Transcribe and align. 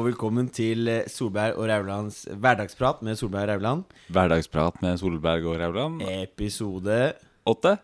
og 0.00 0.06
velkommen 0.06 0.46
til 0.48 0.88
eh, 0.88 1.08
Solberg 1.12 1.58
og 1.60 1.66
Raulands 1.68 2.22
hverdagsprat 2.40 3.02
med 3.04 3.18
Solberg 3.20 3.50
og 3.50 3.50
Rauland. 3.50 3.80
Hverdagsprat 4.08 4.78
med 4.80 4.96
Solberg 4.96 5.44
og 5.44 5.58
Rauland. 5.60 5.98
Episode 6.08 7.12
Åtte? 7.50 7.74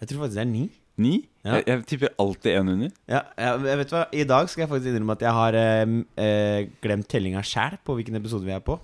Jeg 0.00 0.08
tror 0.08 0.22
faktisk 0.22 0.38
det 0.38 0.44
er 0.46 0.48
ni. 0.48 0.62
Ni? 0.96 1.12
Ja. 1.44 1.58
Jeg, 1.58 1.66
jeg 1.68 1.82
tipper 1.90 2.14
alltid 2.22 2.54
én 2.54 2.72
under. 2.72 2.94
Ja, 3.10 3.20
jeg, 3.36 3.66
jeg 3.68 3.80
vet 3.82 3.92
hva, 3.92 4.04
I 4.08 4.24
dag 4.30 4.48
skal 4.48 4.62
jeg 4.62 4.70
faktisk 4.70 4.88
innrømme 4.92 5.16
at 5.18 5.24
jeg 5.26 5.36
har 5.36 5.58
eh, 5.60 5.92
eh, 6.24 6.60
glemt 6.80 7.08
tellinga 7.12 7.42
sjæl 7.44 7.76
på 7.84 7.98
hvilken 7.98 8.16
episode 8.16 8.48
vi 8.48 8.54
er 8.56 8.62
på. 8.64 8.78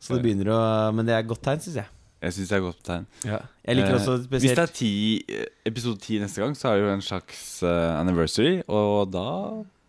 Så 0.00 0.16
det 0.16 0.24
begynner 0.24 0.54
å 0.54 0.60
Men 0.96 1.10
det 1.10 1.18
er 1.18 1.26
godt 1.28 1.42
tegn, 1.44 1.60
syns 1.60 1.82
jeg. 1.82 1.90
Jeg 2.20 2.36
syns 2.36 2.54
det 2.54 2.56
er 2.56 2.64
godt 2.64 2.80
tegn. 2.86 3.04
Jeg 3.26 3.76
liker 3.76 3.98
også 3.98 4.14
spesielt 4.22 4.46
Hvis 4.46 4.56
det 4.56 4.64
er 4.64 4.72
ti, 4.78 4.94
eh, 5.36 5.52
episode 5.68 6.00
ti 6.00 6.16
neste 6.22 6.40
gang, 6.40 6.56
så 6.56 6.70
er 6.70 6.80
det 6.80 6.86
jo 6.86 6.94
en 6.94 7.04
slags 7.04 7.44
uh, 7.60 7.98
anniversary. 7.98 8.62
Og 8.72 9.12
da 9.12 9.26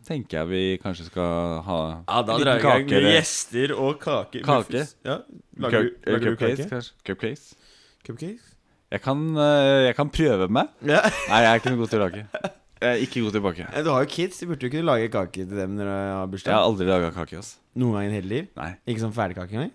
tenker 0.07 0.37
jeg 0.39 0.47
vi 0.51 0.61
kanskje 0.83 1.05
skal 1.09 1.61
ha 1.65 1.79
Ja, 2.07 2.21
da 2.21 2.37
drar 2.37 2.57
vi 2.57 2.59
i 2.59 2.63
gang 2.63 2.85
kake, 2.87 3.01
med 3.01 3.13
gjester 3.15 3.73
og 3.77 3.99
kake. 4.01 4.41
Kake? 4.45 4.85
Ja. 5.05 5.19
Lager, 5.57 5.83
Cup- 5.83 6.05
du- 6.05 6.11
lager 6.11 6.25
du 6.25 6.35
Cupcakes, 6.35 6.57
kake? 6.59 6.69
kanskje? 6.69 6.91
Cupcakes? 7.05 7.43
Cupcakes? 8.07 8.47
Jeg 8.91 9.01
kan, 9.01 9.21
eh, 9.37 9.85
jeg 9.87 9.95
kan 9.95 10.09
prøve 10.09 10.49
meg. 10.49 10.67
Ja. 10.83 11.01
Nei, 11.29 11.41
jeg 11.45 11.51
er 11.53 11.59
ikke 11.61 11.71
noe 11.71 11.77
god 11.83 11.89
til 11.93 11.99
å 11.99 12.03
lage. 12.09 12.25
Jeg 12.81 12.89
er 12.89 13.03
ikke 13.05 13.21
god 13.23 13.31
til 13.31 13.41
å 13.41 13.43
bake. 13.45 13.65
Du 13.85 13.89
har 13.93 14.03
jo 14.03 14.09
kids, 14.09 14.39
du 14.41 14.47
burde 14.49 14.65
jo 14.65 14.71
kunne 14.73 14.87
lage 14.89 15.11
kake 15.13 15.45
til 15.45 15.55
dem 15.55 15.75
når 15.77 15.85
du 15.85 15.91
har 15.91 16.01
Jeg 16.01 16.15
har 16.17 16.27
bursdag. 16.33 16.55
aldri 16.65 16.87
laga 16.89 17.11
kake. 17.13 17.37
ass 17.37 17.57
Noen 17.77 17.93
gang 17.93 18.09
i 18.09 18.15
hele 18.17 18.27
liv. 18.27 18.47
Nei. 18.57 18.71
Ikke 18.89 18.99
sånn 19.05 19.13
ferdigkake 19.13 19.53
engang. 19.53 19.71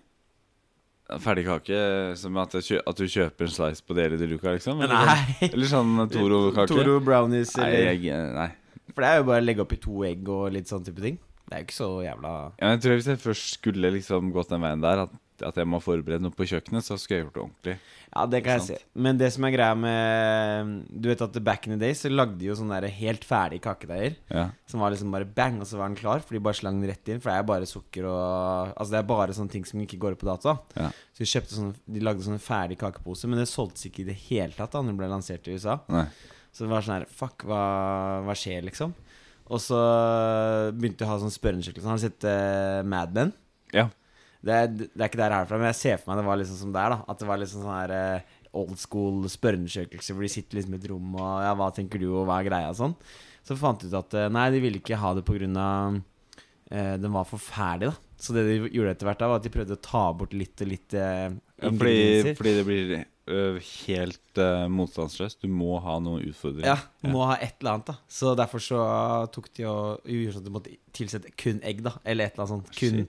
Ferdig 1.23 1.45
kake 1.47 2.17
som 2.19 2.35
at, 2.37 2.51
jeg 2.59 2.63
kjø 2.67 2.79
at 2.91 2.97
du 2.99 3.05
kjøper 3.07 3.47
en 3.47 3.53
slice 3.55 3.81
på 3.87 3.95
Deli 3.95 4.17
de 4.19 4.27
Luca, 4.27 4.51
liksom? 4.51 4.81
Eller, 4.83 5.05
Nei. 5.07 5.15
sånn- 5.39 5.53
eller 5.53 5.69
sånn 5.71 6.09
Toro-kake? 6.11 6.67
Toro 6.67 6.99
brownies 6.99 7.55
Nei, 7.55 7.69
eller 7.69 7.93
jeg, 7.95 8.33
nei. 8.35 8.49
For 8.97 9.05
det 9.05 9.13
er 9.13 9.19
jo 9.21 9.27
bare 9.29 9.43
å 9.43 9.45
legge 9.45 9.61
oppi 9.61 9.77
to 9.77 9.99
egg 10.07 10.25
og 10.33 10.47
litt 10.55 10.71
sånn 10.71 10.81
type 10.87 11.03
ting. 11.03 11.19
Det 11.47 11.53
er 11.53 11.61
jo 11.61 11.67
ikke 11.69 11.77
så 11.77 11.91
jævla 12.03 12.31
Ja, 12.57 12.73
jeg 12.73 12.79
tror 12.83 12.97
Hvis 12.97 13.05
jeg 13.07 13.19
først 13.23 13.53
skulle 13.55 13.91
liksom 13.95 14.33
gått 14.35 14.49
den 14.51 14.63
veien 14.65 14.81
der, 14.83 15.05
at, 15.05 15.13
at 15.47 15.59
jeg 15.61 15.69
må 15.69 15.79
forberede 15.79 16.25
noe 16.25 16.33
på 16.35 16.47
kjøkkenet, 16.49 16.83
så 16.83 16.97
skulle 16.99 17.21
jeg 17.21 17.27
gjort 17.27 17.37
det 17.37 17.43
ordentlig. 17.45 17.75
Ja, 18.07 18.25
det 18.31 18.41
kan 18.41 18.57
jeg 18.57 18.65
si. 18.65 18.77
Men 18.97 19.19
det 19.19 19.29
som 19.35 19.45
er 19.45 19.53
greia 19.53 19.77
med 19.77 20.73
Du 20.89 21.09
vet 21.11 21.21
at 21.21 21.37
back 21.45 21.67
in 21.67 21.75
the 21.75 21.79
days 21.79 22.01
så 22.01 22.09
lagde 22.09 22.39
de 22.41 22.49
jo 22.49 22.55
sånne 22.57 22.79
der 22.81 22.95
helt 22.97 23.27
ferdige 23.27 23.63
kakedeiger. 23.67 24.17
Ja. 24.33 24.45
Som 24.67 24.81
var 24.81 24.95
liksom 24.95 25.13
bare 25.13 25.27
bang, 25.37 25.59
og 25.61 25.69
så 25.69 25.77
var 25.79 25.91
den 25.91 25.99
klar. 25.99 26.23
For 26.25 26.35
de 26.35 26.41
bare 26.47 26.57
slang 26.57 26.79
den 26.81 26.89
rett 26.89 27.11
inn. 27.13 27.21
For 27.21 27.29
det 27.29 27.37
er 27.37 27.49
bare 27.53 27.69
sukker 27.69 28.07
og 28.09 28.73
Altså 28.73 28.95
det 28.95 29.01
er 29.03 29.11
bare 29.11 29.35
sånne 29.37 29.53
ting 29.53 29.67
som 29.69 29.83
ikke 29.83 29.99
går 30.01 30.17
opp 30.17 30.23
på 30.23 30.31
dato. 30.31 30.55
Ja. 30.79 30.89
Så 31.13 31.23
de 31.23 31.29
kjøpte 31.35 31.59
sånne 31.59 31.95
De 31.97 32.07
lagde 32.09 32.25
sånne 32.25 32.41
ferdige 32.41 32.81
kakeposer, 32.81 33.29
men 33.29 33.43
det 33.43 33.51
solgtes 33.51 33.87
ikke 33.91 34.03
i 34.03 34.09
det 34.09 34.17
hele 34.25 34.57
tatt 34.57 34.73
da 34.73 34.81
når 34.81 34.95
det 34.95 35.01
ble 35.03 35.11
lansert 35.13 35.47
i 35.47 35.59
USA. 35.59 35.77
Nei. 35.93 36.07
Så 36.57 36.65
det 36.65 36.71
var 36.71 36.85
sånn 36.85 36.95
her 36.97 37.11
Fuck, 37.13 37.45
hva, 37.45 37.61
hva 38.25 38.33
skjer, 38.37 38.65
liksom? 38.65 38.95
Og 39.53 39.61
så 39.61 39.77
begynte 40.75 41.03
jeg 41.03 41.07
å 41.07 41.13
ha 41.13 41.19
sånn 41.21 41.31
spørreundersøkelse. 41.31 41.87
Har 41.87 41.99
du 41.99 42.03
sett 42.03 42.25
uh, 42.27 42.81
Mad 42.89 43.13
Men? 43.15 43.31
Ja. 43.75 43.85
Det 44.43 44.55
er, 44.55 44.67
det 44.73 44.97
er 44.97 45.07
ikke 45.07 45.19
der 45.21 45.33
jeg 45.35 45.45
er 45.45 45.47
fra, 45.49 45.59
men 45.59 45.69
jeg 45.71 45.79
ser 45.79 46.01
for 46.01 46.11
meg 46.11 46.19
det 46.19 46.25
var 46.27 46.39
liksom 46.41 46.59
som 46.59 46.73
der. 46.73 46.95
da 46.95 46.97
At 47.13 47.21
det 47.21 47.29
var 47.29 47.39
liksom 47.41 47.63
sånn 47.63 47.77
her 47.77 47.93
uh, 47.93 48.35
old 48.57 48.75
school 48.81 49.23
spørreundersøkelse 49.29 50.15
hvor 50.15 50.25
de 50.25 50.33
sitter 50.33 50.59
liksom 50.59 50.75
i 50.75 50.79
et 50.81 50.89
rom 50.91 51.15
og 51.15 51.31
Ja, 51.45 51.55
hva 51.59 51.69
tenker 51.75 52.01
du, 52.01 52.09
og 52.09 52.27
hva 52.27 52.41
er 52.41 52.49
greia, 52.49 52.73
og 52.73 52.79
sånn. 52.79 52.97
Så 53.47 53.55
fant 53.59 53.83
de 53.83 53.91
ut 53.91 53.97
at 54.01 54.17
uh, 54.17 54.27
nei, 54.33 54.49
de 54.55 54.63
ville 54.65 54.81
ikke 54.81 54.99
ha 54.99 55.13
det 55.15 55.23
på 55.27 55.37
grunn 55.37 55.57
av 55.61 56.01
Den 56.67 57.13
var 57.13 57.23
for 57.23 57.39
ferdig, 57.39 57.87
da. 57.87 58.07
Så 58.19 58.33
det 58.35 58.41
de 58.43 58.55
gjorde 58.59 58.91
etter 58.91 59.07
hvert, 59.07 59.21
da 59.21 59.29
var 59.31 59.39
at 59.39 59.45
de 59.45 59.51
prøvde 59.53 59.77
å 59.77 59.85
ta 59.85 60.01
bort 60.19 60.33
litt 60.35 60.59
og 60.65 60.67
litt 60.67 60.95
Ja, 60.97 61.29
fordi, 61.63 62.33
fordi 62.35 62.53
det 62.57 62.65
blir 62.67 62.89
helt 63.27 64.39
uh, 64.41 64.65
motstandsløst. 64.71 65.41
Du 65.43 65.49
må 65.51 65.77
ha 65.83 65.97
noen 66.03 66.23
utfordringer. 66.29 66.69
Ja, 66.71 67.11
må 67.11 67.25
ha 67.29 67.35
et 67.43 67.57
eller 67.59 67.73
annet, 67.77 67.89
da. 67.91 67.95
Så 68.11 68.33
derfor 68.39 68.63
så 68.63 68.79
tok 69.35 69.49
de 69.57 69.65
og 69.69 70.07
gjorde 70.07 70.35
sånn 70.37 70.43
at 70.45 70.47
du 70.47 70.53
måtte 70.55 70.75
tilsette 70.97 71.33
kun 71.39 71.59
egg, 71.67 71.83
da. 71.85 71.95
Eller 72.03 72.29
et 72.29 72.37
eller 72.37 72.47
annet 72.47 72.69
sånt. 72.71 72.79
Kun. 72.79 73.05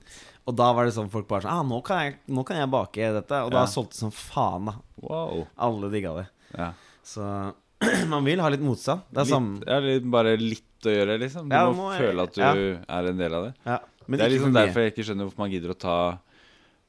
Og 0.48 0.56
da 0.56 0.68
var 0.76 0.88
det 0.88 0.94
sånn 0.96 1.10
folk 1.12 1.28
bare 1.28 1.44
sånn 1.44 1.52
ah, 1.52 1.64
nå 1.68 1.78
kan 1.84 2.02
jeg, 2.06 2.14
nå 2.32 2.44
kan 2.48 2.56
jeg 2.62 2.70
bake 2.72 3.10
dette. 3.18 3.40
Og 3.46 3.52
da 3.54 3.66
solgte 3.68 3.96
det 3.98 4.02
som 4.06 4.14
faen, 4.14 4.70
da. 4.70 4.76
Wow. 5.04 5.44
Alle 5.68 5.90
digga 5.92 6.14
det. 6.22 6.26
Ja. 6.56 6.70
Så 7.06 7.26
man 8.12 8.24
vil 8.26 8.40
ha 8.42 8.48
litt 8.52 8.64
motstand. 8.64 9.04
Det 9.12 9.22
er 9.26 9.30
Litt, 9.34 9.68
ja, 9.68 9.78
litt, 9.84 10.08
bare 10.18 10.36
litt 10.40 10.88
å 10.88 10.94
gjøre, 10.94 11.18
liksom. 11.22 11.50
Du 11.50 11.54
Ja, 11.58 11.66
må, 11.70 11.88
må- 11.90 11.92
føle 11.98 12.24
at 12.26 12.34
du 12.34 12.42
ja. 12.42 12.54
er 12.98 13.10
en 13.12 13.20
del 13.20 13.38
av 13.38 13.48
det. 13.50 13.54
ja. 13.68 13.78
Men 14.08 14.16
det 14.16 14.24
er 14.24 14.30
liksom 14.32 14.54
derfor 14.56 14.80
jeg 14.86 14.92
ikke 14.94 15.04
skjønner 15.04 15.26
hvorfor 15.28 15.42
man 15.42 15.50
gidder 15.52 15.72
å 15.74 15.74
ta 15.76 15.96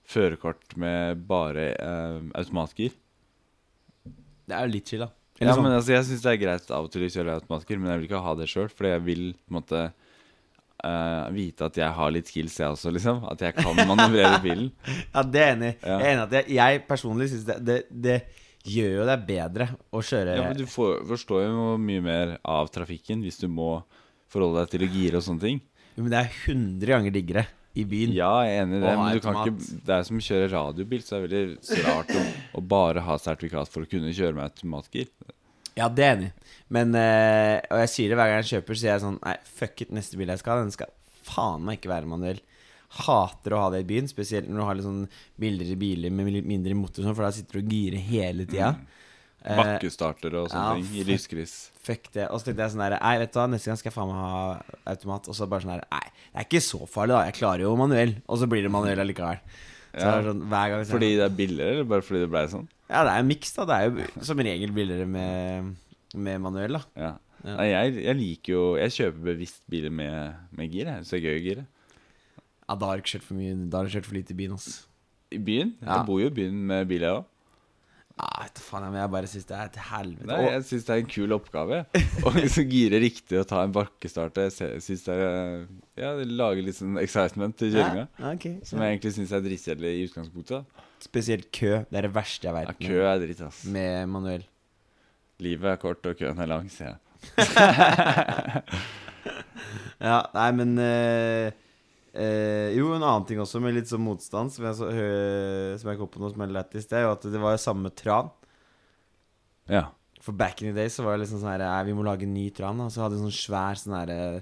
førerkort 0.10 0.76
med 0.80 1.20
bare 1.28 1.66
eh, 1.76 2.20
automatgir. 2.40 2.94
Det 4.50 4.58
er 4.58 4.68
jo 4.68 4.74
litt 4.74 4.92
chill, 4.92 5.06
da. 5.06 5.12
Ja, 5.40 5.54
sånn. 5.54 5.64
men 5.64 5.78
altså, 5.78 5.94
Jeg 5.96 6.06
syns 6.10 6.24
det 6.26 6.32
er 6.34 6.42
greit 6.42 6.72
av 6.76 6.88
og 6.88 6.92
til 6.92 7.06
å 7.06 7.12
kjøre 7.14 7.38
automatiker, 7.40 7.80
men 7.80 7.94
jeg 7.94 8.02
vil 8.02 8.10
ikke 8.10 8.24
ha 8.26 8.36
det 8.36 8.50
sjøl. 8.52 8.68
Fordi 8.74 8.92
jeg 8.92 9.04
vil 9.06 9.24
på 9.38 9.54
en 9.54 9.58
måte 9.60 9.84
uh, 10.84 11.30
vite 11.36 11.70
at 11.70 11.80
jeg 11.80 11.96
har 12.00 12.12
litt 12.16 12.32
skills, 12.32 12.58
jeg 12.60 12.76
også, 12.76 12.92
liksom. 12.98 13.24
At 13.30 13.46
jeg 13.46 13.56
kan 13.56 13.80
manøvrere 13.80 14.42
bilen. 14.48 14.70
Ja, 15.14 15.24
det 15.24 15.46
er 15.46 15.56
enig. 15.56 15.74
Ja. 15.80 15.96
Jeg 15.96 16.10
er 16.10 16.14
enig 16.16 16.26
at 16.28 16.38
jeg, 16.40 16.56
jeg 16.60 16.84
personlig 16.90 17.30
syns 17.32 17.48
det, 17.48 17.60
det, 17.70 17.80
det 17.90 18.20
gjør 18.68 18.98
jo 18.98 19.08
deg 19.08 19.24
bedre 19.30 19.70
å 19.96 20.02
kjøre 20.04 20.36
Ja, 20.36 20.50
men 20.50 20.60
Du 20.60 20.66
får, 20.68 21.00
forstår 21.08 21.46
jo 21.46 21.70
mye 21.80 22.04
mer 22.04 22.36
av 22.44 22.68
trafikken 22.74 23.24
hvis 23.24 23.40
du 23.40 23.48
må 23.48 23.78
forholde 24.30 24.66
deg 24.66 24.74
til 24.74 24.86
å 24.86 24.92
gire 24.92 25.22
og 25.22 25.26
sånne 25.26 25.46
ting. 25.46 25.64
Jo, 25.96 26.04
Men 26.04 26.12
det 26.14 26.20
er 26.20 26.36
100 26.52 26.92
ganger 26.94 27.16
diggere 27.16 27.46
i 27.80 27.86
byen. 27.88 28.14
Ja, 28.18 28.31
jeg 28.46 28.58
er 28.58 28.64
enig 28.66 28.80
i 28.80 28.84
det, 28.84 28.94
men 28.98 29.16
du 29.16 29.24
kan 29.24 29.40
ikke, 29.42 29.80
det 29.88 29.96
er 29.96 30.06
som 30.08 30.20
å 30.20 30.26
kjøre 30.26 30.52
radiobil, 30.54 31.04
så 31.06 31.16
det 31.16 31.20
er 31.20 31.26
veldig 31.28 31.84
rart 31.86 32.14
å, 32.14 32.24
å 32.59 32.68
bare 32.75 33.03
ha 33.06 33.18
sertifikat 33.22 33.72
for 33.72 33.86
å 33.86 33.90
kunne 33.90 34.14
kjøre 34.16 34.38
med 34.38 34.47
automatgir. 34.50 35.09
Ja, 35.78 35.88
det 35.88 36.06
er 36.06 36.16
enig. 36.18 36.30
Men 36.74 36.94
eh, 36.97 37.59
Og 37.72 37.81
jeg 37.86 37.92
sier 37.94 38.12
det 38.12 38.20
hver 38.20 38.31
gang 38.31 38.42
jeg 38.42 38.52
kjøper, 38.59 38.75
så 38.75 38.81
sier 38.84 38.92
jeg 38.92 39.03
sånn 39.06 39.20
Nei, 39.24 39.36
fuck 39.59 39.84
it, 39.86 39.92
neste 39.96 40.20
bil 40.20 40.31
jeg 40.34 40.42
skal 40.42 40.58
ha, 40.58 40.66
den 40.66 40.75
skal 40.75 40.92
faen 41.30 41.66
meg 41.66 41.80
ikke 41.80 41.94
være 41.94 42.09
manuell. 42.09 42.42
Hater 43.00 43.53
å 43.53 43.62
ha 43.64 43.68
det 43.74 43.84
i 43.84 43.90
byen, 43.92 44.09
spesielt 44.09 44.50
når 44.50 44.59
du 44.59 44.66
har 44.66 44.78
litt 44.80 44.88
sånn 44.88 45.03
billigere 45.40 45.78
biler 45.80 46.14
med 46.14 46.31
litt 46.34 46.48
mindre 46.50 46.78
motor, 46.78 47.06
sånn, 47.06 47.14
for 47.14 47.28
da 47.28 47.34
sitter 47.36 47.59
du 47.59 47.62
og 47.62 47.75
girer 47.75 48.08
hele 48.09 48.48
tida. 48.50 48.74
Mm. 48.75 48.88
Bakkestarter 49.40 50.34
og 50.36 50.50
sånne 50.52 50.64
ja, 50.66 50.80
ting 50.81 50.98
i 51.00 51.03
lyskryss. 51.08 51.53
Fuck 51.86 52.09
det. 52.12 52.25
Og 52.28 52.42
så 52.42 52.50
tenkte 52.50 52.66
jeg 52.66 52.74
sånn 52.74 52.84
der 52.84 52.98
Nei, 52.98 53.14
vet 53.22 53.31
du 53.31 53.38
hva, 53.40 53.46
neste 53.48 53.72
gang 53.72 53.80
skal 53.80 53.90
jeg 53.92 53.96
faen 53.96 54.09
meg 54.12 54.19
ha 54.19 54.90
automat. 54.92 55.30
Og 55.31 55.38
så 55.38 55.48
bare 55.50 55.64
sånn 55.64 55.75
der 55.78 55.86
Nei, 55.94 56.06
det 56.09 56.42
er 56.42 56.48
ikke 56.50 56.64
så 56.66 56.81
farlig, 56.90 57.16
da. 57.16 57.22
Jeg 57.30 57.38
klarer 57.40 57.64
jo 57.64 57.75
manuell. 57.80 58.18
Og 58.28 58.42
så 58.42 58.50
blir 58.52 58.66
det 58.66 58.74
manuell 58.74 59.00
allikevel. 59.06 59.40
Ja. 59.94 60.20
det 60.22 60.28
sånn, 60.30 60.44
Fordi 60.92 61.10
det 61.18 61.26
er 61.26 61.34
billigere, 61.34 61.78
eller 61.78 61.88
bare 61.90 62.06
fordi 62.06 62.22
det 62.26 62.30
ble 62.34 62.44
sånn? 62.52 62.68
Ja, 62.90 63.04
det 63.08 63.16
er 63.16 63.26
miks, 63.26 63.56
da. 63.56 63.66
Det 63.70 63.78
er 63.78 63.90
jo 63.90 64.26
som 64.28 64.42
regel 64.46 64.72
billigere 64.76 65.08
med, 65.10 65.74
med 66.14 66.42
manuell, 66.46 66.78
da. 66.80 66.84
Ja. 67.00 67.16
Ja. 67.40 67.56
Nei, 67.56 67.70
jeg, 67.70 67.94
jeg 68.04 68.16
liker 68.20 68.52
jo 68.52 68.62
Jeg 68.76 68.92
kjøper 68.92 69.28
bevisst 69.30 69.62
biler 69.72 69.94
med, 69.96 70.40
med 70.52 70.74
gir, 70.74 70.90
jeg. 70.92 71.06
Så 71.08 71.16
det 71.16 71.20
er 71.22 71.26
gøy 71.30 71.38
å 71.38 71.44
gire. 71.46 71.66
Ja, 72.68 72.76
da 72.76 72.90
har 72.90 73.00
ikke 73.02 73.14
kjørt 73.16 73.28
for 73.30 73.40
mye 73.40 73.54
Da 73.72 73.80
har 73.80 73.88
du 73.88 73.94
kjørt 73.96 74.10
for 74.10 74.18
lite 74.20 74.36
i 74.36 74.40
byen, 74.42 74.58
ass. 74.60 74.68
I 75.32 75.40
byen? 75.40 75.72
Ja. 75.80 76.00
Jeg 76.00 76.08
bor 76.10 76.20
jo 76.20 76.30
i 76.30 76.36
byen 76.36 76.58
med 76.70 76.90
bil, 76.90 77.06
jeg 77.06 77.22
òg. 77.22 77.30
Ja, 78.19 78.47
du 78.52 78.59
faen, 78.59 78.84
jeg, 78.84 78.91
men 78.91 79.00
jeg 79.00 79.12
bare 79.13 79.28
syns 79.31 79.46
det 79.47 79.56
er 79.56 79.69
til 79.72 79.84
helvete. 79.90 80.28
Nei, 80.28 80.40
jeg 80.50 80.63
syns 80.68 80.88
det 80.88 80.91
er 80.96 81.02
en 81.03 81.12
kul 81.13 81.35
oppgave. 81.38 81.78
Å 82.28 82.34
liksom 82.35 82.66
gire 82.74 83.00
riktig 83.00 83.38
og 83.40 83.46
ta 83.47 83.62
en 83.63 83.72
bakkestart. 83.75 84.40
Syns 84.52 85.06
det 85.06 85.16
er 85.16 85.63
Ja, 86.00 86.09
det 86.19 86.25
lager 86.28 86.66
litt 86.66 86.75
sånn 86.80 87.00
excitement 87.00 87.56
til 87.59 87.72
kjøringa. 87.78 88.06
Ja, 88.19 88.34
ok. 88.34 88.47
Som 88.68 88.84
jeg 88.84 88.97
egentlig 88.97 89.13
syns 89.16 89.31
er 89.38 89.46
drittkjedelig 89.46 89.94
i 89.96 90.03
utgangspunktet. 90.09 90.84
Spesielt 91.06 91.47
kø. 91.56 91.78
Det 91.88 92.02
er 92.02 92.09
det 92.09 92.13
verste 92.18 92.50
jeg 92.52 92.68
Ja, 92.68 92.75
kø 92.75 93.00
er 93.07 93.24
dritt, 93.24 93.41
ass. 93.47 93.63
med 93.72 94.12
manuell. 94.12 94.44
Livet 95.40 95.72
er 95.72 95.80
kort, 95.80 96.03
og 96.12 96.19
køen 96.19 96.44
er 96.44 96.51
lang, 96.51 96.68
sier 96.74 96.91
jeg. 96.91 97.00
Ja, 100.00 100.22
nei, 100.33 100.50
men 100.56 100.77
eh, 100.80 101.51
eh, 102.14 102.72
Jo, 102.78 102.94
en 102.96 103.04
annen 103.04 103.26
ting 103.30 103.40
også 103.42 103.62
med 103.62 103.76
litt 103.78 103.90
sånn 103.92 104.04
motstand, 104.06 104.52
som 104.54 104.66
jeg, 104.66 104.76
så, 104.80 104.90
hø- 104.94 105.78
som 105.82 105.92
jeg 105.92 106.00
kom 106.00 106.10
på 106.14 106.22
noe 106.24 106.32
som 106.34 106.42
er 106.46 106.54
lættis, 106.56 106.88
det 106.90 106.98
er 107.00 107.08
jo 107.08 107.14
at 107.16 107.28
det 107.30 107.42
var 107.42 107.56
jo 107.56 107.62
samme 107.64 107.92
tran. 107.94 108.32
Ja. 109.70 109.88
For 110.22 110.34
back 110.36 110.62
in 110.62 110.74
the 110.74 110.82
day 110.82 110.90
så 110.92 111.06
var 111.06 111.16
det 111.16 111.24
liksom 111.26 111.40
sånn 111.44 111.54
her 111.54 111.62
«Nei, 111.64 111.84
Vi 111.88 111.94
må 111.96 112.04
lage 112.04 112.26
en 112.28 112.34
ny 112.36 112.50
tran. 112.52 112.80
Og 112.84 112.92
så 112.92 113.06
hadde 113.06 113.16
vi 113.20 113.24
sånn 113.28 113.36
svær 113.40 113.78
sånn 113.80 113.96
her 113.96 114.10
eh, 114.12 114.42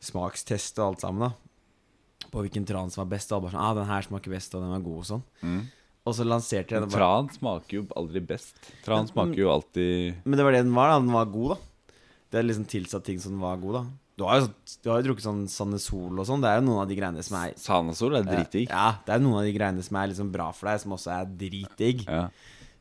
smakstest 0.00 0.78
og 0.80 0.86
alt 0.94 1.04
sammen, 1.04 1.26
da. 1.28 2.28
På 2.30 2.44
hvilken 2.44 2.64
tran 2.68 2.90
som 2.92 3.02
var 3.04 3.10
best. 3.16 3.32
Og 3.32 3.36
alle 3.36 3.44
bare 3.48 3.56
sånn 3.56 3.64
Ah, 3.66 3.74
den 3.76 3.90
her 3.90 4.06
smaker 4.06 4.32
best, 4.32 4.54
og 4.54 4.62
den 4.64 4.72
var 4.72 4.84
god, 4.86 4.98
og 5.02 5.08
sånn. 5.10 5.24
Mm. 5.42 5.60
Og 6.08 6.14
så 6.16 6.24
lanserte 6.24 6.72
jeg 6.72 6.80
den 6.86 6.88
bare 6.94 7.02
tran 7.02 7.26
smaker 7.34 7.76
jo 7.76 7.82
aldri 8.00 8.22
best. 8.24 8.56
Tran 8.86 9.10
smaker 9.10 9.36
jo 9.42 9.50
alltid 9.52 10.22
Men 10.24 10.38
det 10.38 10.46
var 10.46 10.54
det 10.56 10.62
den 10.64 10.72
var, 10.78 10.94
da. 10.94 11.00
Den 11.04 11.12
var 11.12 11.28
god, 11.34 11.50
da. 11.56 11.96
Det 12.30 12.38
er 12.40 12.46
liksom 12.46 12.64
tilsatt 12.70 13.04
ting 13.04 13.18
som 13.20 13.34
den 13.36 13.42
var 13.42 13.58
god, 13.60 13.76
da. 13.76 13.82
Du 14.20 14.26
har 14.28 14.36
jo, 14.42 14.46
sånn- 14.50 14.78
du 14.84 14.90
har 14.92 15.00
jo 15.00 15.06
drukket 15.08 15.24
sånn 15.24 15.42
Sanesol 15.48 16.20
og 16.20 16.26
sånn. 16.28 16.42
Det 16.44 16.50
er 16.50 16.58
jo 16.60 16.66
noen 16.68 16.82
av 16.82 16.88
de 16.90 16.96
greiene 16.98 17.22
som 17.24 17.38
er 17.40 17.54
Sanesol 17.56 18.18
er 18.18 18.26
dritdigg. 18.28 18.68
Ja, 18.68 18.98
det 19.06 19.14
er 19.14 19.22
noen 19.24 19.40
av 19.40 19.46
de 19.48 19.54
greiene 19.56 19.82
som 19.86 19.96
er 19.96 20.10
liksom 20.12 20.30
bra 20.34 20.50
for 20.52 20.68
deg, 20.68 20.80
som 20.82 20.92
også 20.92 21.14
er 21.14 21.30
dritdigg. 21.40 22.04
Ja. 22.04 22.26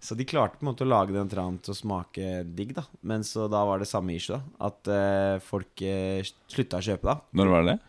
Så 0.03 0.15
de 0.15 0.23
klarte 0.27 0.59
på 0.59 0.63
en 0.63 0.69
måte 0.73 0.83
å 0.83 0.89
lage 0.89 1.15
den 1.15 1.31
tranen 1.31 1.61
til 1.63 1.73
å 1.73 1.79
smake 1.79 2.27
digg, 2.55 2.73
da. 2.75 2.83
Men 3.03 3.23
så 3.27 3.49
da 3.51 3.63
var 3.67 3.79
det 3.79 3.87
samme 3.87 4.15
issue, 4.15 4.35
da. 4.35 4.67
At 4.67 4.87
eh, 4.87 5.39
folk 5.43 5.79
uh, 5.83 6.19
slutta 6.51 6.79
å 6.79 6.85
kjøpe, 6.85 7.03
da. 7.07 7.17
Når 7.35 7.51
var 7.51 7.67
det? 7.67 7.79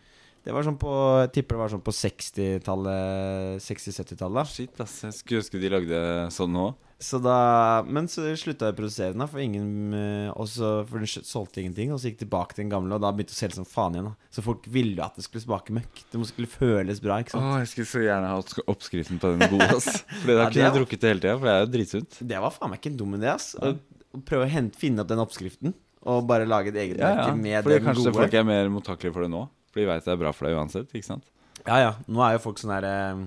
Det 0.44 0.52
var 0.56 0.64
sånn 0.64 0.78
på 0.80 0.90
Jeg 1.20 1.32
tipper 1.36 1.56
det 1.56 1.60
var 1.60 1.72
sånn 1.74 1.82
på 1.84 1.92
60-tallet 1.92 3.60
60-70-tallet. 3.60 4.46
Shit, 4.48 4.78
ass. 4.80 5.02
Jeg 5.04 5.16
skulle 5.18 5.42
ønske 5.42 5.60
de 5.60 5.70
lagde 5.72 5.98
sånn 6.34 6.54
nå. 6.54 6.70
Så 7.00 7.16
da 7.24 7.80
Men 7.88 8.08
så 8.12 8.26
slutta 8.36 8.68
jeg 8.68 8.74
å 8.74 8.76
produsere 8.76 9.14
den, 9.16 9.24
for 9.28 9.40
ingen 9.40 9.94
eh, 9.96 10.30
og 10.34 10.46
så- 10.48 10.84
For 10.86 10.98
den 10.98 11.06
solgte 11.06 11.60
ingenting. 11.62 11.92
Og 11.92 11.98
så 12.00 12.10
gikk 12.10 12.18
tilbake 12.24 12.54
til 12.54 12.64
den 12.64 12.70
gamle, 12.72 12.92
og 12.94 13.00
da 13.00 13.12
begynte 13.12 13.32
det 13.32 13.38
å 13.38 13.42
selge 13.44 13.54
som 13.60 13.64
faen 13.64 13.94
igjen. 13.96 14.04
da 14.04 14.14
Så 14.30 14.42
folk 14.44 14.64
ville 14.68 15.00
at 15.02 15.16
det 15.16 15.24
skulle 15.24 15.44
smake 15.44 15.72
møkk. 15.72 16.04
Det 16.12 16.26
skulle 16.28 16.48
føles 16.48 17.00
bra, 17.00 17.20
ikke 17.20 17.30
sant? 17.36 17.44
Åh, 17.44 17.58
jeg 17.60 17.68
skulle 17.68 17.88
så 17.92 18.04
gjerne 18.04 18.28
hatt 18.28 18.52
oppskriften 18.66 19.18
på 19.20 19.32
den 19.38 19.48
gode, 19.48 19.70
ass. 19.76 20.02
Fordi 20.20 20.34
da 20.36 20.42
Ja, 20.44 20.50
kunne 20.50 20.66
jeg 20.68 20.76
drukket 20.76 21.00
det 21.00 21.08
hele 21.08 21.20
tida, 21.20 21.38
for 21.38 21.46
det 21.46 21.54
er 21.56 21.64
jo 21.64 21.72
dritsunt. 21.76 22.18
Det 22.28 22.40
var 22.40 22.50
faen 22.50 22.70
meg 22.70 22.80
ikke 22.80 22.92
en 22.92 22.96
dum 22.96 23.14
idé, 23.16 23.32
ass. 23.32 23.54
Å 23.60 23.76
å 24.10 24.24
prøve 24.26 24.44
å 24.44 24.50
hente, 24.50 24.74
finne 24.76 25.00
opp 25.00 25.08
den 25.08 25.20
oppskriften, 25.22 25.72
og 26.04 26.26
bare 26.26 26.44
lage 26.44 26.68
et 26.68 26.74
eget 26.74 26.98
Ja, 26.98 27.28
ja. 27.28 27.34
med 27.34 27.62
Fordi 27.64 27.78
den 27.78 27.84
kanskje 27.86 28.12
folk 28.12 28.34
er 28.34 28.42
mer 28.44 28.68
mottakelige 28.68 29.12
for 29.14 29.22
det 29.22 29.30
nå. 29.30 29.48
For 29.70 29.80
de 29.82 29.86
veit 29.90 30.04
det 30.06 30.12
er 30.14 30.20
bra 30.20 30.32
for 30.34 30.48
deg 30.48 30.56
uansett, 30.58 30.90
ikke 30.94 31.06
sant? 31.12 31.26
Ja, 31.66 31.76
ja. 31.78 31.90
Nå 32.10 32.22
er 32.24 32.36
jo 32.36 32.42
folk 32.46 32.58
sånn 32.62 32.72
her 32.74 32.86
eh, 32.88 33.24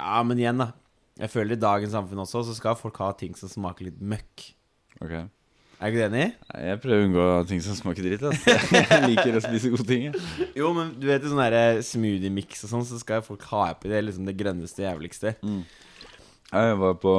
Ja, 0.00 0.22
men 0.26 0.40
igjen, 0.40 0.60
da. 0.60 0.72
Jeg 1.20 1.30
føler 1.32 1.56
i 1.56 1.60
dagens 1.60 1.92
samfunn 1.92 2.22
også, 2.22 2.42
så 2.48 2.54
skal 2.56 2.78
folk 2.80 2.96
ha 3.02 3.10
ting 3.16 3.34
som 3.36 3.50
smaker 3.52 3.88
litt 3.90 3.98
møkk. 4.00 4.46
Ok 5.00 5.12
Er 5.16 5.88
ikke 5.88 5.96
du 5.96 6.04
enig? 6.06 6.26
Nei, 6.52 6.60
Jeg 6.66 6.80
prøver 6.82 7.00
å 7.02 7.06
unngå 7.08 7.26
ting 7.48 7.60
som 7.64 7.76
smaker 7.76 8.04
dritt. 8.04 8.24
Altså. 8.28 8.54
Jeg 8.76 9.08
liker 9.08 9.36
å 9.38 9.42
spise 9.44 9.70
gode 9.72 9.86
ting. 9.88 10.06
jeg. 10.08 10.48
Jo, 10.60 10.70
men 10.76 10.94
du 11.00 11.06
vet 11.08 11.24
i 11.24 11.30
sånn 11.32 11.40
her 11.44 11.80
smoothie-mix 11.84 12.64
og 12.66 12.72
sånn, 12.74 12.86
så 12.88 13.00
skal 13.00 13.24
folk 13.24 13.44
ha 13.52 13.66
oppi 13.74 13.88
det 13.92 14.00
liksom 14.06 14.28
det 14.28 14.36
grønneste, 14.40 14.84
jævligste. 14.84 15.34
Jeg 15.40 16.78
var 16.82 16.96
på 17.00 17.14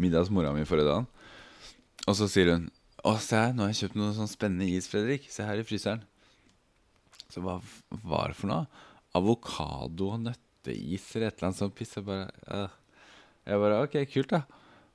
middag 0.00 0.24
hos 0.24 0.30
mora 0.32 0.52
mi 0.56 0.64
forrige 0.68 0.88
dagen, 0.88 1.08
og 2.06 2.16
så 2.16 2.28
sier 2.30 2.54
hun 2.54 2.68
Å, 3.00 3.14
se 3.20 3.36
her, 3.36 3.52
nå 3.56 3.64
har 3.64 3.70
jeg 3.72 3.78
kjøpt 3.86 3.96
noe 3.96 4.12
sånn 4.16 4.28
spennende 4.28 4.68
is, 4.76 4.88
Fredrik. 4.92 5.24
Se 5.32 5.44
her 5.44 5.60
i 5.60 5.64
fryseren. 5.64 6.02
Så 7.30 7.42
hva 7.44 7.58
var 8.04 8.32
det 8.32 8.38
for 8.40 8.50
noe? 8.52 8.66
Avokado 9.18 10.12
og 10.14 10.22
nøtteis 10.28 11.08
eller 11.16 11.30
et 11.30 11.36
eller 11.40 11.48
annet 11.50 11.58
sånt 11.60 11.74
piss. 11.78 11.96
Jeg 11.98 12.06
bare, 12.06 12.30
øh. 12.54 12.72
jeg 13.50 13.62
bare 13.64 13.82
Ok, 13.84 14.00
kult, 14.12 14.34
da. 14.36 14.42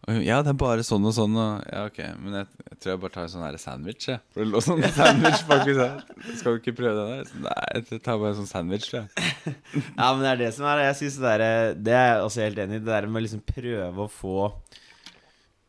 Hun, 0.06 0.20
ja, 0.22 0.36
det 0.46 0.52
er 0.52 0.58
bare 0.62 0.84
sånn 0.86 1.08
og 1.10 1.16
sånn. 1.18 1.34
Og, 1.42 1.64
ja, 1.66 1.86
ok, 1.90 1.98
Men 2.22 2.36
jeg, 2.38 2.50
jeg 2.70 2.78
tror 2.78 2.92
jeg 2.92 3.00
bare 3.02 3.14
tar 3.16 3.24
en 3.26 3.32
sånn 3.34 3.46
her 3.48 3.56
sandwich. 3.58 4.06
Jeg. 4.12 4.22
For 4.36 4.44
det 4.44 4.52
lå 4.54 4.62
sånn 4.62 4.84
sandwich 5.00 5.42
faktisk 5.50 5.80
her. 5.82 6.04
Skal 6.38 6.58
du 6.58 6.60
ikke 6.62 6.76
prøve 6.78 6.94
den 7.00 7.14
der? 7.16 7.30
Så, 7.32 7.40
Nei, 7.48 7.64
jeg 7.74 8.02
tar 8.06 8.20
bare 8.22 8.34
en 8.36 8.40
sånn 8.44 8.52
sandwich. 8.52 8.92
Jeg. 8.94 9.10
Ja, 9.98 10.12
men 10.14 10.22
det 10.22 10.30
er 10.36 10.40
det 10.44 10.52
som 10.56 10.68
er 10.70 10.84
Jeg 10.86 10.96
synes 11.02 11.18
det 11.22 11.32
der 11.34 11.74
Det 11.88 11.96
er 11.98 12.06
jeg 12.12 12.22
også 12.28 12.44
helt 12.46 12.62
enig 12.66 12.78
i. 12.78 12.84
Det 12.86 12.94
der 12.94 13.08
med 13.10 13.22
å 13.24 13.26
liksom 13.26 13.42
prøve 13.50 14.06
å 14.06 14.12
få 14.12 14.38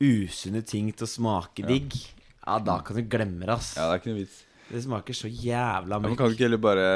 usunne 0.02 0.60
ting 0.68 0.90
til 0.92 1.06
å 1.06 1.10
smake 1.10 1.64
Ja. 1.64 1.70
digg. 1.72 1.96
Ja, 2.46 2.58
da 2.62 2.76
kan 2.84 2.96
du 3.00 3.02
glemme 3.02 3.40
det, 3.48 3.54
ass. 3.56 3.72
Ja, 3.76 3.88
det 3.88 3.96
er 3.96 4.02
ikke 4.02 4.12
noe 4.12 4.20
vits. 4.20 4.42
Det 4.70 4.82
smaker 4.82 5.14
så 5.14 5.28
jævla 5.30 6.00
men 6.02 6.16
kan 6.18 6.26
du 6.26 6.34
ikke 6.34 6.48
heller 6.48 6.58
bare 6.62 6.86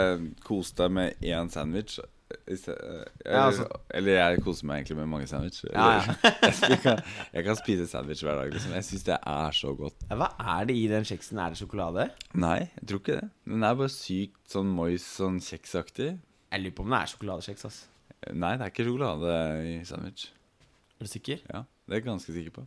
kose 0.43 0.75
deg 0.77 0.91
med 0.91 1.21
én 1.23 1.51
sandwich? 1.53 1.99
Eller, 2.47 3.05
Ja, 3.27 3.47
altså- 3.47 3.67
eller 3.95 4.13
jeg 4.13 4.43
koser 4.45 4.67
meg 4.67 4.81
egentlig 4.81 4.97
med 4.97 5.07
mange 5.11 5.27
sandwich. 5.27 5.65
Ja, 5.73 5.87
ja. 5.99 6.15
jeg, 6.71 6.79
kan, 6.83 7.01
jeg 7.33 7.45
kan 7.45 7.57
spise 7.59 7.87
sandwich 7.91 8.23
hver 8.23 8.35
dag. 8.39 8.53
Liksom. 8.53 8.73
Jeg 8.73 8.85
syns 8.85 9.03
det 9.07 9.17
er 9.27 9.51
så 9.51 9.73
godt. 9.79 9.95
Hva 10.09 10.29
er 10.39 10.65
det 10.71 10.77
i 10.79 10.87
den 10.91 11.05
kjeksen? 11.07 11.39
Er 11.43 11.51
det 11.55 11.59
sjokolade? 11.59 12.09
Nei, 12.35 12.59
jeg 12.81 12.89
tror 12.89 13.03
ikke 13.03 13.19
det. 13.21 13.31
Den 13.51 13.63
er 13.67 13.75
bare 13.75 13.89
sykt 13.95 14.39
sånn 14.51 14.71
moist, 14.75 15.11
sånn 15.19 15.39
kjeksaktig. 15.43 16.11
Jeg 16.51 16.63
lurer 16.65 16.75
på 16.79 16.87
om 16.87 16.91
det 16.95 17.01
er 17.03 17.13
sjokoladekjeks, 17.15 17.65
Altså. 17.71 17.87
Nei, 18.35 18.53
det 18.59 18.67
er 18.67 18.71
ikke 18.75 18.85
sjokolade 18.91 19.35
i 19.67 19.75
sandwich. 19.89 20.29
Er 21.01 21.07
du 21.07 21.11
sikker? 21.11 21.39
Ja, 21.51 21.65
Det 21.87 21.97
er 21.97 22.03
jeg 22.03 22.07
ganske 22.11 22.33
sikker 22.35 22.51
på. 22.61 22.67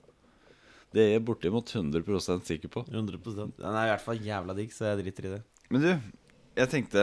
Det 0.93 1.01
er 1.01 1.15
jeg 1.15 1.23
bortimot 1.25 1.71
100% 1.73 2.45
sikker 2.45 2.69
på. 2.69 2.83
100% 2.85 3.57
Den 3.57 3.73
er 3.73 3.87
i 3.87 3.93
hvert 3.95 4.03
fall 4.03 4.21
jævla 4.21 4.53
digg, 4.53 4.73
så 4.75 4.91
jeg 4.91 5.01
driter 5.01 5.25
i 5.25 5.31
det. 5.31 5.41
Men 5.73 5.81
du, 5.81 5.89
jeg 6.59 6.69
tenkte 6.69 7.01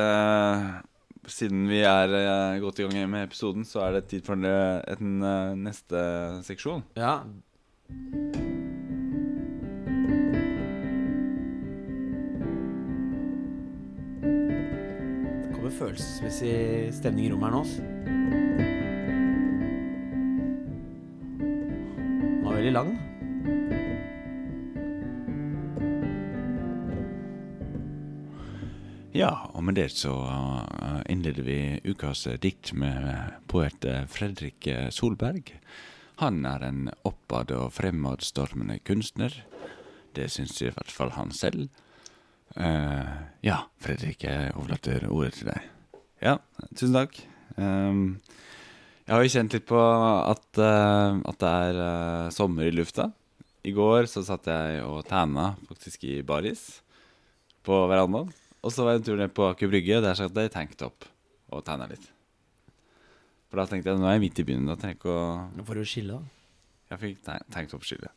Siden 1.31 1.67
vi 1.69 1.83
er 1.85 2.09
eh, 2.17 2.61
godt 2.63 2.79
i 2.81 2.87
gang 2.87 3.11
med 3.11 3.27
episoden, 3.27 3.67
så 3.69 3.83
er 3.85 3.99
det 3.99 4.07
tid 4.09 4.23
for 4.25 4.39
en, 4.39 4.47
en 4.49 5.27
eh, 5.27 5.59
neste 5.67 6.01
seksjon. 6.47 6.81
Ja. 6.97 7.19
Det 15.45 15.53
kommer 15.59 15.77
følelsesmessig 15.77 16.57
stemning 16.97 17.29
i 17.29 17.35
rommet 17.35 17.51
her 17.51 17.59
nå. 17.59 17.63
Den 21.37 22.43
var 22.49 22.57
veldig 22.57 22.77
lang. 22.81 22.97
Ja, 29.11 29.51
og 29.59 29.65
med 29.67 29.75
det 29.75 29.89
så 29.91 30.13
eh, 30.23 31.01
innleder 31.11 31.43
vi 31.43 31.59
ukas 31.83 32.29
eh, 32.31 32.39
dikt 32.39 32.71
med 32.79 33.09
eh, 33.11 33.31
poet 33.51 33.83
Fredrik 34.07 34.69
Solberg. 34.95 35.51
Han 36.23 36.45
er 36.47 36.63
en 36.63 36.85
oppad 37.09 37.51
og 37.57 37.73
fremadstormende 37.75 38.79
kunstner. 38.87 39.35
Det 40.15 40.29
syns 40.31 40.61
i 40.63 40.71
hvert 40.71 40.93
fall 40.95 41.11
han 41.17 41.33
selv. 41.35 41.67
Uh, 42.59 43.07
ja, 43.47 43.61
Fredrik, 43.81 44.25
jeg 44.27 44.51
overlater 44.59 45.07
ordet 45.07 45.37
til 45.39 45.49
deg. 45.53 45.69
Ja, 46.21 46.35
tusen 46.75 46.99
takk. 46.99 47.15
Um, 47.55 48.19
jeg 49.07 49.15
har 49.15 49.25
jo 49.25 49.33
kjent 49.33 49.55
litt 49.55 49.67
på 49.71 49.81
at, 49.81 50.45
uh, 50.59 51.23
at 51.31 51.41
det 51.41 51.55
er 51.71 51.81
uh, 51.81 52.33
sommer 52.35 52.69
i 52.69 52.75
lufta. 52.75 53.09
I 53.63 53.73
går 53.77 54.11
så 54.11 54.27
satt 54.27 54.51
jeg 54.51 54.83
og 54.85 55.07
tæna 55.09 55.55
faktisk 55.71 56.05
i 56.11 56.21
baris 56.27 56.83
på 57.65 57.85
verandaen. 57.89 58.35
Og 58.61 58.73
så 58.75 58.85
var 58.85 58.95
jeg 58.95 59.01
en 59.01 59.07
tur 59.09 59.21
ned 59.21 59.33
på 59.37 59.47
Aker 59.49 59.71
Brygge, 59.73 60.01
der 60.05 60.17
satt 60.19 60.37
jeg 60.37 60.51
i 60.51 60.53
tanktop 60.53 61.07
og 61.51 61.63
tegna 61.67 61.87
litt. 61.91 62.05
For 63.51 63.59
da 63.59 63.67
tenkte 63.67 63.91
jeg 63.91 63.99
nå 63.99 64.07
er 64.07 64.19
jeg 64.19 64.25
midt 64.27 64.41
i 64.43 64.47
byen. 64.47 64.69
Da 64.69 64.77
trenger 64.79 64.95
jeg 64.95 65.01
ikke 65.01 65.15
å 65.17 65.25
Nå 65.57 65.67
får 65.67 65.81
du 65.81 65.89
skille, 65.89 66.19
da. 66.19 66.67
Jeg 66.91 67.03
fikk 67.05 67.21
tanktop-skille. 67.55 68.11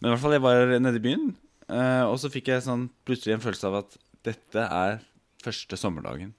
Men 0.00 0.08
i 0.08 0.12
hvert 0.12 0.22
fall, 0.22 0.34
jeg 0.36 0.44
var 0.44 0.72
nede 0.80 0.98
i 1.00 1.04
byen, 1.04 1.30
eh, 1.68 2.04
og 2.04 2.16
så 2.20 2.30
fikk 2.32 2.50
jeg 2.52 2.64
sånn 2.64 2.86
plutselig 3.08 3.36
en 3.36 3.44
følelse 3.44 3.68
av 3.68 3.78
at 3.82 3.96
dette 4.26 4.64
er 4.64 4.98
første 5.44 5.78
sommerdagen. 5.80 6.32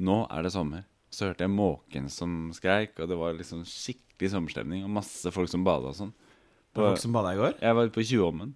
Nå 0.00 0.22
er 0.32 0.44
det 0.46 0.52
sommer. 0.54 0.84
Så 1.12 1.28
hørte 1.30 1.46
jeg 1.46 1.52
måken 1.52 2.08
som 2.12 2.50
skreik, 2.56 2.96
og 3.00 3.08
det 3.10 3.16
var 3.18 3.36
liksom 3.36 3.64
skikkelig 3.68 4.32
sommerstemning. 4.32 4.84
Og 4.84 4.92
masse 4.92 5.32
folk 5.32 5.50
som 5.52 5.64
bada 5.66 5.92
og 5.92 5.98
sånn. 5.98 6.12
Var 6.76 6.92
folk 6.92 7.02
som 7.02 7.16
bada 7.16 7.32
i 7.32 7.40
går. 7.40 7.56
Jeg 7.62 7.78
var 7.78 7.92
på 7.92 8.04
Tjuvholmen. 8.04 8.52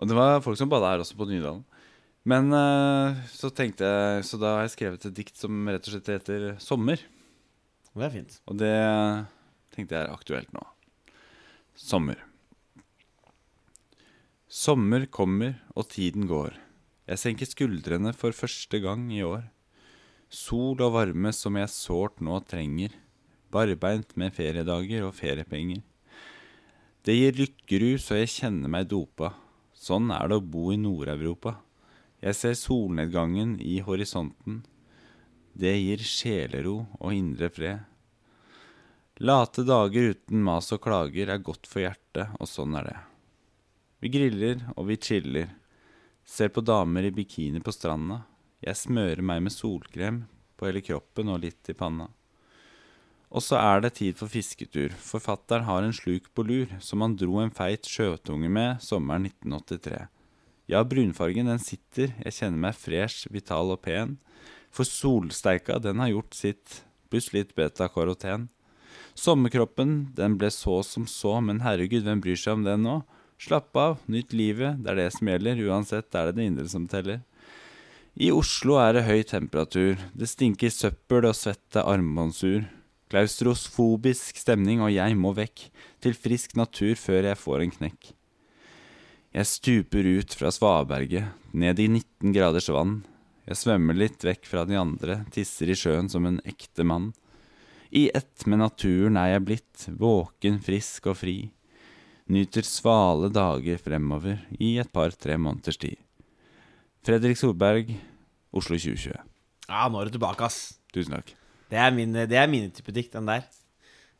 Og 0.00 0.08
det 0.08 0.16
var 0.16 0.40
folk 0.44 0.56
som 0.60 0.68
bada 0.72 0.92
her 0.92 1.04
også, 1.04 1.16
på 1.16 1.28
Nydalen. 1.28 1.64
Men 2.28 2.52
eh, 2.52 3.20
så 3.32 3.48
tenkte 3.48 3.88
jeg 3.88 4.24
Så 4.28 4.36
da 4.36 4.58
har 4.58 4.66
jeg 4.66 4.74
skrevet 4.74 5.06
et 5.08 5.16
dikt 5.16 5.40
som 5.40 5.68
rett 5.70 5.86
og 5.86 5.94
slett 5.94 6.10
heter 6.12 6.42
'Sommer'. 6.60 7.00
Det 7.96 8.04
er 8.06 8.12
fint. 8.14 8.34
Og 8.46 8.58
det 8.60 8.74
tenkte 9.74 9.96
jeg 9.96 10.04
er 10.04 10.12
aktuelt 10.12 10.52
nå. 10.54 10.62
Sommer. 11.74 12.20
Sommer 14.46 15.06
kommer, 15.06 15.56
og 15.74 15.88
tiden 15.88 16.28
går. 16.30 16.54
Jeg 17.08 17.18
senker 17.18 17.48
skuldrene 17.48 18.12
for 18.14 18.30
første 18.36 18.78
gang 18.82 19.08
i 19.10 19.22
år. 19.26 19.48
Sol 20.30 20.78
og 20.78 20.92
varme 20.94 21.32
som 21.34 21.56
jeg 21.58 21.72
sårt 21.72 22.20
nå 22.22 22.38
trenger. 22.46 22.94
Barbeint 23.50 24.14
med 24.14 24.34
feriedager 24.36 25.08
og 25.08 25.16
feriepenger. 25.18 25.82
Det 27.02 27.16
gir 27.16 27.38
lykkerus, 27.40 28.10
og 28.12 28.20
jeg 28.20 28.34
kjenner 28.36 28.70
meg 28.70 28.90
dopa. 28.90 29.32
Sånn 29.74 30.12
er 30.14 30.28
det 30.30 30.38
å 30.38 30.44
bo 30.44 30.68
i 30.70 30.78
Nord-Europa. 30.78 31.56
Jeg 32.20 32.36
ser 32.36 32.56
solnedgangen 32.58 33.54
i 33.64 33.78
horisonten. 33.80 34.60
Det 35.56 35.72
gir 35.72 36.02
sjelero 36.04 36.82
og 37.00 37.14
indre 37.16 37.48
fred. 37.48 37.86
Late 39.20 39.64
dager 39.64 40.12
uten 40.14 40.44
mas 40.44 40.68
og 40.72 40.82
klager 40.84 41.32
er 41.32 41.40
godt 41.44 41.68
for 41.68 41.82
hjertet, 41.84 42.36
og 42.36 42.48
sånn 42.48 42.76
er 42.76 42.90
det. 42.90 42.98
Vi 44.00 44.12
griller 44.12 44.62
og 44.76 44.86
vi 44.88 44.98
chiller. 45.00 45.48
Ser 46.24 46.52
på 46.52 46.64
damer 46.64 47.08
i 47.08 47.12
bikini 47.12 47.60
på 47.64 47.72
stranda. 47.72 48.22
Jeg 48.60 48.76
smører 48.76 49.24
meg 49.24 49.42
med 49.44 49.56
solkrem 49.56 50.22
på 50.56 50.68
hele 50.68 50.84
kroppen 50.84 51.32
og 51.32 51.40
litt 51.40 51.72
i 51.72 51.76
panna. 51.76 52.10
Og 53.30 53.44
så 53.44 53.56
er 53.60 53.80
det 53.80 53.94
tid 53.96 54.16
for 54.18 54.28
fisketur. 54.28 54.92
Forfatteren 54.92 55.64
har 55.64 55.84
en 55.84 55.96
sluk 55.96 56.28
på 56.34 56.44
lur, 56.44 56.72
som 56.84 57.00
han 57.00 57.16
dro 57.16 57.40
en 57.40 57.52
feit 57.54 57.88
sjøtunge 57.88 58.50
med 58.52 58.80
sommeren 58.84 59.28
1983. 59.30 60.08
Ja, 60.70 60.84
brunfargen 60.86 61.48
den 61.50 61.58
sitter, 61.58 62.12
jeg 62.22 62.36
kjenner 62.36 62.68
meg 62.68 62.76
fresh, 62.78 63.26
vital 63.34 63.72
og 63.74 63.80
pen. 63.82 64.18
For 64.70 64.86
solsteika, 64.86 65.80
den 65.82 65.98
har 65.98 66.12
gjort 66.12 66.36
sitt, 66.38 66.82
pluss 67.10 67.32
litt 67.34 67.56
beta-karoten. 67.58 68.46
Sommerkroppen, 69.18 70.12
den 70.14 70.36
ble 70.38 70.52
så 70.54 70.76
som 70.86 71.08
så, 71.10 71.40
men 71.42 71.64
herregud, 71.64 72.04
hvem 72.06 72.22
bryr 72.22 72.38
seg 72.38 72.60
om 72.60 72.62
den 72.68 72.86
nå? 72.86 73.00
Slapp 73.42 73.74
av, 73.74 73.98
nyt 74.06 74.30
livet, 74.36 74.78
det 74.84 74.92
er 74.92 75.00
det 75.00 75.08
som 75.16 75.32
gjelder, 75.32 75.64
uansett 75.66 76.14
er 76.14 76.30
det 76.30 76.38
det 76.38 76.46
indre 76.52 76.68
som 76.70 76.86
teller. 76.86 77.24
I 78.14 78.30
Oslo 78.30 78.78
er 78.78 78.94
det 78.94 79.06
høy 79.08 79.24
temperatur, 79.26 79.98
det 80.14 80.30
stinker 80.30 80.70
søppel 80.70 81.26
og 81.32 81.34
svette 81.34 81.82
armbåndsur. 81.82 82.68
Klaustrosfobisk 83.10 84.38
stemning, 84.38 84.84
og 84.86 84.94
jeg 84.94 85.18
må 85.18 85.34
vekk, 85.34 85.66
til 85.98 86.14
frisk 86.14 86.54
natur 86.54 86.94
før 86.94 87.32
jeg 87.32 87.42
får 87.42 87.66
en 87.66 87.78
knekk. 87.80 88.14
Jeg 89.30 89.46
stuper 89.46 90.06
ut 90.18 90.32
fra 90.34 90.50
svaberget, 90.50 91.28
ned 91.54 91.78
i 91.78 91.84
19 91.86 92.32
graders 92.34 92.66
vann. 92.74 92.96
Jeg 93.46 93.60
svømmer 93.60 93.94
litt 93.94 94.24
vekk 94.26 94.48
fra 94.50 94.64
de 94.66 94.74
andre, 94.74 95.20
tisser 95.30 95.70
i 95.70 95.76
sjøen 95.78 96.08
som 96.10 96.26
en 96.26 96.40
ekte 96.42 96.82
mann. 96.82 97.12
I 97.94 98.08
ett 98.10 98.42
med 98.50 98.58
naturen 98.58 99.14
er 99.20 99.36
jeg 99.36 99.44
blitt, 99.46 99.84
våken, 100.02 100.58
frisk 100.66 101.06
og 101.12 101.20
fri. 101.20 101.36
Nyter 102.26 102.66
svale 102.66 103.30
dager 103.30 103.78
fremover 103.78 104.42
i 104.58 104.72
et 104.82 104.90
par-tre 104.90 105.38
måneders 105.38 105.78
tid. 105.78 105.94
Fredrik 107.06 107.38
Solberg, 107.38 107.94
Oslo 108.50 108.74
2020. 108.82 109.14
Ja, 109.70 109.86
nå 109.86 110.02
er 110.02 110.10
du 110.10 110.18
tilbake, 110.18 110.50
ass. 110.50 110.80
Tusen 110.90 111.14
takk. 111.14 111.30
Det 111.70 111.78
er 111.78 111.94
min, 111.94 112.18
det 112.18 112.34
er 112.34 112.50
min 112.50 112.66
type 112.74 112.90
dikt, 112.98 113.14
den 113.14 113.30
der. 113.30 113.46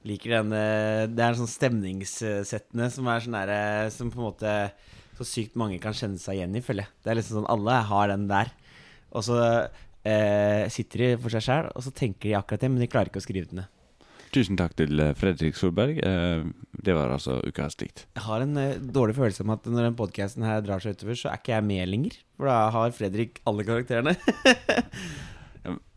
Liker 0.06 0.38
den 0.38 0.54
eh, 0.56 1.02
Det 1.12 1.20
er 1.20 1.36
sånn 1.36 1.50
stemningssettende 1.50 2.86
som 2.94 3.08
er 3.12 3.20
sånn 3.20 3.34
derre 3.36 3.58
Som 3.92 4.08
på 4.08 4.16
en 4.16 4.28
måte 4.30 4.52
så 5.20 5.26
sykt 5.28 5.58
mange 5.60 5.76
kan 5.82 5.92
kjenne 5.96 6.18
seg 6.20 6.38
igjen 6.40 6.56
i, 6.56 6.62
føler 6.64 6.86
jeg. 6.86 6.94
Det 7.04 7.12
er 7.12 7.18
liksom 7.20 7.40
sånn 7.42 7.50
alle 7.52 7.76
har 7.90 8.08
den 8.12 8.24
der. 8.30 8.50
Og 9.12 9.24
så 9.26 9.36
eh, 10.06 10.64
sitter 10.72 11.04
de 11.04 11.10
for 11.20 11.34
seg 11.34 11.44
sjæl, 11.44 11.68
og 11.76 11.84
så 11.84 11.92
tenker 11.92 12.30
de 12.30 12.38
akkurat 12.38 12.64
det, 12.64 12.70
men 12.72 12.80
de 12.82 12.88
klarer 12.90 13.12
ikke 13.12 13.20
å 13.22 13.26
skrive 13.26 13.50
den 13.50 13.62
ned. 13.62 13.76
Tusen 14.30 14.54
takk 14.54 14.76
til 14.78 14.94
eh, 15.02 15.12
Fredrik 15.18 15.56
Solberg. 15.58 15.98
Eh, 16.06 16.44
Det 16.80 16.94
var 16.96 17.10
altså 17.12 17.40
ukas 17.44 17.74
dikt. 17.76 18.04
Jeg 18.16 18.22
har 18.24 18.44
en 18.44 18.56
eh, 18.62 18.76
dårlig 18.78 19.16
følelse 19.18 19.42
om 19.44 19.50
at 19.56 19.66
når 19.66 19.88
den 19.90 19.96
podkasten 19.98 20.46
her 20.46 20.62
drar 20.64 20.80
seg 20.80 20.94
utover, 20.96 21.18
så 21.18 21.32
er 21.32 21.40
ikke 21.42 21.56
jeg 21.56 21.66
med 21.66 21.90
lenger. 21.90 22.20
For 22.38 22.46
da 22.48 22.60
har 22.76 22.94
Fredrik 22.94 23.42
alle 23.50 23.66
karakterene. 23.66 24.14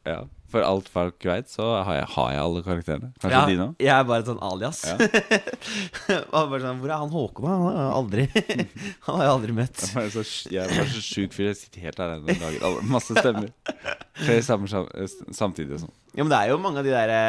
Ja, 0.04 0.26
For 0.52 0.66
alt 0.68 0.90
folk 0.92 1.24
veit, 1.26 1.48
så 1.48 1.66
har 1.88 1.96
jeg, 1.96 2.08
har 2.14 2.32
jeg 2.34 2.42
alle 2.44 2.62
karakterene. 2.66 3.10
Kanskje 3.24 3.38
ja, 3.38 3.44
dine? 3.48 3.68
Jeg 3.82 3.94
er 3.96 4.04
bare 4.10 4.26
et 4.26 4.28
sånn 4.30 4.42
alias. 4.44 4.82
Ja. 4.90 4.98
Bare 6.34 6.60
sånn, 6.62 6.82
Hvor 6.82 6.92
er 6.92 7.00
han 7.00 7.14
Håkon? 7.14 7.48
Han 7.48 7.64
har 7.64 7.78
jeg 7.78 7.94
aldri 8.02 8.26
Han 9.08 9.18
har 9.18 9.24
jeg 9.24 9.32
aldri 9.38 9.56
møtt. 9.62 9.86
Jeg 9.88 10.04
er 10.04 10.12
så, 10.14 10.26
jeg 10.52 10.62
er 10.66 10.76
bare 10.76 10.92
så 10.92 11.02
sjuk 11.08 11.34
fyr. 11.38 11.48
Jeg 11.54 11.60
sitter 11.62 11.88
helt 11.88 12.04
alene 12.04 12.28
og 12.36 12.44
lager 12.44 12.68
alle, 12.70 12.84
masse 12.92 13.16
stemmer. 13.18 13.50
Flere 14.20 14.46
sam, 14.46 14.68
eh, 14.68 15.18
samtidig. 15.32 15.80
og 15.80 15.86
Sånn. 15.86 15.96
Ja, 16.12 16.22
men 16.22 16.36
det 16.36 16.42
er 16.44 16.54
jo 16.54 16.62
mange 16.62 16.84
av 16.84 16.86
de 16.86 16.94
derre 16.94 17.24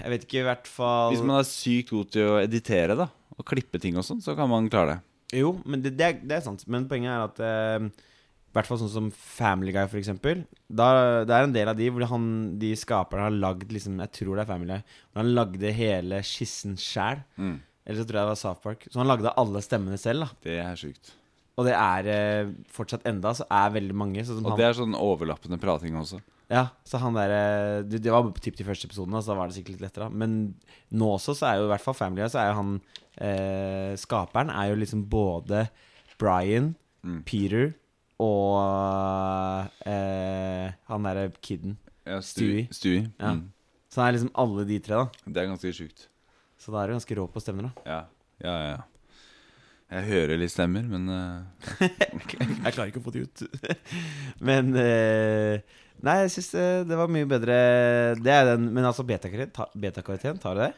Jeg 0.00 0.14
vet 0.14 0.26
ikke, 0.26 0.40
i 0.40 0.48
hvert 0.48 0.70
fall 0.70 1.14
Hvis 1.14 1.22
man 1.22 1.38
er 1.38 1.46
sykt 1.46 1.92
god 1.92 2.10
til 2.16 2.32
å 2.32 2.40
editere 2.40 2.96
da 2.98 3.10
og 3.40 3.46
klippe 3.48 3.80
ting 3.80 3.96
og 3.96 4.04
sånn, 4.04 4.18
så 4.20 4.34
kan 4.36 4.50
man 4.50 4.66
klare 4.68 4.98
det. 4.98 5.38
Jo, 5.40 5.54
men 5.64 5.80
det, 5.80 5.94
det, 5.96 6.04
er, 6.04 6.16
det 6.28 6.34
er 6.36 6.42
sant. 6.44 6.66
Men 6.68 6.84
poenget 6.90 7.14
er 7.14 7.22
at 7.24 7.38
eh, 7.40 8.08
I 8.50 8.56
hvert 8.56 8.66
fall 8.66 8.80
sånn 8.80 8.90
som 8.90 9.08
Family 9.14 9.70
Guy, 9.70 9.84
for 9.86 10.00
eksempel. 10.00 10.40
Da, 10.66 10.86
det 11.22 11.34
er 11.36 11.46
en 11.46 11.52
del 11.54 11.70
av 11.70 11.78
de 11.78 11.86
hvor 11.94 12.02
han, 12.10 12.24
de 12.58 12.72
skaperne 12.74 13.28
har 13.28 13.36
lagd 13.36 13.70
liksom, 13.70 14.00
Jeg 14.02 14.10
tror 14.16 14.34
det 14.34 14.42
er 14.42 14.48
Family 14.50 14.74
Guy. 14.74 14.96
Hvor 15.12 15.22
han 15.22 15.30
lagde 15.36 15.70
hele 15.76 16.18
skissen 16.26 16.74
sjæl. 16.80 17.22
Mm. 17.38 17.60
Eller 17.86 18.00
så 18.00 18.08
tror 18.08 18.18
jeg 18.18 18.26
det 18.26 18.32
var 18.32 18.40
South 18.40 18.62
Park. 18.64 18.88
Så 18.90 18.98
han 18.98 19.06
lagde 19.06 19.30
alle 19.38 19.62
stemmene 19.62 19.98
selv. 20.02 20.26
da 20.26 20.48
Det 20.48 20.58
er 20.64 20.80
sjukt. 20.82 21.12
Og 21.60 21.66
det 21.68 21.76
er 21.76 22.10
eh, 22.10 22.50
fortsatt 22.74 23.06
enda 23.06 23.32
så 23.36 23.46
er 23.46 23.72
veldig 23.78 23.96
mange. 24.02 24.26
Og 24.26 24.42
han, 24.42 24.58
det 24.58 24.66
er 24.66 24.76
sånn 24.80 24.98
overlappende 24.98 25.58
prating 25.62 25.94
også. 26.00 26.18
Ja, 26.50 26.64
så 26.82 26.98
han 26.98 27.14
der 27.14 27.30
eh, 27.36 27.82
Det, 27.86 28.00
det 28.02 28.10
var 28.10 28.26
typ 28.42 28.58
de 28.58 28.66
første 28.66 28.88
episodene, 28.90 29.22
så 29.22 29.30
da 29.30 29.38
var 29.38 29.50
det 29.50 29.58
sikkert 29.60 29.76
litt 29.76 29.86
lettere. 29.86 30.10
Men 30.10 30.38
nå 30.90 31.14
også, 31.14 31.36
så 31.38 31.52
er 31.52 31.60
jo 31.60 31.68
i 31.68 31.72
hvert 31.76 31.86
fall 31.86 31.98
Family 31.98 32.24
Guy, 32.24 32.32
så 32.32 32.42
er 32.42 32.50
jo 32.50 32.58
han 32.58 32.74
eh, 33.22 33.92
Skaperen 34.00 34.50
er 34.50 34.72
jo 34.72 34.80
liksom 34.82 35.06
både 35.12 35.68
Brian, 36.18 36.74
Mm. 37.00 37.22
Peter 37.24 37.70
og 38.20 39.80
eh, 39.88 40.76
han 40.90 41.08
derre 41.08 41.30
kiden. 41.40 41.78
Ja, 42.04 42.20
Stewie. 42.24 42.68
Stewie. 42.74 43.08
Ja. 43.18 43.34
Mm. 43.36 43.48
Så 43.90 44.00
det 44.00 44.06
er 44.06 44.16
liksom 44.16 44.32
alle 44.38 44.64
de 44.68 44.78
tre, 44.84 45.02
da. 45.02 45.26
Det 45.26 45.42
er 45.42 45.50
ganske 45.50 45.74
sjukt. 45.74 46.06
Så 46.60 46.72
da 46.74 46.82
er 46.82 46.90
du 46.90 46.98
ganske 46.98 47.16
rå 47.18 47.26
på 47.32 47.42
stemmer, 47.42 47.70
da. 47.70 47.84
Ja. 47.88 48.00
ja, 48.44 48.54
ja, 48.54 48.72
ja. 48.76 48.82
Jeg 49.90 50.06
hører 50.06 50.38
litt 50.38 50.52
stemmer, 50.52 50.84
men 50.86 51.08
uh, 51.10 51.42
Jeg 52.62 52.74
klarer 52.76 52.92
ikke 52.92 53.00
å 53.00 53.06
få 53.08 53.14
det 53.14 53.24
ut. 53.26 53.42
men 54.48 54.70
uh, 54.76 55.58
Nei, 56.00 56.14
jeg 56.22 56.30
syns 56.36 56.52
det, 56.54 56.66
det 56.88 56.96
var 56.96 57.10
mye 57.12 57.26
bedre 57.28 57.56
Det 58.16 58.32
er 58.32 58.46
den 58.54 58.70
Men 58.72 58.86
altså, 58.88 59.04
betakarakteren, 59.04 60.38
ta, 60.38 60.46
tar 60.46 60.56
du 60.56 60.62
det? 60.62 60.70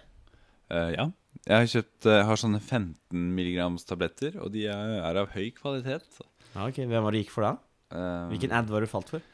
Uh, 0.72 0.88
ja. 0.96 1.06
Jeg 1.44 1.52
har 1.52 1.68
kjøpt 1.74 2.08
Jeg 2.08 2.26
har 2.30 2.40
sånne 2.40 2.62
15 2.62 3.28
mg 3.36 3.60
tabletter, 3.86 4.40
og 4.40 4.52
de 4.54 4.64
er, 4.72 4.96
er 5.02 5.20
av 5.20 5.30
høy 5.36 5.50
kvalitet. 5.58 6.22
Ja, 6.52 6.66
ok, 6.68 6.82
Hvem 6.84 7.04
var 7.06 7.14
det 7.14 7.22
gikk 7.24 7.32
for 7.34 7.46
da? 7.46 7.52
Um, 7.92 8.30
Hvilken 8.32 8.52
ad 8.56 8.70
var 8.72 8.84
du 8.84 8.88
falt 8.90 9.10
for? 9.12 9.24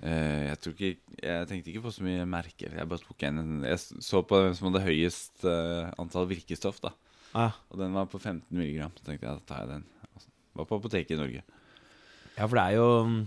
Uh, 0.00 0.46
jeg, 0.48 0.56
tror 0.62 0.74
ikke, 0.76 0.90
jeg 1.20 1.48
tenkte 1.50 1.70
ikke 1.72 1.82
på 1.84 1.92
så 1.92 2.04
mye 2.06 2.24
merker. 2.30 2.72
Jeg 2.78 2.88
bare 2.88 3.04
tok 3.04 3.24
en 3.28 3.62
Jeg 3.68 3.78
så 3.82 4.22
på 4.24 4.38
hvem 4.40 4.54
som 4.56 4.70
hadde 4.70 4.84
høyest 4.86 5.44
uh, 5.44 5.90
antall 6.00 6.28
virkestoff, 6.30 6.80
da. 6.82 6.94
Ah, 7.36 7.58
Og 7.70 7.78
den 7.78 7.92
var 7.94 8.08
på 8.10 8.18
15 8.18 8.42
milligram. 8.50 8.94
Så 8.98 9.06
tenkte 9.06 9.28
jeg 9.28 9.38
da 9.38 9.46
tar 9.46 9.60
jeg 9.64 9.70
den. 9.76 9.84
Altså, 10.14 10.32
Var 10.58 10.66
på 10.70 10.80
apoteket 10.80 11.14
i 11.14 11.20
Norge. 11.20 11.44
ja, 12.38 12.46
for 12.46 12.56
det 12.56 12.64
er 12.64 12.74
jo 12.78 12.88
mm, 13.06 13.20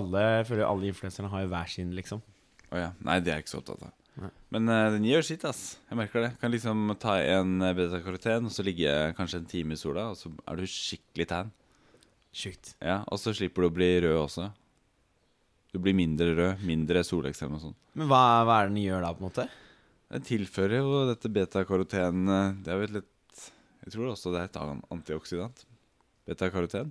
Alle 0.00 0.24
jeg 0.24 0.48
føler 0.48 0.66
alle 0.66 0.90
influenserne 0.90 1.30
har 1.30 1.44
jo 1.44 1.52
hver 1.52 1.70
sin, 1.70 1.94
liksom. 1.94 2.22
Å 2.70 2.80
ja. 2.80 2.90
Nei, 3.06 3.20
det 3.20 3.30
er 3.30 3.38
jeg 3.40 3.46
ikke 3.46 3.52
så 3.54 3.60
opptatt 3.62 3.86
av. 3.86 3.94
Nei. 4.20 4.30
Men 4.56 4.68
uh, 4.70 4.88
den 4.96 5.06
gjør 5.06 5.26
sitt, 5.26 5.44
ass. 5.46 5.62
Jeg 5.90 5.98
merker 6.00 6.24
det. 6.26 6.32
Kan 6.42 6.50
liksom 6.54 6.90
ta 7.02 7.18
en 7.22 7.58
betakaroten, 7.76 8.46
og 8.48 8.54
så 8.54 8.64
ligge 8.66 8.90
kanskje 9.18 9.42
en 9.44 9.48
time 9.50 9.74
i 9.76 9.80
sola, 9.80 10.08
og 10.14 10.18
så 10.18 10.30
er 10.48 10.58
du 10.58 10.66
skikkelig 10.70 11.28
tan. 11.30 11.52
Sjukt. 12.30 12.76
Ja, 12.78 13.02
Og 13.10 13.18
så 13.18 13.34
slipper 13.34 13.64
du 13.64 13.70
å 13.70 13.74
bli 13.74 13.88
rød 14.04 14.16
også. 14.20 14.50
Du 15.70 15.78
blir 15.82 15.94
mindre 15.94 16.32
rød, 16.34 16.62
mindre 16.66 17.02
soleksem 17.06 17.56
og 17.56 17.62
sånn. 17.64 17.76
Men 17.98 18.10
hva, 18.10 18.22
hva, 18.46 18.60
er 18.60 18.68
det 18.68 18.74
den 18.74 18.84
gjør 18.84 19.04
da, 19.04 19.10
på 19.14 19.22
en 19.22 19.28
måte? 19.28 19.46
Den 20.10 20.26
tilfører 20.26 20.80
jo 20.80 21.02
dette 21.06 21.30
betakaroten 21.30 22.30
eh, 22.34 22.54
Det 22.64 22.72
er 22.72 22.78
jo 22.78 22.86
et 22.88 22.94
litt 22.96 23.42
Jeg 23.84 23.92
tror 23.94 24.08
også 24.10 24.32
det 24.34 24.40
er 24.40 24.48
et 24.48 24.58
annet 24.58 24.94
antioksidant. 24.94 25.62
Betakaroten. 26.30 26.90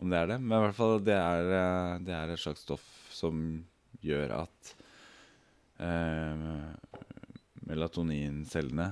Om 0.00 0.12
det 0.12 0.20
er 0.20 0.30
det. 0.30 0.38
Men 0.42 0.56
i 0.56 0.62
hvert 0.66 0.78
fall, 0.78 0.96
det 1.06 1.16
er, 1.18 1.50
eh, 1.58 1.96
det 2.06 2.14
er 2.16 2.34
et 2.34 2.42
slags 2.42 2.62
stoff 2.66 2.86
som 3.14 3.42
gjør 4.02 4.34
at 4.38 4.72
eh, 5.82 6.48
melatonincellene 7.68 8.90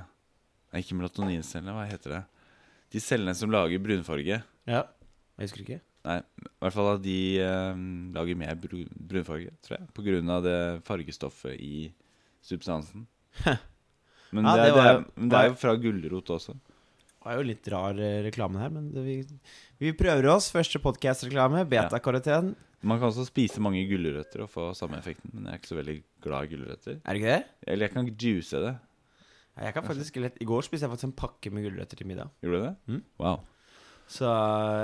Nei, 0.68 0.82
ikke 0.82 0.98
melatonincellene, 0.98 1.72
hva 1.72 1.86
heter 1.88 2.12
det? 2.12 2.24
De 2.92 3.00
cellene 3.00 3.32
som 3.32 3.48
lager 3.48 3.80
brunfarge. 3.80 4.36
Ja 4.68 4.82
jeg 5.38 5.46
husker 5.48 5.62
ikke. 5.64 5.80
Nei, 6.08 6.16
i 6.18 6.48
hvert 6.64 6.74
fall 6.74 6.88
at 6.96 7.02
de 7.04 7.18
eh, 7.42 7.80
lager 8.16 8.38
mer 8.40 8.54
bru, 8.58 8.80
brunfarge, 9.10 9.52
tror 9.62 9.76
jeg. 9.78 9.88
På 9.94 10.02
grunn 10.06 10.30
av 10.34 10.42
det 10.46 10.56
fargestoffet 10.86 11.58
i 11.62 11.92
substansen. 12.42 13.06
Men, 14.32 14.44
Ja, 14.44 14.54
det, 14.56 14.62
det 14.62 14.68
er, 14.68 14.72
det, 14.72 14.76
var- 14.78 14.90
er, 14.94 15.04
men 15.16 15.28
det 15.32 15.38
er 15.38 15.50
jo 15.52 15.58
fra 15.60 15.74
gulrot 15.80 16.32
også. 16.36 16.54
Det 17.18 17.26
var 17.34 17.36
jo 17.42 17.44
litt 17.48 17.68
rar 17.72 17.98
eh, 18.00 18.18
reklame 18.24 18.60
her, 18.62 18.70
men 18.72 18.90
det, 18.94 19.02
vi, 19.04 19.16
vi 19.82 19.92
prøver 19.96 20.28
oss. 20.32 20.50
Første 20.54 20.80
podkast-reklame. 20.84 21.64
Beta-karoten. 21.68 22.54
Man 22.86 23.00
kan 23.02 23.08
også 23.10 23.24
spise 23.26 23.60
mange 23.60 23.80
gulrøtter 23.90 24.44
og 24.44 24.50
få 24.52 24.68
samme 24.78 25.00
effekten, 25.00 25.32
men 25.34 25.48
jeg 25.48 25.56
er 25.56 25.60
ikke 25.60 25.70
så 25.72 25.78
veldig 25.80 25.96
glad 26.24 26.46
i 26.46 26.50
gulrøtter. 26.54 26.98
Er 27.02 27.16
det 27.16 27.20
ikke 27.22 27.32
det? 27.34 27.44
Eller 27.74 27.88
jeg 27.88 27.94
kan 27.96 28.10
juice 28.14 28.60
det. 28.64 28.74
Ja, 29.58 29.64
Jeg 29.66 29.74
kan 29.74 29.82
faktisk 29.88 30.16
I 30.22 30.46
går 30.46 30.62
spiste 30.62 30.86
jeg 30.86 30.92
faktisk 30.92 31.08
en 31.10 31.16
pakke 31.18 31.50
med 31.50 31.66
gulrøtter 31.66 31.98
til 31.98 32.06
middag. 32.06 32.30
Gjorde 32.44 32.60
du 32.60 32.66
det? 32.68 32.74
Mm. 32.94 33.00
Wow. 33.18 33.40
Så 34.08 34.28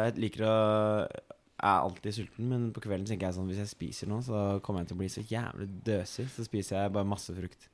jeg 0.05 0.19
liker 0.21 0.45
å 0.45 0.57
Jeg 1.05 1.71
er 1.71 1.87
alltid 1.87 2.17
sulten, 2.17 2.49
men 2.51 2.67
på 2.77 2.83
kvelden 2.85 3.07
tenker 3.09 3.31
jeg 3.31 3.37
sånn 3.39 3.47
hvis 3.49 3.63
jeg 3.63 3.71
spiser 3.71 4.11
noe, 4.11 4.21
så 4.27 4.41
kommer 4.65 4.83
jeg 4.83 4.91
til 4.91 4.99
å 4.99 5.01
bli 5.01 5.09
så 5.13 5.23
jævlig 5.25 5.69
døsig. 5.87 6.27
Så 6.35 6.45
spiser 6.45 6.77
jeg 6.77 6.93
bare 6.93 7.09
masse 7.09 7.33
frukt. 7.33 7.69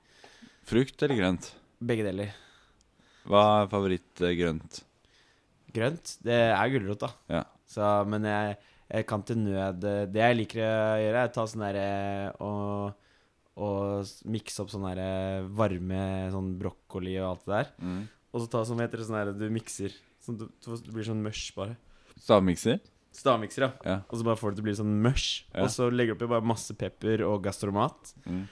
Frukt 0.70 1.02
eller 1.02 1.18
grønt? 1.18 1.48
Begge 1.82 2.04
deler. 2.06 2.36
Hva 3.26 3.42
er 3.62 3.70
favorittgrønt? 3.72 4.82
Grønt, 5.74 6.12
det 6.26 6.38
er 6.50 6.72
gulrot, 6.72 7.02
da. 7.02 7.10
Ja. 7.30 7.42
Så, 7.70 7.88
men 8.10 8.26
jeg, 8.26 8.56
jeg 8.90 9.06
kan 9.06 9.22
til 9.22 9.38
nød 9.38 9.84
Det 10.10 10.22
jeg 10.22 10.38
liker 10.38 10.62
å 10.64 10.70
gjøre, 10.98 11.24
er 11.24 11.28
å 11.28 11.34
ta 11.34 11.46
sånn 11.46 11.62
derre 11.62 11.90
og, 12.42 13.10
og 13.62 14.30
mikse 14.34 14.64
opp 14.64 14.72
sånn 14.72 14.86
derre 14.88 15.10
varme 15.58 16.02
sånn 16.34 16.54
brokkoli 16.58 17.14
og 17.20 17.28
alt 17.28 17.44
det 17.46 17.56
der. 17.56 17.74
Mm. 17.86 18.00
Og 18.30 18.42
så 18.42 18.50
ta 18.50 18.64
sånn, 18.66 18.82
heter 18.82 19.02
det, 19.02 19.08
sånn 19.08 19.18
derre 19.20 19.36
du 19.38 19.46
mikser. 19.52 19.94
Sånn 20.20 20.36
at 20.36 20.48
det, 20.48 20.78
du 20.86 20.90
blir 20.94 21.06
sånn 21.06 21.22
mush, 21.24 21.50
bare. 21.56 21.76
Stavmikser? 22.20 22.80
Stavmikser, 23.16 23.66
ja. 23.66 23.70
Ja. 23.86 23.96
Og 24.06 24.20
så 24.20 24.26
bare 24.26 24.38
får 24.38 24.52
du 24.52 24.54
det 24.54 24.60
til 24.60 24.64
å 24.64 24.68
bli 24.68 24.76
sånn 24.80 24.96
mush. 25.04 25.44
Ja. 25.50 25.64
Og 25.64 25.72
så 25.74 25.88
legger 25.90 26.14
du 26.14 26.20
oppi 26.20 26.30
bare 26.30 26.46
masse 26.46 26.76
pepper 26.78 27.24
og 27.26 27.40
gastromat. 27.44 28.12
Mm. 28.26 28.44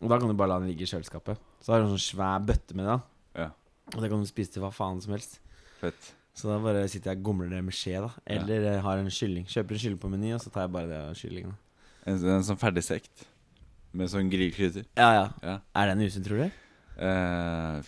Og 0.00 0.12
da 0.12 0.18
kan 0.18 0.30
du 0.30 0.36
bare 0.38 0.54
la 0.54 0.60
den 0.62 0.72
ligge 0.72 0.86
i 0.86 0.90
kjøleskapet. 0.90 1.40
Så 1.60 1.74
har 1.74 1.82
du 1.82 1.88
en 1.88 1.94
sånn 1.94 2.06
svær 2.06 2.40
bøtte 2.48 2.76
med 2.76 2.88
det. 2.88 2.96
da 2.96 3.44
Ja. 3.44 3.50
Og 3.94 4.00
det 4.02 4.10
kan 4.10 4.22
du 4.22 4.28
spise 4.30 4.54
til 4.54 4.64
hva 4.64 4.72
faen 4.74 5.00
som 5.04 5.12
helst. 5.14 5.38
Fett. 5.80 6.12
Så 6.36 6.48
da 6.48 6.56
bare 6.62 6.86
sitter 6.88 7.12
jeg 7.12 7.20
og 7.20 7.26
gomler 7.26 7.50
det 7.52 7.60
med 7.66 7.76
skje, 7.76 7.98
da. 8.00 8.10
Eller 8.24 8.64
ja. 8.64 8.78
har 8.86 9.02
en 9.02 9.10
kylling. 9.12 9.44
Kjøper 9.50 9.76
en 9.76 9.82
kylling 9.82 10.00
på 10.00 10.10
Meny, 10.12 10.32
og 10.36 10.42
så 10.42 10.52
tar 10.54 10.66
jeg 10.66 10.74
bare 10.76 10.88
det 10.88 11.00
av 11.10 11.18
kyllingen. 11.18 11.56
En, 12.08 12.20
en 12.36 12.46
sånn 12.46 12.60
ferdigsekt 12.60 13.26
med 13.92 14.10
sånn 14.12 14.30
grillkrydder. 14.32 14.86
Ja, 14.96 15.10
ja. 15.16 15.24
Ja. 15.44 15.56
Er 15.76 15.90
den 15.90 16.04
usunn, 16.06 16.24
tror 16.24 16.44
du? 16.44 16.60
Uh, 17.00 17.82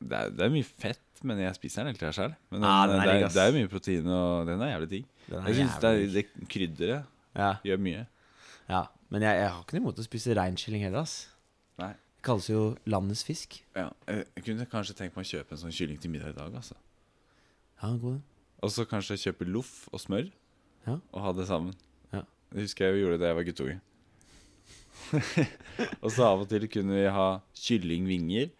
det, 0.00 0.18
er, 0.18 0.34
det 0.34 0.46
er 0.46 0.52
mye 0.52 0.66
fett, 0.66 1.13
men 1.24 1.38
jeg 1.40 1.54
spiser 1.56 1.82
den 1.82 1.92
hele 1.92 1.98
tida 2.00 2.12
sjøl. 2.12 2.34
Men 2.52 2.60
den, 2.60 2.68
Ah, 2.70 2.86
den 2.86 3.00
er 3.00 3.04
det, 3.04 3.12
digg, 3.14 3.22
er, 3.22 3.26
ass. 3.26 3.34
det 3.34 3.42
er 3.42 3.52
mye 3.58 3.68
protein, 3.72 4.06
og 4.08 4.46
den 4.46 4.60
er 4.62 4.70
jævlig 4.74 4.88
digg. 4.90 5.06
Den 5.28 5.38
er 5.40 5.46
Jeg 5.48 5.54
synes 5.60 5.78
det, 5.80 5.90
jævlig 5.90 6.08
er- 6.08 6.38
det 6.38 6.48
krydderet 6.48 7.04
Ja, 7.36 7.50
gjør 7.64 7.78
mye. 7.80 8.06
ja. 8.68 8.82
Men 9.10 9.22
jeg, 9.22 9.36
jeg 9.40 9.50
har 9.50 9.60
ikke 9.62 9.74
noe 9.76 9.82
imot 9.84 9.98
å 9.98 10.04
spise 10.06 10.34
reinkylling 10.34 10.82
heller, 10.82 11.00
ass. 11.00 11.28
Nei. 11.78 11.90
Det 11.92 12.22
kalles 12.24 12.48
jo 12.50 12.76
landets 12.86 13.22
fisk. 13.24 13.60
Ja, 13.76 13.90
jeg 14.08 14.26
jeg 14.36 14.44
kunne 14.44 14.66
kanskje 14.66 14.94
tenkt 14.96 15.16
meg 15.16 15.24
å 15.26 15.30
kjøpe 15.32 15.52
en 15.52 15.58
sånn 15.64 15.74
kylling 15.76 16.00
til 16.00 16.10
middag 16.10 16.30
i 16.30 16.38
dag. 16.38 16.54
altså 16.54 16.74
Ja, 17.82 17.88
god 17.96 18.12
den. 18.12 18.22
Og 18.62 18.70
så 18.70 18.84
kanskje 18.86 19.18
kjøpe 19.20 19.46
loff 19.52 19.88
og 19.92 20.00
smør 20.00 20.30
Ja. 20.86 20.98
og 21.12 21.20
ha 21.22 21.32
det 21.32 21.46
sammen. 21.46 21.74
Ja. 22.12 22.22
Det 22.52 22.62
husker 22.62 22.86
jeg 22.86 22.94
vi 22.94 23.00
gjorde 23.04 23.18
da 23.20 23.26
jeg 23.26 23.36
var 23.36 23.44
guttunge. 23.44 23.80
og 26.02 26.10
så 26.10 26.24
av 26.24 26.40
og 26.44 26.48
til 26.48 26.66
kunne 26.70 26.94
vi 26.96 27.04
ha 27.12 27.26
kyllingvinger, 27.54 28.50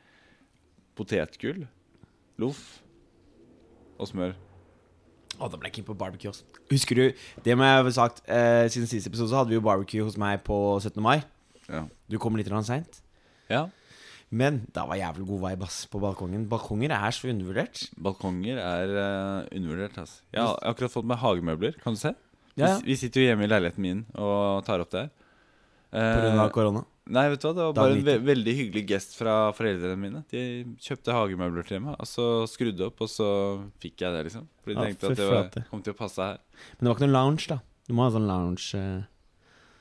potetgull, 0.99 1.65
loff 2.43 2.63
og 3.99 4.11
smør. 4.11 4.35
Å, 5.35 5.49
da 5.51 5.59
ble 5.59 5.71
jeg 5.71 5.81
keen 5.81 5.87
på 5.89 5.97
barbecue. 5.99 6.31
Også. 6.31 6.45
Husker 6.71 6.99
du 6.99 7.23
Det 7.43 7.55
må 7.59 7.67
jeg 7.67 7.83
ha 7.83 7.93
sagt 7.95 8.21
eh, 8.31 8.69
Siden 8.71 8.87
siste 8.87 9.11
episode 9.11 9.33
så 9.33 9.41
hadde 9.41 9.51
vi 9.51 9.57
jo 9.59 9.65
barbecue 9.65 10.05
hos 10.07 10.19
meg 10.21 10.45
på 10.47 10.59
17. 10.79 11.01
mai. 11.03 11.25
Ja. 11.67 11.87
Du 12.11 12.21
kom 12.23 12.37
litt 12.39 12.51
seint. 12.67 13.01
ja. 13.51 13.67
Men 14.35 14.65
da 14.75 14.83
var 14.89 14.99
jævlig 14.99 15.27
god 15.29 15.43
vibe 15.45 15.67
ass 15.69 15.85
på 15.87 16.01
balkongen. 16.03 16.49
Balkonger 16.51 16.91
er 16.97 17.13
så 17.15 17.29
undervurdert. 17.31 17.85
Balkonger 18.03 18.59
er 18.59 18.95
uh, 18.97 19.47
undervurdert. 19.55 19.99
Altså. 20.01 20.23
Jeg 20.35 20.43
har 20.43 20.57
akkurat 20.73 20.91
fått 20.91 21.07
meg 21.07 21.21
hagemøbler. 21.23 21.77
Kan 21.85 21.95
du 21.95 22.01
se? 22.01 22.11
Ja, 22.57 22.65
ja. 22.67 22.73
Vi, 22.81 22.89
vi 22.89 22.97
sitter 22.99 23.23
jo 23.23 23.29
hjemme 23.29 23.47
i 23.47 23.51
leiligheten 23.53 23.85
min 23.85 24.01
og 24.19 24.65
tar 24.67 24.83
opp 24.83 24.91
det 24.95 25.05
her. 25.05 25.13
På 25.95 26.01
grunn 26.25 26.41
av 26.41 26.49
Eh, 26.49 26.55
korona. 26.57 26.83
Nei, 27.05 27.27
vet 27.29 27.43
du 27.43 27.47
hva, 27.51 27.53
det 27.53 27.65
var 27.67 27.75
bare 27.77 27.97
en 27.99 28.05
ve 28.07 28.15
veldig 28.25 28.53
hyggelig 28.57 28.83
gest 28.89 29.11
fra 29.19 29.33
foreldrene 29.53 29.99
mine. 30.01 30.23
De 30.33 30.43
kjøpte 30.81 31.13
hagemøbler 31.13 31.67
til 31.69 31.83
meg, 31.85 31.99
og 32.01 32.09
så 32.09 32.29
skrudde 32.49 32.87
opp, 32.87 33.03
og 33.05 33.11
så 33.13 33.27
fikk 33.83 34.07
jeg 34.07 34.15
det, 34.15 34.23
liksom. 34.31 34.47
For 34.63 34.73
de 34.73 34.77
Ja, 34.79 34.87
tenkte 34.89 35.11
at 35.11 35.21
det 35.21 35.27
var, 35.29 35.67
kom 35.69 35.83
til 35.85 35.93
å 35.93 35.99
passe 35.99 36.31
her. 36.31 36.39
Men 36.79 36.87
det 36.87 36.89
var 36.89 36.97
ikke 36.97 37.05
noen 37.05 37.19
lounge, 37.19 37.49
da. 37.51 37.59
Du 37.85 37.93
må 37.93 38.07
ha 38.07 38.15
sånn 38.15 38.31
lounge 38.31 38.81
uh... 38.81 39.03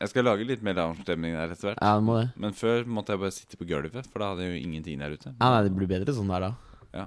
Jeg 0.03 0.11
skal 0.11 0.27
lage 0.27 0.43
litt 0.43 0.65
mer 0.67 0.75
lounge-stemning 0.75 1.37
der 1.37 1.53
etter 1.53 1.69
hvert. 1.69 1.79
Ja, 1.79 1.95
du 1.95 2.03
må 2.03 2.17
det. 2.19 2.25
Men 2.43 2.55
før 2.59 2.83
måtte 2.91 3.15
jeg 3.15 3.21
bare 3.23 3.35
sitte 3.37 3.55
på 3.61 3.69
gulvet, 3.69 4.09
for 4.11 4.19
da 4.19 4.33
hadde 4.33 4.43
jeg 4.43 4.57
jo 4.57 4.65
ingenting 4.67 4.99
der 4.99 5.15
ute. 5.15 5.31
Ja, 5.31 5.47
nei, 5.53 5.61
det 5.63 5.71
blir 5.77 5.87
bedre 5.87 6.15
sånn 6.17 6.33
der, 6.33 6.49
da. 6.49 6.81
Ja. 6.91 7.05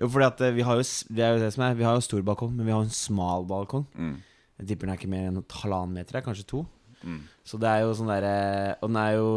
Jo, 0.00 0.08
fordi 0.08 0.24
at 0.30 0.40
eh, 0.46 0.54
vi 0.56 0.64
har 0.64 0.80
jo 0.80 0.86
Det 1.12 1.22
er 1.22 1.36
jo 1.36 1.42
det 1.44 1.50
som 1.54 1.62
er 1.62 1.76
Vi 1.78 1.84
har 1.86 1.98
jo 1.98 2.02
stor 2.02 2.22
balkong, 2.26 2.54
men 2.56 2.66
vi 2.66 2.72
har 2.72 2.80
en 2.86 2.96
smal 2.96 3.44
balkong. 3.50 3.84
Mm. 3.92 4.16
Jeg 4.62 4.70
tipper 4.70 4.88
den 4.88 4.94
er 4.94 5.00
ikke 5.02 5.12
mer 5.12 5.28
enn 5.28 5.42
halvannen 5.60 6.00
meter, 6.00 6.16
er, 6.16 6.24
kanskje 6.24 6.48
to. 6.48 6.62
Mm. 7.04 7.20
Så 7.48 7.58
det 7.58 7.68
er 7.70 7.80
jo 7.80 7.94
sånn 7.96 8.10
derre 8.12 8.76
Og 8.82 8.90
den 8.90 8.96
er 9.00 9.12
jo 9.16 9.28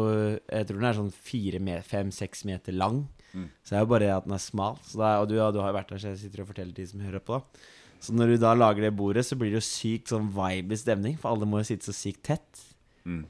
Jeg 0.52 0.66
tror 0.68 0.76
den 0.82 0.84
er 0.90 0.98
sånn 0.98 1.12
fire, 1.16 1.58
me- 1.64 1.78
fem, 1.82 2.10
seks 2.12 2.44
meter 2.44 2.72
lang. 2.76 3.06
Mm. 3.32 3.46
Så 3.64 3.70
det 3.72 3.78
er 3.78 3.84
jo 3.86 3.92
bare 3.94 4.10
at 4.16 4.24
den 4.28 4.34
er 4.36 4.42
smal. 4.44 4.76
Er, 4.94 5.22
og 5.22 5.28
du, 5.30 5.34
ja, 5.38 5.50
du 5.50 5.58
har 5.62 5.72
jo 5.72 5.78
vært 5.78 5.88
der, 5.94 5.98
så 6.02 6.12
jeg 6.12 6.18
sitter 6.26 6.42
og 6.44 6.50
forteller 6.52 6.74
de 6.76 6.86
som 6.86 7.00
hører 7.00 7.24
på. 7.24 7.38
da 7.40 8.00
Så 8.04 8.12
når 8.12 8.34
du 8.34 8.36
da 8.44 8.52
lager 8.54 8.82
det 8.84 8.92
bordet, 8.96 9.24
så 9.24 9.34
blir 9.40 9.50
det 9.50 9.62
jo 9.62 9.64
sykt 9.64 10.12
sånn 10.12 10.28
vibe 10.36 10.76
stemning. 10.76 11.16
For 11.18 11.32
alle 11.32 11.48
må 11.48 11.58
jo 11.62 11.70
sitte 11.72 11.88
så 11.88 11.96
sykt 11.96 12.22
tett. 12.28 12.60
Mm. 13.08 13.24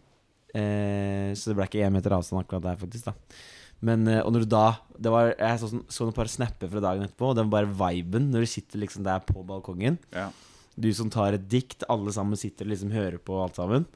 Eh, 0.55 1.31
så 1.35 1.51
det 1.51 1.57
ble 1.59 1.67
ikke 1.67 1.83
én 1.87 1.95
meter 1.95 2.15
avstand 2.15 2.43
akkurat 2.45 2.63
der, 2.63 2.77
faktisk. 2.79 3.05
da 3.09 3.15
Men 3.83 4.07
eh, 4.09 4.21
Og 4.23 4.33
når 4.35 4.45
du 4.45 4.51
da 4.55 4.67
det 4.99 5.11
var, 5.11 5.33
Jeg 5.39 5.59
så, 5.61 5.71
sånn- 5.73 5.87
så 5.91 6.05
noen 6.07 6.15
par 6.15 6.27
snapper 6.31 6.69
fra 6.71 6.81
dagen 6.85 7.03
etterpå, 7.07 7.31
og 7.33 7.37
var 7.41 7.51
bare 7.67 7.73
viben 7.95 8.31
når 8.31 8.45
du 8.45 8.47
sitter 8.47 8.79
liksom 8.79 9.03
der 9.07 9.21
på 9.21 9.43
balkongen. 9.47 9.99
Ja. 10.13 10.31
Du 10.79 10.93
som 10.93 11.09
tar 11.11 11.35
et 11.35 11.49
dikt, 11.49 11.83
alle 11.89 12.11
sammen 12.13 12.37
sitter 12.37 12.65
og 12.67 12.71
liksom 12.75 12.91
hører 12.93 13.19
på 13.19 13.41
alt 13.43 13.55
sammen. 13.57 13.87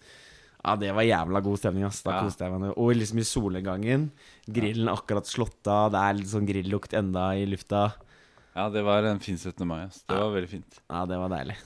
Ja, 0.64 0.74
det 0.76 0.90
var 0.94 1.02
jævla 1.06 1.40
god 1.44 1.58
stemning, 1.60 1.84
ass. 1.86 2.02
Da 2.02 2.16
Ja. 2.16 2.22
koste 2.26 2.44
jeg 2.44 2.52
meg. 2.60 2.72
Og 2.76 2.94
liksom 2.96 3.18
i 3.18 3.24
solnedgangen. 3.24 4.10
Grillen 4.50 4.88
akkurat 4.90 5.24
slått 5.26 5.66
av. 5.70 5.92
Det 5.92 5.98
er 6.02 6.14
litt 6.18 6.26
sånn 6.32 6.48
grillukt 6.48 6.92
enda 6.98 7.30
i 7.38 7.46
lufta. 7.46 7.92
ja, 8.56 8.68
det 8.68 8.82
var 8.84 9.02
en 9.04 9.20
fin 9.20 9.36
17. 9.38 9.64
mai. 9.66 9.84
ass. 9.84 10.02
Det 10.08 10.14
Ja. 10.16 10.20
var 10.28 10.34
veldig 10.40 10.48
fint. 10.50 10.80
Ja, 10.90 11.04
det 11.06 11.16
var 11.16 11.28
deilig. 11.28 11.56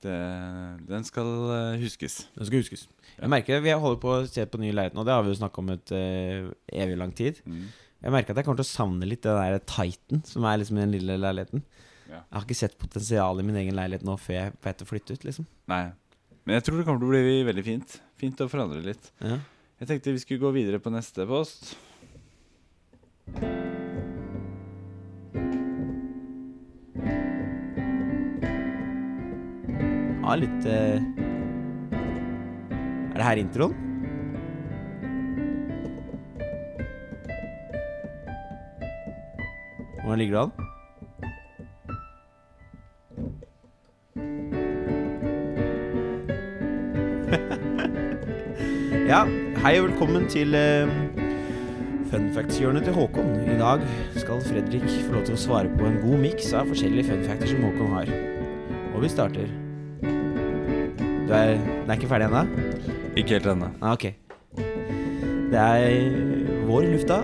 Det, 0.00 0.86
den 0.86 1.02
skal 1.04 1.26
eh, 1.74 1.78
huskes. 1.82 2.28
Den 2.36 2.46
skal 2.46 2.60
huskes. 2.62 2.86
Jeg 3.18 3.28
merker 3.28 3.60
Vi 3.60 3.70
holder 3.74 4.00
på 4.00 4.12
å 4.14 4.28
se 4.28 4.44
på 4.46 4.58
ny 4.60 4.70
leilighet 4.70 4.94
nå, 4.94 5.04
det 5.04 5.12
har 5.12 5.24
vi 5.24 5.32
jo 5.32 5.40
snakka 5.40 5.58
om 5.58 5.70
et 5.70 5.90
uh, 5.90 6.52
evig 6.72 6.96
lang 6.96 7.10
tid. 7.12 7.40
Mm. 7.44 7.64
Jeg 8.04 8.12
merker 8.14 8.30
at 8.30 8.36
jeg 8.36 8.44
kommer 8.46 8.60
til 8.62 8.68
å 8.68 8.76
savne 8.78 9.08
litt 9.08 9.22
den 9.26 9.34
der 9.34 9.58
Titan, 9.66 10.22
som 10.24 10.44
er 10.44 10.58
liksom 10.60 10.78
i 10.78 10.84
den 10.86 10.92
lille 10.94 11.16
leiligheten. 11.18 11.64
Ja. 12.08 12.20
Jeg 12.22 12.32
har 12.38 12.44
ikke 12.46 12.54
sett 12.60 12.78
potensialet 12.78 13.42
i 13.42 13.48
min 13.48 13.56
egen 13.56 13.74
leilighet 13.74 14.04
nå 14.06 14.14
før 14.16 14.52
jeg 14.52 14.76
til 14.78 14.86
å 14.86 14.90
flytte 14.92 15.12
ut, 15.18 15.24
liksom. 15.26 15.46
Nei. 15.66 15.90
Men 16.48 16.56
jeg 16.56 16.64
tror 16.64 16.78
det 16.80 16.84
kommer 16.88 17.02
til 17.02 17.10
å 17.10 17.12
bli 17.12 17.42
veldig 17.44 17.62
fint. 17.66 17.94
Fint 18.16 18.38
å 18.40 18.46
forandre 18.48 18.80
litt. 18.80 19.10
Ja. 19.20 19.34
Jeg 19.82 19.88
tenkte 19.90 20.14
vi 20.14 20.20
skulle 20.22 20.40
gå 20.40 20.48
videre 20.54 20.78
på 20.80 20.88
neste 20.88 21.26
post. 21.28 21.74
Ja, 30.24 30.38
litt 30.40 30.70
eh... 30.72 31.04
Er 33.12 33.20
det 33.20 33.28
her 33.28 33.42
introen? 33.44 33.76
Hvordan 40.00 40.24
ligger 40.24 40.32
det 40.32 40.42
an? 40.46 40.67
Ja, 49.08 49.22
hei 49.62 49.78
og 49.80 49.86
velkommen 49.86 50.26
til 50.28 50.52
uh, 50.52 50.90
Fun 52.10 52.26
facts-hjørnet 52.34 52.84
til 52.84 52.92
Håkon. 52.92 53.30
I 53.48 53.54
dag 53.56 53.80
skal 54.20 54.42
Fredrik 54.44 54.84
få 55.06 55.14
lov 55.14 55.22
til 55.24 55.36
å 55.36 55.40
svare 55.40 55.70
på 55.78 55.86
en 55.88 55.96
god 56.02 56.20
miks 56.20 56.50
av 56.56 56.68
forskjellige 56.68 57.08
fun 57.08 57.24
facts 57.24 57.54
som 57.54 57.64
Håkon 57.64 57.94
har. 57.94 58.10
Og 58.92 59.04
vi 59.04 59.10
starter. 59.12 59.48
Du 60.02 61.32
er, 61.36 61.54
den 61.56 61.88
er 61.88 61.94
ikke 61.96 62.10
ferdig 62.10 62.28
ennå? 62.28 62.42
Ikke 63.14 63.38
helt 63.38 63.48
ennå. 63.54 63.70
Ah, 63.80 63.96
ok. 63.96 64.10
Det 65.52 65.64
er 65.64 66.60
vår 66.68 66.90
i 66.90 66.92
lufta. 66.92 67.22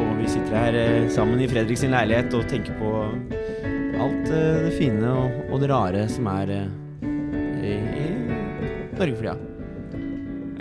Og 0.00 0.10
vi 0.22 0.32
sitter 0.32 0.56
her 0.56 0.80
eh, 0.86 1.10
sammen 1.12 1.40
i 1.40 1.50
Fredriks 1.52 1.84
leilighet 1.84 2.32
og 2.36 2.48
tenker 2.48 2.76
på 2.80 2.96
alt 4.00 4.32
eh, 4.32 4.64
det 4.68 4.74
fine 4.78 5.12
og, 5.12 5.38
og 5.50 5.60
det 5.60 5.72
rare 5.72 6.08
som 6.12 6.32
er 6.32 6.56
i, 6.56 7.76
i 7.76 8.10
Norge 8.96 9.16
for 9.16 9.24
tida. 9.24 9.36
Jeg 9.36 9.49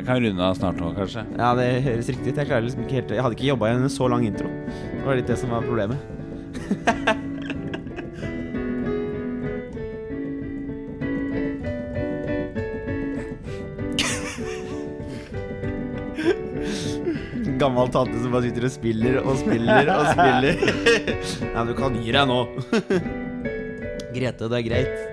kan 0.10 0.24
runde 0.24 0.42
av 0.44 0.56
snart 0.58 0.80
nå, 0.82 0.90
kanskje. 0.98 1.22
Ja, 1.38 1.52
det 1.54 1.68
høres 1.86 2.08
riktig 2.10 2.32
ut. 2.34 2.40
Jeg 2.42 2.64
liksom 2.66 2.88
helt 2.90 3.12
Jeg 3.14 3.22
hadde 3.22 3.36
ikke 3.38 3.52
jobba 3.52 3.70
i 3.70 3.76
en 3.78 3.90
så 3.94 4.08
lang 4.10 4.26
intro. 4.26 4.50
Det 4.90 5.06
var 5.06 5.20
litt 5.20 5.30
det 5.30 5.38
som 5.38 5.54
var 5.54 5.62
problemet. 5.68 5.98
Gammel 17.60 17.90
tante 17.92 18.16
som 18.24 18.32
bare 18.32 18.48
sitter 18.48 18.66
og 18.66 18.72
spiller 18.72 19.20
og 19.20 19.38
spiller 19.44 19.94
og 19.94 20.10
spiller. 20.14 20.54
Nei, 21.54 21.64
du 21.70 21.74
kan 21.78 22.02
gi 22.02 22.18
deg 22.18 22.26
nå. 22.32 22.42
Grete, 24.16 24.50
det 24.50 24.58
er 24.58 24.66
greit. 24.72 25.09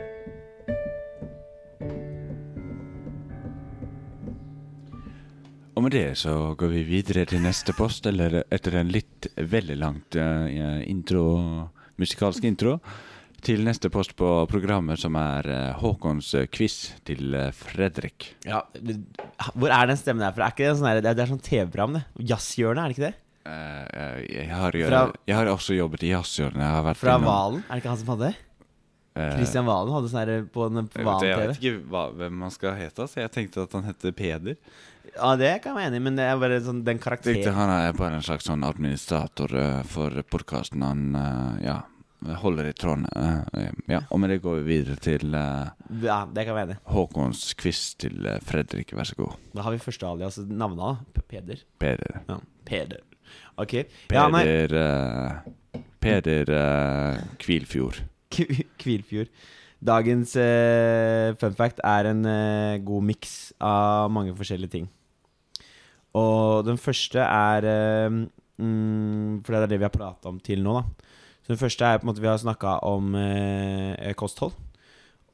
Med 5.87 5.95
det 5.95 6.17
så 6.19 6.33
går 6.59 6.71
vi 6.73 6.83
videre 6.89 7.25
til 7.31 7.43
neste 7.45 7.75
post, 7.77 8.07
eller 8.11 8.41
etter 8.53 8.75
en 8.81 8.91
litt 8.93 9.29
veldig 9.39 9.77
langt 9.81 10.17
uh, 10.19 10.81
intro, 10.89 11.25
musikalsk 12.01 12.45
intro, 12.49 12.77
til 13.47 13.63
neste 13.67 13.91
post 13.93 14.17
på 14.19 14.29
programmet, 14.51 14.99
som 14.99 15.15
er 15.21 15.47
uh, 15.47 15.75
Håkons 15.79 16.33
eh, 16.41 16.47
quiz 16.51 16.77
til 17.07 17.37
uh, 17.37 17.51
Fredrik. 17.55 18.33
Ja, 18.49 18.63
Hvor 19.55 19.71
er 19.71 19.87
den 19.93 20.01
stemmen 20.01 20.25
der 20.25 20.35
fra? 20.35 20.49
Er 20.49 20.57
ikke 20.57 20.67
det 20.67 20.73
sånn 20.81 20.89
der, 20.89 21.03
det 21.05 21.13
er, 21.13 21.19
det 21.21 21.25
er 21.27 21.31
sånn 21.35 21.45
TV-program, 21.47 21.99
det. 22.01 22.05
Jazzhjørnet, 22.33 22.81
er 22.83 22.89
det 22.91 22.97
ikke 22.97 23.07
det? 23.07 23.15
Jeg, 23.47 24.49
har, 24.51 24.75
jo- 24.81 24.89
Fra- 24.91 25.05
jeg 25.31 25.37
har 25.39 25.53
også 25.53 25.77
jobbet 25.77 26.03
i 26.03 26.11
jazzhjørnet. 26.11 26.59
Jeg 26.65 26.75
har 26.75 26.85
vært 26.89 26.99
Fra 27.05 27.19
Valen? 27.23 27.63
Er 27.69 27.77
det 27.77 27.85
ikke 27.85 27.93
han 27.95 28.01
som 28.03 28.13
hadde 28.17 28.33
det? 28.33 28.43
eh, 29.17 29.63
Valen 29.69 29.95
hadde 29.95 30.11
sånn 30.11 30.21
her 30.25 30.49
på, 30.53 30.67
den- 30.75 30.89
på 30.91 30.99
jeg, 30.99 31.07
vet, 31.07 31.29
jeg 31.29 31.39
vet 31.53 31.61
ikke 31.63 31.85
hva, 31.93 32.03
hvem 32.19 32.43
han 32.49 32.51
skal 32.57 32.75
hete, 32.81 33.07
så 33.07 33.23
jeg 33.23 33.33
tenkte 33.37 33.63
at 33.69 33.77
han 33.79 33.87
hette 33.87 34.13
Peder. 34.17 34.59
Ja, 35.15 35.35
det 35.39 35.51
kan 35.63 35.73
jeg 35.73 35.77
være 35.79 35.91
enig 35.93 36.01
i, 36.01 36.05
men 36.07 36.17
det 36.19 36.25
er 36.27 36.39
bare 36.41 36.61
sånn 36.65 36.83
den 36.87 36.99
karakteren 37.03 37.37
karakteren 37.43 37.59
Han 37.61 37.73
er 37.77 37.93
bare 37.99 38.19
en 38.19 38.25
slags 38.27 38.49
sånn 38.49 38.65
administrator 38.67 39.55
uh, 39.57 39.83
for 39.89 40.17
podkasten. 40.33 40.83
Han 40.83 41.05
uh, 41.17 41.57
ja, 41.63 41.77
holder 42.43 42.71
i 42.71 42.75
tråden. 42.77 43.07
Uh, 43.15 43.69
ja. 43.91 44.01
Og 44.11 44.21
med 44.23 44.33
det 44.35 44.41
går 44.45 44.61
vi 44.63 44.67
videre 44.81 44.97
til 45.01 45.33
Ja, 45.37 46.19
det 46.27 46.45
kan 46.45 46.51
jeg 46.53 46.57
være 46.59 46.69
enig. 46.71 46.79
Håkons 46.93 47.43
quiz 47.61 47.83
til 48.03 48.27
Fredrik. 48.47 48.93
Vær 48.97 49.09
så 49.09 49.19
god. 49.21 49.37
Da 49.57 49.65
har 49.67 49.77
vi 49.77 49.83
første 49.85 50.09
alias 50.09 50.41
navnet, 50.47 50.83
da. 50.83 51.23
Peder. 51.31 51.63
Peder. 51.83 52.21
Ja, 52.29 52.41
Peder. 52.67 53.05
Ok. 53.59 53.73
Ja, 54.13 54.27
nei, 54.31 54.43
Peder 54.45 54.77
eh, 54.83 55.83
Peder 56.03 56.51
eh, 56.55 57.23
Kvilfjord. 57.43 58.03
Kv- 58.31 58.67
Kvilfjord. 58.79 59.31
Dagens 59.87 60.35
uh, 60.41 61.35
fun 61.39 61.55
fact 61.55 61.83
er 61.85 62.09
en 62.11 62.25
uh, 62.27 62.79
god 62.83 63.05
miks 63.07 63.35
av 63.63 64.11
mange 64.11 64.35
forskjellige 64.35 64.73
ting. 64.73 64.89
Og 66.17 66.65
den 66.67 66.81
første 66.81 67.21
er 67.23 67.67
uh, 67.69 68.17
mm, 68.59 69.45
For 69.45 69.53
det 69.53 69.61
er 69.61 69.73
det 69.75 69.81
vi 69.83 69.87
har 69.87 69.95
prata 69.95 70.33
om 70.33 70.41
til 70.43 70.65
nå, 70.65 70.81
da. 70.81 71.13
Så 71.45 71.53
den 71.53 71.61
første 71.61 71.87
er 71.87 72.01
på 72.01 72.07
en 72.07 72.11
måte 72.11 72.25
vi 72.25 72.27
har 72.27 72.41
snakka 72.43 72.81
om 72.89 73.13
kosthold 74.19 74.57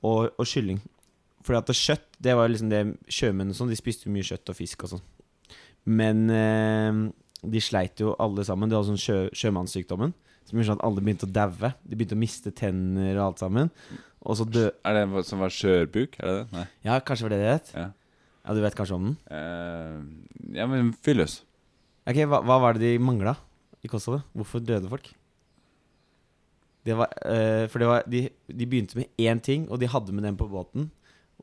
og, 0.05 0.27
og 0.37 0.45
kylling. 0.45 0.83
Fordi 1.41 1.57
at 1.57 1.73
kjøtt, 1.73 2.05
det 2.21 2.35
var 2.37 2.51
liksom 2.53 2.69
det 2.69 2.83
Sjømenn 3.09 3.55
og 3.55 3.57
sånn, 3.57 3.71
de 3.73 3.79
spiste 3.79 4.13
mye 4.13 4.27
kjøtt 4.27 4.53
og 4.53 4.59
fisk 4.59 4.85
og 4.85 4.93
sånn. 4.93 5.07
Men 5.89 6.21
de 6.29 7.63
sleit 7.65 8.05
jo 8.05 8.13
alle 8.21 8.45
sammen. 8.45 8.69
De 8.69 8.77
hadde 8.77 8.91
sånn 8.91 9.01
sjø, 9.01 9.17
sjømannssykdommen. 9.33 10.13
Som 10.49 10.59
gjorde 10.59 10.69
sånn 10.73 10.81
at 10.81 10.87
alle 10.89 11.05
begynte 11.05 11.29
å 11.29 11.33
daue. 11.33 11.73
De 11.87 11.97
begynte 11.97 12.17
å 12.17 12.21
miste 12.21 12.53
tenner 12.57 13.15
og 13.17 13.25
alt 13.31 13.43
sammen. 13.43 13.71
Og 14.23 14.39
så 14.39 14.47
dø... 14.47 14.69
Er 14.87 14.97
det 14.97 15.05
en 15.07 15.27
som 15.27 15.43
var 15.43 15.55
skjørbuk? 15.55 16.19
Er 16.21 16.29
det 16.29 16.35
det? 16.37 16.47
Nei. 16.55 16.67
Ja, 16.87 16.99
kanskje 17.03 17.27
var 17.27 17.35
det 17.35 17.41
det 17.43 17.51
het? 17.51 17.73
Ja. 17.79 17.89
Ja, 18.43 18.55
du 18.59 18.63
vet 18.65 18.77
kanskje 18.79 18.99
om 18.99 19.09
den? 19.09 19.17
Uh, 19.31 20.55
ja, 20.59 20.67
men 20.71 20.91
fyll 21.05 21.21
løs. 21.23 21.41
Ok, 22.11 22.25
hva, 22.27 22.41
hva 22.43 22.59
var 22.63 22.75
det 22.75 22.89
de 22.89 23.03
mangla 23.03 23.37
i 23.83 23.91
Kosovo? 23.91 24.19
Hvorfor 24.35 24.63
døde 24.67 24.91
folk? 24.91 25.13
Det 26.83 26.97
var, 26.99 27.13
uh, 27.23 27.69
for 27.71 27.83
det 27.83 27.91
var, 27.93 28.09
de, 28.11 28.25
de 28.51 28.67
begynte 28.67 28.99
med 28.99 29.23
én 29.23 29.39
ting, 29.43 29.69
og 29.71 29.79
de 29.79 29.91
hadde 29.91 30.15
med 30.15 30.27
den 30.27 30.39
på 30.39 30.51
båten. 30.51 30.91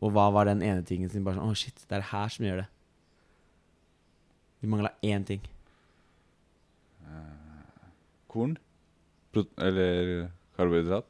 Og 0.03 0.11
hva 0.15 0.27
var 0.35 0.47
den 0.47 0.63
ene 0.63 0.83
tingen 0.87 1.11
de 1.11 1.23
bare 1.23 1.39
sånn 1.39 1.51
Å, 1.51 1.59
shit, 1.59 1.79
det 1.87 1.95
er 1.95 2.03
det 2.03 2.11
her 2.11 2.35
som 2.35 2.47
gjør 2.47 2.61
det. 2.63 2.67
De 4.59 4.67
mangla 4.71 4.91
én 5.07 5.23
ting. 5.27 5.43
Korn? 8.29 8.57
Eller 9.35 10.29
karbohydrat? 10.57 11.07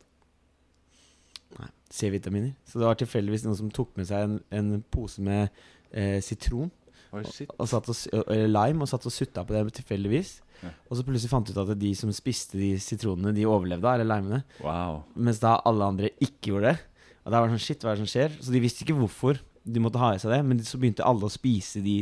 Nei. 1.59 1.69
C-vitaminer. 1.89 2.53
Så 2.67 2.81
det 2.81 2.89
var 2.89 2.99
tilfeldigvis 2.99 3.45
noen 3.47 3.57
som 3.57 3.71
tok 3.73 3.95
med 3.97 4.09
seg 4.09 4.27
en, 4.27 4.35
en 4.53 4.83
pose 4.93 5.23
med 5.25 5.47
eh, 5.91 6.19
sitron 6.25 6.69
Oh, 7.09 7.23
og, 7.25 7.53
og 7.57 7.65
satt 7.69 7.87
og, 7.89 8.19
eller 8.29 8.51
lime 8.51 8.85
og 8.85 8.89
satt 8.91 9.07
og 9.09 9.13
sutta 9.13 9.41
på 9.45 9.55
det 9.55 9.63
tilfeldigvis. 9.79 10.35
Ja. 10.59 10.73
Og 10.89 10.99
så 10.99 11.05
plutselig 11.07 11.31
fant 11.31 11.47
du 11.47 11.55
ut 11.55 11.61
at 11.63 11.79
de 11.81 11.93
som 11.97 12.11
spiste 12.13 12.59
de 12.59 12.73
sitronene, 12.83 13.33
de 13.33 13.47
overlevde, 13.49 13.93
eller 13.95 14.09
limene. 14.11 14.43
Wow. 14.61 15.01
Mens 15.17 15.41
da 15.41 15.55
alle 15.65 15.87
andre 15.89 16.11
ikke 16.21 16.53
gjorde 16.53 16.73
det. 16.75 16.83
Og 17.23 17.33
da 17.33 17.39
var 17.39 17.49
det 17.49 17.55
sånn, 17.55 17.65
shit, 17.65 17.81
hva 17.81 17.93
er 17.93 17.97
det 17.97 18.05
som 18.05 18.11
skjer? 18.11 18.35
Så 18.43 18.53
de 18.53 18.61
visste 18.61 18.85
ikke 18.85 18.97
hvorfor 18.99 19.41
de 19.69 19.81
måtte 19.81 20.01
ha 20.01 20.11
i 20.13 20.21
seg 20.21 20.35
det. 20.35 20.39
Men 20.45 20.61
så 20.67 20.77
begynte 20.81 21.07
alle 21.07 21.25
å 21.25 21.33
spise 21.33 21.81
de 21.85 21.97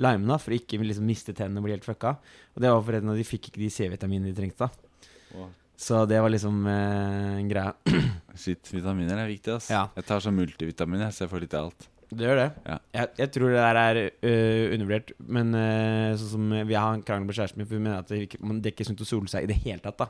limene 0.00 0.40
for 0.40 0.54
å 0.54 0.58
ikke 0.58 0.80
liksom 0.80 1.08
miste 1.08 1.36
tennene 1.36 1.60
og 1.60 1.68
bli 1.68 1.76
helt 1.76 1.88
fucka. 1.88 2.16
Og 2.56 2.64
det 2.64 2.72
var 2.72 2.84
fordi 2.86 3.20
de 3.20 3.28
fikk 3.28 3.50
ikke 3.50 3.64
de 3.66 3.72
C-vitaminene 3.76 4.32
de 4.32 4.40
trengte. 4.40 4.70
da 4.70 4.85
Wow. 5.34 5.50
Så 5.76 6.06
det 6.08 6.20
var 6.24 6.32
liksom 6.32 6.62
eh, 6.70 7.34
en 7.40 7.50
greie. 7.50 7.72
Shit, 8.40 8.70
vitaminer 8.72 9.18
er 9.20 9.28
viktig, 9.28 9.58
ass. 9.58 9.68
Ja. 9.72 9.86
Jeg 9.96 10.06
tar 10.08 10.22
sånn 10.24 10.36
multivitamin, 10.38 11.04
så 11.12 11.24
jeg 11.26 11.32
får 11.32 11.44
litt 11.44 11.56
av 11.56 11.68
alt. 11.68 11.88
Det 12.06 12.22
gjør 12.22 12.38
det. 12.38 12.46
Ja. 12.68 12.76
Jeg, 12.94 13.10
jeg 13.18 13.30
tror 13.34 13.50
det 13.50 13.62
der 13.64 13.78
er 13.82 13.98
uh, 14.06 14.74
undervurdert. 14.76 15.12
Men 15.26 15.52
uh, 15.56 16.14
sånn 16.20 16.32
som 16.36 16.54
vi 16.70 16.76
har 16.78 16.94
en 16.94 17.02
krangel 17.04 17.26
med 17.26 17.36
kjæresten 17.36 17.60
min, 17.60 17.68
for 17.68 17.76
vi 17.76 17.82
mener 17.82 18.04
at 18.04 18.12
det, 18.12 18.20
ikke, 18.28 18.40
man- 18.46 18.60
det 18.62 18.70
er 18.70 18.76
ikke 18.76 18.86
sunt 18.88 19.02
å 19.02 19.08
sole 19.08 19.32
seg 19.32 19.44
i 19.46 19.50
det 19.50 19.58
hele 19.64 19.82
tatt. 19.84 19.98
da 20.04 20.08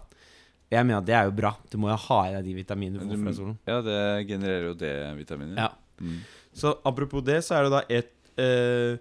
Jeg 0.76 0.84
mener 0.86 1.00
at 1.00 1.08
det 1.08 1.16
er 1.16 1.30
jo 1.30 1.36
bra. 1.38 1.54
Du 1.72 1.78
må 1.80 1.88
jo 1.90 1.96
ha 2.04 2.20
i 2.28 2.34
deg 2.36 2.50
de 2.50 2.56
vitaminene 2.58 3.00
du 3.00 3.14
får 3.14 3.24
fra 3.24 3.34
solen. 3.38 3.56
Ja, 3.70 3.80
det 3.86 3.98
genererer 4.28 4.68
jo 4.68 4.76
D-vitaminer. 4.82 5.56
Ja. 5.64 5.70
Mm. 6.02 6.20
Så 6.56 6.74
apropos 6.84 7.24
det, 7.24 7.40
så 7.46 7.56
er 7.56 7.66
det 7.66 7.72
da 7.72 7.82
et 7.88 8.12
uh, 8.36 8.98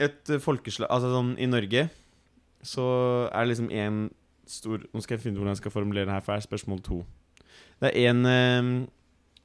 Et 0.00 0.30
folkeslag 0.40 0.88
Altså 0.88 1.10
sånn 1.12 1.34
i 1.38 1.46
Norge 1.46 1.84
så 2.64 2.84
er 3.28 3.44
det 3.44 3.50
liksom 3.50 3.68
en 3.76 3.98
stor 4.50 4.84
Nå 4.92 5.02
skal 5.02 5.16
jeg 5.16 5.22
finne 5.24 5.38
ut 5.38 5.42
hvordan 5.42 5.54
jeg 5.54 5.62
skal 5.62 5.74
formulere 5.74 6.08
det 6.08 6.14
her, 6.16 6.24
for 6.24 6.34
det 6.34 6.42
er 6.42 6.48
spørsmål 6.48 6.82
to. 6.84 7.00
Det 7.82 7.90
er 7.90 8.10
en 8.10 8.26
eh, 8.30 8.70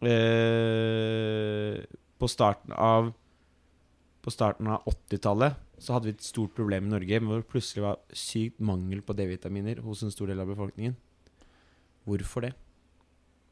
øh, 0.09 1.83
På 2.19 2.27
starten 2.27 2.73
av 2.75 3.11
På 4.21 4.33
starten 4.33 4.67
av 4.67 4.87
80-tallet 4.89 5.65
så 5.79 5.95
hadde 5.95 6.09
vi 6.09 6.11
et 6.17 6.25
stort 6.25 6.51
problem 6.57 6.89
i 6.89 6.91
Norge 6.91 7.19
hvor 7.23 7.39
det 7.39 7.47
plutselig 7.47 7.85
var 7.85 8.01
sykt 8.11 8.57
mangel 8.59 8.99
på 8.99 9.15
D-vitaminer 9.15 9.79
hos 9.79 10.01
en 10.03 10.11
stor 10.11 10.27
del 10.27 10.41
av 10.43 10.49
befolkningen. 10.51 10.97
Hvorfor 12.03 12.43
det? 12.43 12.49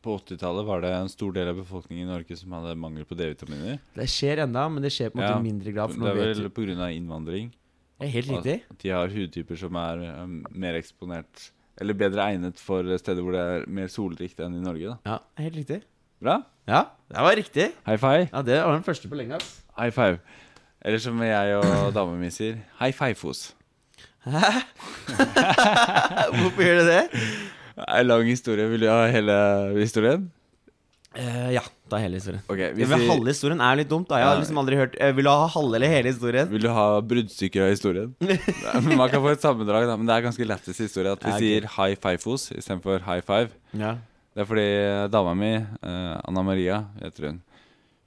På 0.04 0.18
80-tallet 0.20 0.68
var 0.68 0.84
det 0.84 0.92
en 0.92 1.08
stor 1.08 1.32
del 1.38 1.54
av 1.54 1.62
befolkningen 1.62 2.04
i 2.04 2.12
Norge 2.12 2.36
som 2.36 2.52
hadde 2.58 2.76
mangel 2.84 3.08
på 3.08 3.16
D-vitaminer. 3.16 3.80
Det 3.96 4.10
skjer 4.12 4.44
enda, 4.44 4.66
men 4.68 4.84
det 4.84 4.92
skjer 4.92 5.14
på 5.14 5.22
en 5.22 5.24
måte 5.24 5.38
Ja, 5.38 5.40
mindre 5.46 5.72
grad. 5.72 5.96
Det 5.96 6.12
er 6.12 6.20
vel 6.44 6.52
pga. 6.52 6.90
innvandring. 6.92 7.54
Det 7.98 8.06
er 8.08 8.14
helt 8.14 8.30
riktig. 8.30 8.56
At 8.70 8.82
de 8.84 8.90
har 8.94 9.10
hudtyper 9.10 9.58
som 9.58 9.76
er 9.82 10.02
um, 10.24 10.44
mer 10.52 10.76
eksponert 10.78 11.48
Eller 11.82 11.94
bedre 11.98 12.24
egnet 12.30 12.60
for 12.62 12.86
steder 13.02 13.22
hvor 13.26 13.34
det 13.34 13.42
er 13.42 13.66
mer 13.70 13.88
solrikt 13.90 14.40
enn 14.42 14.56
i 14.58 14.62
Norge. 14.64 14.96
da 15.06 15.16
Ja, 15.16 15.18
helt 15.44 15.56
riktig. 15.60 15.82
Bra. 16.22 16.40
Ja, 16.68 16.84
det 17.10 17.24
var 17.28 17.36
riktig. 17.38 17.68
High 17.86 18.00
five. 18.02 18.28
Ja, 18.34 18.42
det 18.42 18.58
var 18.64 18.74
den 18.74 18.84
første 18.86 19.10
på 19.10 19.16
lenge. 19.20 19.36
ass. 19.38 19.64
High 19.78 19.94
five. 19.94 20.18
Eller 20.82 21.00
som 21.02 21.22
jeg 21.22 21.56
og 21.58 21.94
dama 21.94 22.16
mi 22.18 22.30
sier, 22.34 22.58
high 22.80 22.94
five-fos. 22.94 23.54
Hæ? 24.26 24.42
Hvorfor 26.38 26.62
gjør 26.64 26.82
det 26.82 26.88
det? 26.88 27.04
Det 27.78 27.86
er 27.88 28.00
en 28.02 28.08
lang 28.10 28.26
historie. 28.30 28.66
Vil 28.70 28.82
du 28.82 28.90
ha 28.90 29.06
hele 29.14 29.36
historien? 29.78 30.32
Eh, 31.18 31.48
ja, 31.56 31.64
ta 31.90 31.98
hele 31.98 32.20
historien. 32.20 32.44
Ok, 32.46 32.60
Ja, 32.62 32.72
vi 32.78 33.08
halve 33.10 33.32
historien 33.32 33.62
er 33.64 33.80
litt 33.80 33.90
dumt. 33.90 34.06
da 34.12 34.20
Jeg 34.22 34.28
har 34.28 34.38
liksom 34.38 34.60
aldri 34.62 34.76
hørt 34.78 34.98
uh, 35.02 35.10
Vil 35.18 35.26
du 35.26 35.30
ha 35.32 35.48
halve 35.50 35.76
eller 35.80 35.90
hele 35.90 36.12
historien? 36.12 36.50
Vil 36.52 36.62
du 36.62 36.70
ha 36.70 36.84
bruddstykker 37.02 37.64
av 37.66 37.72
historien? 37.74 38.12
Man 39.00 39.10
kan 39.10 39.24
få 39.24 39.32
et 39.34 39.42
sammendrag, 39.42 39.88
da, 39.90 39.96
men 39.98 40.06
det 40.06 40.14
er 40.14 40.26
ganske 40.28 40.46
lættis 40.46 40.78
historie 40.84 41.16
at 41.16 41.24
vi 41.26 41.32
Ja, 41.32 41.40
ok. 41.40 41.42
sier 41.42 41.68
high 41.78 41.98
five-fos 42.04 42.52
istedenfor 42.54 43.02
high 43.08 43.24
five. 43.26 43.50
Ja. 43.74 43.96
Det 44.38 44.44
er 44.46 44.50
fordi 44.52 44.68
dama 45.10 45.34
mi, 45.34 45.52
uh, 45.58 46.22
Anna 46.28 46.44
Maria 46.46 46.84
heter 47.02 47.32
hun, 47.32 47.42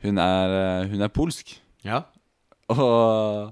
hun 0.07 0.19
er, 0.23 0.55
eh, 0.61 0.89
hun 0.95 1.03
er 1.03 1.11
polsk. 1.11 1.57
ja. 1.83 2.05
Og, 2.71 3.51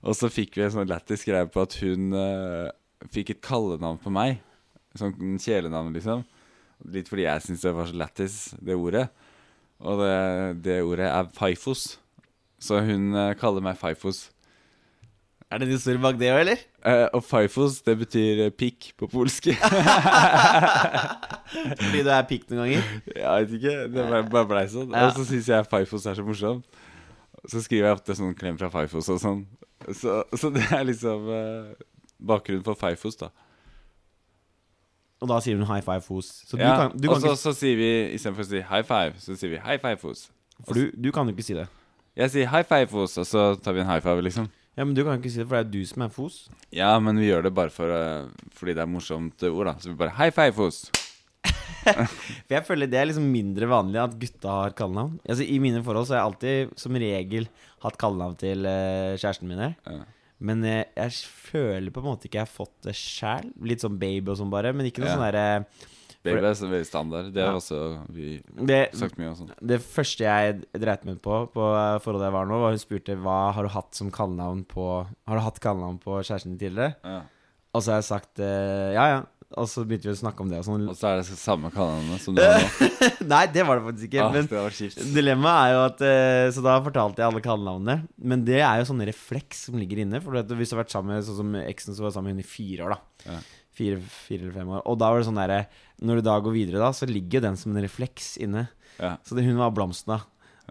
og 0.00 0.14
så 0.16 0.30
fikk 0.32 0.56
vi 0.56 0.62
en 0.64 0.72
sånn 0.72 0.88
lættis 0.88 1.26
greie 1.28 1.44
på 1.52 1.60
at 1.66 1.74
hun 1.82 2.14
eh, 2.16 2.70
fikk 3.12 3.34
et 3.34 3.42
kallenavn 3.44 3.98
på 4.00 4.08
meg. 4.14 4.38
Sånn 4.96 5.12
kjælenavn, 5.42 5.92
liksom. 5.92 6.22
Litt 6.94 7.08
fordi 7.10 7.26
jeg 7.26 7.44
syns 7.44 7.64
det 7.64 7.74
var 7.76 7.88
så 7.88 7.98
lættis, 7.98 8.38
det 8.60 8.76
ordet. 8.76 9.08
Og 9.84 10.00
det, 10.00 10.14
det 10.64 10.82
ordet 10.84 11.08
er 11.10 11.28
Faifos. 11.36 11.94
Så 12.62 12.80
hun 12.84 13.12
eh, 13.16 13.34
kaller 13.38 13.64
meg 13.64 13.78
Faifos. 13.80 14.28
Er 15.52 15.60
det 15.60 15.68
en 15.68 15.74
historie 15.76 16.00
bak 16.02 16.16
det 16.18 16.30
òg, 16.32 16.40
eller? 16.40 16.62
Uh, 16.84 17.06
og 17.18 17.22
Faifos, 17.24 17.76
det 17.86 17.94
betyr 18.00 18.40
eh, 18.46 18.54
pikk 18.54 18.90
på 18.98 19.06
polsk. 19.12 19.50
Fordi 21.84 22.00
du 22.00 22.10
er 22.10 22.24
pikk 22.28 22.48
noen 22.50 22.60
ganger? 22.64 22.88
jeg 23.14 23.44
vet 23.44 23.54
ikke, 23.58 23.74
det 23.92 24.06
bare, 24.08 24.24
bare 24.32 24.48
blei 24.50 24.64
sånn. 24.72 24.90
Ja. 24.90 25.06
Og 25.06 25.14
så 25.18 25.28
syns 25.28 25.50
jeg 25.52 25.68
Faifos 25.70 26.08
er 26.10 26.18
så 26.18 26.24
morsomt. 26.26 26.80
Så 27.44 27.60
skriver 27.62 27.90
jeg 27.90 27.98
ofte 28.00 28.16
sånn 28.18 28.34
klem 28.38 28.58
fra 28.58 28.72
Faifos 28.72 29.10
og 29.12 29.20
sånn. 29.22 29.44
Så, 29.92 30.22
så 30.32 30.50
det 30.54 30.64
er 30.72 30.86
liksom 30.88 31.28
uh, 31.28 31.74
bakgrunnen 32.18 32.64
for 32.66 32.80
Faifos, 32.80 33.20
da. 33.20 33.30
Og 35.24 35.30
da 35.30 35.38
sier 35.40 35.56
hun 35.56 35.64
high 35.64 35.80
five 35.84 36.04
fos. 36.04 36.26
Så 36.44 36.58
du 36.58 36.62
ja, 36.62 36.74
kan, 36.76 36.92
du 36.92 37.08
og 37.08 37.16
kan 37.16 37.22
så, 37.22 37.32
ikke, 37.32 37.40
så 37.40 37.52
sier 37.56 37.78
vi 37.80 37.90
istedenfor 38.12 38.44
å 38.44 38.50
si 38.50 38.60
high 38.60 38.84
five, 38.84 39.14
så 39.22 39.36
sier 39.40 39.54
vi 39.54 39.62
high 39.64 39.80
five 39.80 39.96
fos. 40.02 40.26
for 40.66 40.76
du, 40.76 40.90
du 40.92 41.08
kan 41.14 41.30
jo 41.30 41.32
ikke 41.32 41.46
si 41.46 41.56
det. 41.56 41.64
Jeg 42.14 42.30
sier 42.34 42.50
high 42.52 42.66
five 42.68 42.90
fos, 42.92 43.16
og 43.22 43.26
så 43.26 43.46
tar 43.64 43.74
vi 43.74 43.80
en 43.82 43.88
high 43.88 44.04
five, 44.04 44.20
liksom. 44.26 44.50
Ja, 44.74 44.84
Men 44.84 44.92
du 44.94 45.00
kan 45.06 45.16
jo 45.16 45.22
ikke 45.22 45.32
si 45.32 45.40
det, 45.40 45.46
for 45.48 45.56
det 45.56 45.64
er 45.64 45.72
du 45.72 45.88
som 45.88 46.04
er 46.04 46.12
fos. 46.12 46.36
Ja, 46.74 46.92
men 47.02 47.18
vi 47.18 47.30
gjør 47.30 47.46
det 47.46 47.54
bare 47.56 47.72
for, 47.72 47.88
uh, 47.88 48.50
fordi 48.58 48.76
det 48.76 48.84
er 48.84 48.90
morsomt 48.90 49.46
ord, 49.48 49.70
da. 49.70 49.74
Så 49.80 49.92
vi 49.92 49.98
bare 50.02 50.14
high 50.18 50.34
five 50.34 50.54
fos. 50.58 50.84
For 51.84 52.54
jeg 52.54 52.64
føler 52.64 52.88
det 52.88 52.96
er 52.96 53.10
liksom 53.10 53.26
mindre 53.28 53.66
vanlig 53.68 53.98
at 54.00 54.14
gutta 54.16 54.52
har 54.56 54.72
kallenavn. 54.78 55.18
Altså 55.28 55.44
I 55.44 55.58
mine 55.60 55.82
forhold 55.84 56.06
så 56.08 56.14
har 56.14 56.22
jeg 56.22 56.30
alltid 56.30 56.78
som 56.80 56.96
regel 57.02 57.48
hatt 57.84 57.98
kallenavn 58.00 58.38
til 58.40 58.64
uh, 58.64 59.12
kjæresten 59.20 59.50
min. 59.50 59.60
Ja. 59.60 59.98
Men 60.40 60.62
jeg, 60.66 60.86
jeg 60.96 61.10
føler 61.52 61.90
på 61.94 62.00
en 62.02 62.08
måte 62.10 62.26
ikke 62.28 62.40
jeg 62.40 62.46
har 62.48 62.52
fått 62.56 62.74
det 62.82 62.94
sjæl. 62.98 63.52
Litt 63.62 63.80
sånn 63.84 63.98
baby 63.98 64.30
og 64.32 64.38
sånn 64.40 64.50
bare. 64.50 64.72
Men 64.74 64.86
ikke 64.86 64.98
noe 65.04 65.08
Ja. 65.12 65.16
sånn 65.16 65.28
derre 65.32 65.66
Baby 66.24 66.40
er 66.40 66.54
så 66.56 66.68
veldig 66.70 66.86
standard. 66.88 67.26
Det 67.34 67.42
har 67.44 67.52
Ja. 67.52 67.58
også 67.60 68.06
vi 68.08 68.42
det, 68.64 68.94
sagt 68.96 69.18
mye 69.18 69.28
om. 69.28 69.34
Sånn. 69.36 69.50
det 69.60 69.78
første 69.82 70.24
jeg 70.24 70.62
dreit 70.72 71.04
meg 71.04 71.16
ut 71.16 71.22
på 71.22 71.52
på 71.52 71.60
eh, 71.76 71.98
forholdet 72.00 72.30
jeg 72.30 72.32
var 72.32 72.46
nå, 72.46 72.60
var 72.62 72.70
hun 72.70 72.78
spurte 72.80 73.16
hva 73.20 73.52
har 73.52 73.62
du 73.62 73.68
hatt 73.68 73.94
som 73.94 74.10
kallenavn 74.10 74.64
på 74.64 75.06
Har 75.28 75.36
du 75.36 75.42
hatt 75.44 75.60
kallenavn 75.60 75.98
på 76.00 76.16
kjæresten 76.24 76.56
din 76.56 76.70
tidligere. 76.72 76.96
Ja. 77.04 77.20
Og 77.74 77.82
så 77.82 77.92
har 77.94 78.02
jeg 78.02 78.06
sagt 78.10 78.42
eh, 78.42 78.92
ja, 78.96 79.06
ja. 79.16 79.22
Og 79.54 79.68
så 79.70 79.84
begynte 79.86 80.08
vi 80.08 80.14
å 80.14 80.18
snakke 80.18 80.42
om 80.42 80.48
det 80.50 80.58
og 80.58 80.64
sånn. 80.66 80.86
Og 80.90 80.96
så 80.98 81.12
er 81.12 81.20
det 81.20 81.36
samme 81.38 81.68
kanalene 81.70 82.16
som 82.18 82.34
du 82.34 82.40
har 82.42 82.58
nå. 82.58 82.88
Nei, 83.32 83.42
det 83.54 83.62
var 83.66 83.78
det 83.78 83.84
faktisk 83.86 84.08
ikke. 84.08 84.24
Ah, 84.24 84.32
men. 84.34 84.48
Dilemmaet 85.14 85.60
er 85.68 85.74
jo 85.76 85.82
at 85.84 86.02
eh, 86.08 86.46
Så 86.56 86.64
da 86.64 86.74
fortalte 86.82 87.22
jeg 87.22 87.28
alle 87.28 87.42
kallenavnene. 87.44 88.08
Men 88.18 88.42
det 88.46 88.58
er 88.64 88.80
jo 88.80 88.88
sånn 88.88 89.04
refleks 89.06 89.66
som 89.68 89.78
ligger 89.78 90.02
inne. 90.02 90.18
For 90.24 90.34
hvis 90.34 90.72
du 90.72 90.74
har 90.74 90.82
vært 90.82 90.94
sammen 90.96 91.14
med 91.14 91.26
sånn 91.28 91.38
som 91.38 91.54
eksen, 91.60 91.94
så 91.94 92.02
var 92.06 92.14
sammen 92.16 92.32
med 92.32 92.40
henne 92.40 92.46
i 92.48 92.50
fire 92.50 92.88
år. 92.88 92.96
da 92.96 93.34
Ja. 93.36 93.38
fire, 93.74 94.00
fire 94.26 94.42
eller 94.42 94.56
fem 94.58 94.72
år. 94.74 94.82
Og 94.90 94.98
da 94.98 95.10
var 95.12 95.22
det 95.22 95.28
sånn 95.28 95.38
derre 95.38 95.60
Når 96.02 96.18
du 96.18 96.26
da 96.26 96.38
går 96.42 96.54
videre, 96.56 96.82
da, 96.82 96.90
så 96.90 97.06
ligger 97.06 97.38
jo 97.38 97.46
den 97.46 97.56
som 97.60 97.76
en 97.76 97.82
refleks 97.84 98.34
inne. 98.42 98.66
Ja. 98.98 99.16
Så 99.22 99.38
det, 99.38 99.46
hun 99.46 99.60
var 99.62 99.70
blomsten, 99.76 100.16
da. 100.16 100.20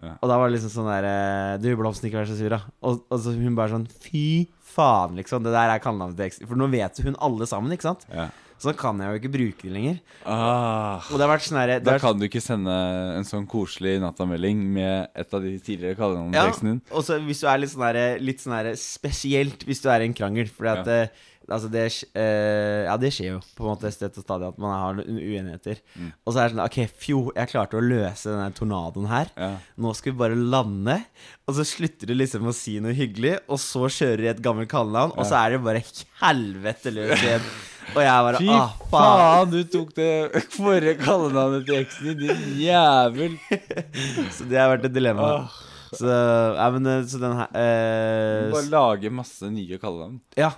Ja. 0.02 0.16
Og 0.20 0.28
da 0.28 0.36
var 0.36 0.50
det 0.50 0.58
liksom 0.58 0.72
sånn 0.74 0.90
derre 0.90 1.56
Du, 1.62 1.70
blomsten, 1.78 2.10
ikke 2.10 2.20
vær 2.20 2.28
så 2.28 2.36
sur, 2.36 2.50
da. 2.52 2.60
Og, 2.84 3.00
og 3.08 3.20
så 3.22 3.32
hun 3.32 3.56
bare 3.56 3.72
sånn 3.72 3.88
Fy 3.88 4.50
faen, 4.74 5.18
liksom. 5.18 5.44
Det 5.46 5.54
der 5.54 5.74
er 5.74 5.82
kallenavnet. 5.82 6.40
For 6.46 6.58
nå 6.58 6.70
vet 6.72 7.02
hun 7.06 7.18
alle 7.22 7.48
sammen, 7.50 7.74
ikke 7.76 7.90
sant? 7.92 8.08
Ja. 8.12 8.30
Så 8.54 8.70
da 8.70 8.76
kan 8.78 9.00
jeg 9.02 9.10
jo 9.10 9.18
ikke 9.18 9.32
bruke 9.34 9.66
det 9.66 9.72
lenger. 9.74 9.96
Ah. 10.24 11.02
Og 11.10 11.18
det 11.18 11.26
har 11.26 11.32
vært 11.34 11.44
sånn 11.44 11.58
Da 11.58 11.74
vært... 11.90 12.04
kan 12.04 12.20
du 12.20 12.24
ikke 12.28 12.40
sende 12.40 12.74
en 13.18 13.26
sånn 13.28 13.48
koselig 13.50 13.98
nattamelding 14.00 14.62
med 14.76 15.10
et 15.20 15.34
av 15.36 15.42
de 15.44 15.56
tidligere 15.58 15.98
kallenavnene 15.98 16.46
eksen 16.52 16.70
din. 16.70 16.80
Og 16.94 17.04
så 17.04 17.18
hvis 17.26 17.42
du 17.42 17.48
er 17.50 17.60
litt 17.60 17.74
sånn 17.74 18.00
litt 18.24 18.44
sånn 18.44 18.70
spesielt 18.80 19.66
hvis 19.68 19.82
du 19.84 19.90
er 19.92 20.04
i 20.04 20.08
en 20.08 20.16
krangel. 20.16 20.48
Fordi 20.48 20.72
at 20.78 20.92
Ja. 20.94 21.06
Altså 21.48 21.68
det, 21.72 21.84
eh, 22.16 22.84
ja, 22.86 22.94
det 23.00 23.10
skjer 23.14 23.34
jo 23.34 23.40
på 23.56 23.66
en 23.66 23.72
måte 23.72 23.90
støtt 23.94 24.16
og 24.20 24.24
stadig 24.26 24.48
at 24.48 24.60
man 24.62 24.72
har 24.74 24.96
noen 24.98 25.18
uenigheter. 25.18 25.82
Mm. 25.94 26.12
Og 26.24 26.32
så 26.32 26.40
er 26.40 26.48
det 26.48 26.54
sånn 26.54 26.64
Ok, 26.64 26.78
fjo, 27.04 27.20
jeg 27.36 27.50
klarte 27.52 27.78
å 27.78 27.84
løse 27.84 28.30
denne 28.30 28.48
tornadoen 28.56 29.10
her. 29.10 29.30
Ja. 29.36 29.50
Nå 29.80 29.92
skal 29.98 30.14
vi 30.14 30.22
bare 30.22 30.38
lande. 30.38 30.98
Og 31.44 31.58
så 31.58 31.66
slutter 31.68 32.10
du 32.10 32.16
liksom 32.16 32.48
å 32.48 32.56
si 32.56 32.78
noe 32.82 32.96
hyggelig, 32.96 33.36
og 33.52 33.60
så 33.60 33.90
kjører 33.92 34.24
de 34.24 34.32
et 34.32 34.42
gammelt 34.44 34.70
kallenavn, 34.72 35.12
og 35.18 35.28
så 35.28 35.42
er 35.42 35.54
det 35.54 35.64
bare 35.66 35.84
helvete 36.22 36.94
løs 36.94 37.18
igjen. 37.18 37.52
Og 37.92 38.00
jeg 38.00 38.24
bare 38.26 38.40
Fy 38.40 38.48
ah, 38.48 38.72
faen. 38.88 39.20
faen, 39.20 39.52
du 39.52 39.60
tok 39.68 39.90
det 39.98 40.42
forrige 40.54 40.96
kallenavnet 41.02 41.66
til 41.68 41.82
eksen 41.82 42.08
din, 42.08 42.22
din 42.24 42.58
jævel. 42.64 43.36
Så 44.34 44.48
det 44.48 44.60
har 44.60 44.72
vært 44.72 44.88
et 44.88 44.96
dilemma. 44.96 45.30
Oh. 45.44 45.62
Så, 45.94 46.10
ja, 46.10 46.68
men, 46.74 46.86
eh, 46.90 47.04
så 47.06 47.20
den 47.22 47.36
her 47.38 47.52
eh, 47.54 48.48
Bare 48.50 48.70
lage 48.72 49.12
masse 49.14 49.46
nye 49.52 49.78
kallenavn. 49.78 50.16
Ja. 50.38 50.50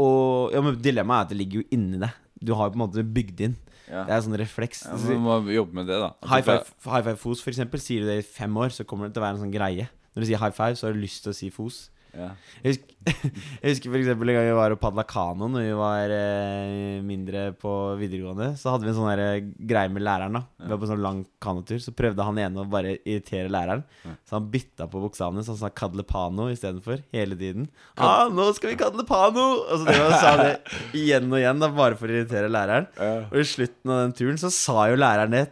Og 0.00 0.54
ja, 0.54 0.62
men 0.64 0.78
dilemmaet 0.82 1.24
er 1.24 1.28
at 1.28 1.32
det 1.34 1.38
ligger 1.40 1.62
jo 1.62 1.68
inni 1.76 2.00
deg. 2.02 2.20
Du 2.44 2.54
har 2.58 2.68
jo 2.68 2.74
på 2.74 2.80
en 2.80 2.84
måte 2.84 3.04
bygd 3.16 3.42
inn. 3.46 3.56
Ja. 3.84 4.04
Det 4.06 4.10
er 4.10 4.16
en 4.16 4.26
sånn 4.26 4.38
refleks. 4.40 4.84
Ja, 4.88 4.96
du 4.96 5.18
må 5.20 5.36
jobbe 5.52 5.76
med 5.76 5.90
det, 5.90 5.98
da. 6.00 6.12
High 6.28 6.44
five, 6.44 6.64
high 6.88 7.04
five 7.04 7.20
fos, 7.20 7.42
for 7.44 7.52
eksempel. 7.52 7.82
Sier 7.82 8.04
du 8.04 8.10
det 8.10 8.18
i 8.22 8.26
fem 8.26 8.56
år, 8.56 8.72
så 8.74 8.86
kommer 8.88 9.08
det 9.08 9.16
til 9.16 9.22
å 9.22 9.26
være 9.26 9.38
en 9.38 9.44
sånn 9.44 9.54
greie. 9.54 9.88
Når 10.14 10.24
du 10.24 10.28
sier 10.30 10.40
high 10.40 10.54
five, 10.56 10.78
så 10.78 10.88
har 10.88 10.96
du 10.96 11.02
lyst 11.02 11.24
til 11.26 11.34
å 11.34 11.36
si 11.36 11.50
fos. 11.52 11.84
Ja. 12.14 12.28
Jeg 12.62 12.74
husker, 12.74 12.94
jeg 13.62 13.72
husker 13.74 13.90
for 13.92 13.98
eksempel 14.00 14.30
en 14.30 14.36
gang 14.38 14.46
vi 14.48 14.56
var 14.56 14.72
og 14.74 14.78
padla 14.80 15.02
kano 15.04 15.48
Når 15.50 15.64
vi 15.66 15.72
var 15.76 16.12
eh, 16.14 17.00
mindre 17.04 17.42
på 17.60 17.72
videregående. 18.00 18.52
Så 18.60 18.72
hadde 18.72 18.86
vi 18.86 18.92
en 18.92 18.98
sånn 18.98 19.22
eh, 19.24 19.48
greie 19.70 19.90
med 19.92 20.04
læreren. 20.06 20.38
da 20.38 20.44
Vi 20.62 20.70
var 20.72 20.80
på 20.80 20.88
en 20.88 20.92
sånn 20.94 21.04
lang 21.04 21.20
kanotur. 21.44 21.80
Så 21.82 21.94
prøvde 21.96 22.26
han 22.26 22.38
ene 22.40 22.62
å 22.62 22.68
bare 22.70 22.96
irritere 23.02 23.50
læreren. 23.52 23.84
Så 24.24 24.38
han 24.38 24.48
bytta 24.52 24.86
på 24.92 25.02
bokstavene, 25.02 25.44
så 25.44 25.54
han 25.56 25.62
sa 25.64 25.72
'kadlepano' 25.74 26.50
istedenfor. 26.54 27.02
Hele 27.12 27.36
tiden. 27.40 27.68
ah, 27.98 28.28
'Nå 28.30 28.48
skal 28.54 28.72
vi 28.72 28.80
kadlepano!' 28.80 29.48
Og 29.68 29.82
så 29.82 29.84
drev 29.88 30.06
han 30.10 30.20
sa 30.20 30.36
det 30.40 30.54
igjen 31.02 31.28
og 31.32 31.38
igjen, 31.40 31.60
da 31.60 31.68
bare 31.74 31.98
for 31.98 32.08
å 32.08 32.16
irritere 32.16 32.48
læreren. 32.52 32.88
Og 33.32 33.36
i 33.42 33.46
slutten 33.48 33.90
av 33.90 34.04
den 34.06 34.16
turen 34.16 34.40
så 34.40 34.50
sa 34.54 34.88
jo 34.90 34.96
læreren 35.00 35.34
det 35.34 35.44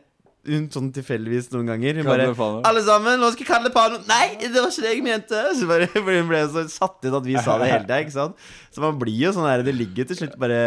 hun 0.48 0.64
sånn 0.74 0.88
tilfeldigvis 0.94 1.50
noen 1.52 1.68
ganger. 1.70 2.00
Hun 2.00 2.08
bare. 2.08 2.30
'Alle 2.66 2.82
sammen, 2.86 3.20
nå 3.20 3.28
skal 3.34 3.44
jeg 3.44 3.50
kalle 3.50 3.70
pano!' 3.74 4.00
Nei, 4.08 4.34
det 4.42 4.56
var 4.56 4.72
ikke 4.72 4.82
det 4.86 4.94
jeg 4.94 5.04
mente! 5.06 5.42
Så 5.58 5.68
bare, 5.70 5.86
for 5.92 6.10
hun 6.10 6.30
ble 6.30 6.40
så 6.50 6.64
satt 6.72 6.98
ut 7.06 7.18
at 7.20 7.28
vi 7.28 7.36
sa 7.38 7.58
det 7.62 7.70
hele 7.70 7.86
tida. 7.86 8.00
Ikke 8.02 8.16
sant? 8.16 8.48
Så 8.74 8.82
man 8.82 8.98
blir 8.98 9.28
jo 9.28 9.30
sånn 9.36 9.46
her 9.46 9.62
Det 9.66 9.74
ligger 9.76 10.08
til 10.10 10.18
slutt 10.18 10.34
bare 10.40 10.58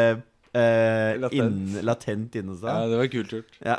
eh, 0.55 1.11
Latent. 1.19 1.35
inn, 1.35 1.81
latent 1.83 2.37
inne 2.39 2.55
hos 2.55 2.63
ja, 2.63 2.77
det 2.87 3.01
var 3.01 3.11
kult 3.11 3.35
gjort. 3.35 3.59
Ja. 3.59 3.75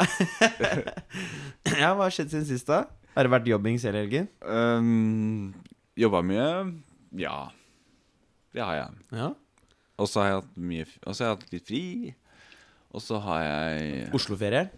ja, 1.83 1.95
hva 1.97 2.05
har 2.05 2.13
skjedd 2.15 2.35
siden 2.35 2.47
sist, 2.51 2.69
da? 2.69 2.85
Har 3.17 3.25
det 3.25 3.33
vært 3.33 3.49
jobbing 3.49 3.81
hele 3.81 4.05
helgen? 4.05 4.29
Um, 4.45 5.55
jobba 5.97 6.21
mye. 6.27 6.49
Ja. 7.17 7.39
Det 8.53 8.65
har 8.65 8.77
jeg. 8.83 9.01
Ja. 9.17 9.33
Og 9.97 10.13
så 10.13 10.21
har 10.21 10.29
jeg 10.29 10.41
hatt 10.43 10.57
mye 10.61 10.85
Og 10.85 11.15
så 11.17 11.25
har 11.25 11.31
jeg 11.31 11.37
hatt 11.39 11.55
litt 11.55 11.69
fri. 11.71 11.83
Og 12.93 13.01
så 13.05 13.21
har 13.25 13.41
jeg 13.45 14.11
Osloferie? 14.17 14.69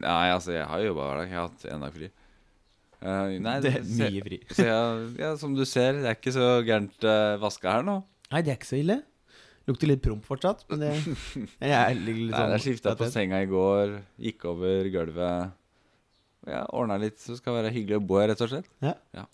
Nei, 0.00 0.30
altså, 0.32 0.54
jeg 0.56 0.64
har 0.70 0.82
jobba 0.84 1.06
hver 1.08 1.20
dag. 1.20 1.28
Jeg 1.30 1.38
har 1.38 1.48
hatt 1.50 1.68
én 1.74 1.84
dag 1.84 1.94
fri. 1.96 2.10
Uh, 3.00 3.36
nei, 3.40 3.54
Det 3.64 3.70
er 3.78 3.84
se- 3.84 4.08
mye 4.10 4.24
fri. 4.24 4.38
Så 4.56 4.66
jeg, 4.66 5.04
ja, 5.20 5.30
som 5.40 5.54
du 5.56 5.62
ser, 5.68 6.00
det 6.00 6.08
er 6.10 6.18
ikke 6.18 6.34
så 6.36 6.48
gærent 6.66 7.06
uh, 7.08 7.36
vaska 7.40 7.78
her 7.78 7.86
nå. 7.86 8.00
Nei, 8.30 8.42
det 8.44 8.52
er 8.52 8.58
ikke 8.60 8.68
så 8.70 8.80
ille. 8.80 8.98
Lukter 9.68 9.90
litt 9.90 10.02
promp 10.04 10.24
fortsatt, 10.26 10.64
men 10.70 10.82
det 10.82 10.92
jeg 11.70 11.72
er 11.76 11.96
litt 11.96 12.22
Nei, 12.30 12.34
sånn 12.34 12.54
jeg 12.56 12.64
skifta 12.64 12.94
på 12.98 13.08
senga 13.12 13.40
i 13.44 13.48
går, 13.50 13.98
gikk 14.28 14.46
over 14.50 14.88
gulvet. 14.92 15.56
Ja, 16.48 16.62
Ordna 16.72 16.96
litt 17.00 17.20
så 17.20 17.34
det 17.34 17.42
skal 17.42 17.58
være 17.58 17.72
hyggelig 17.74 17.98
å 18.00 18.04
bo 18.08 18.16
her, 18.20 18.30
rett 18.32 18.40
og 18.44 18.48
slett. 18.52 18.68
Ja 18.80 19.26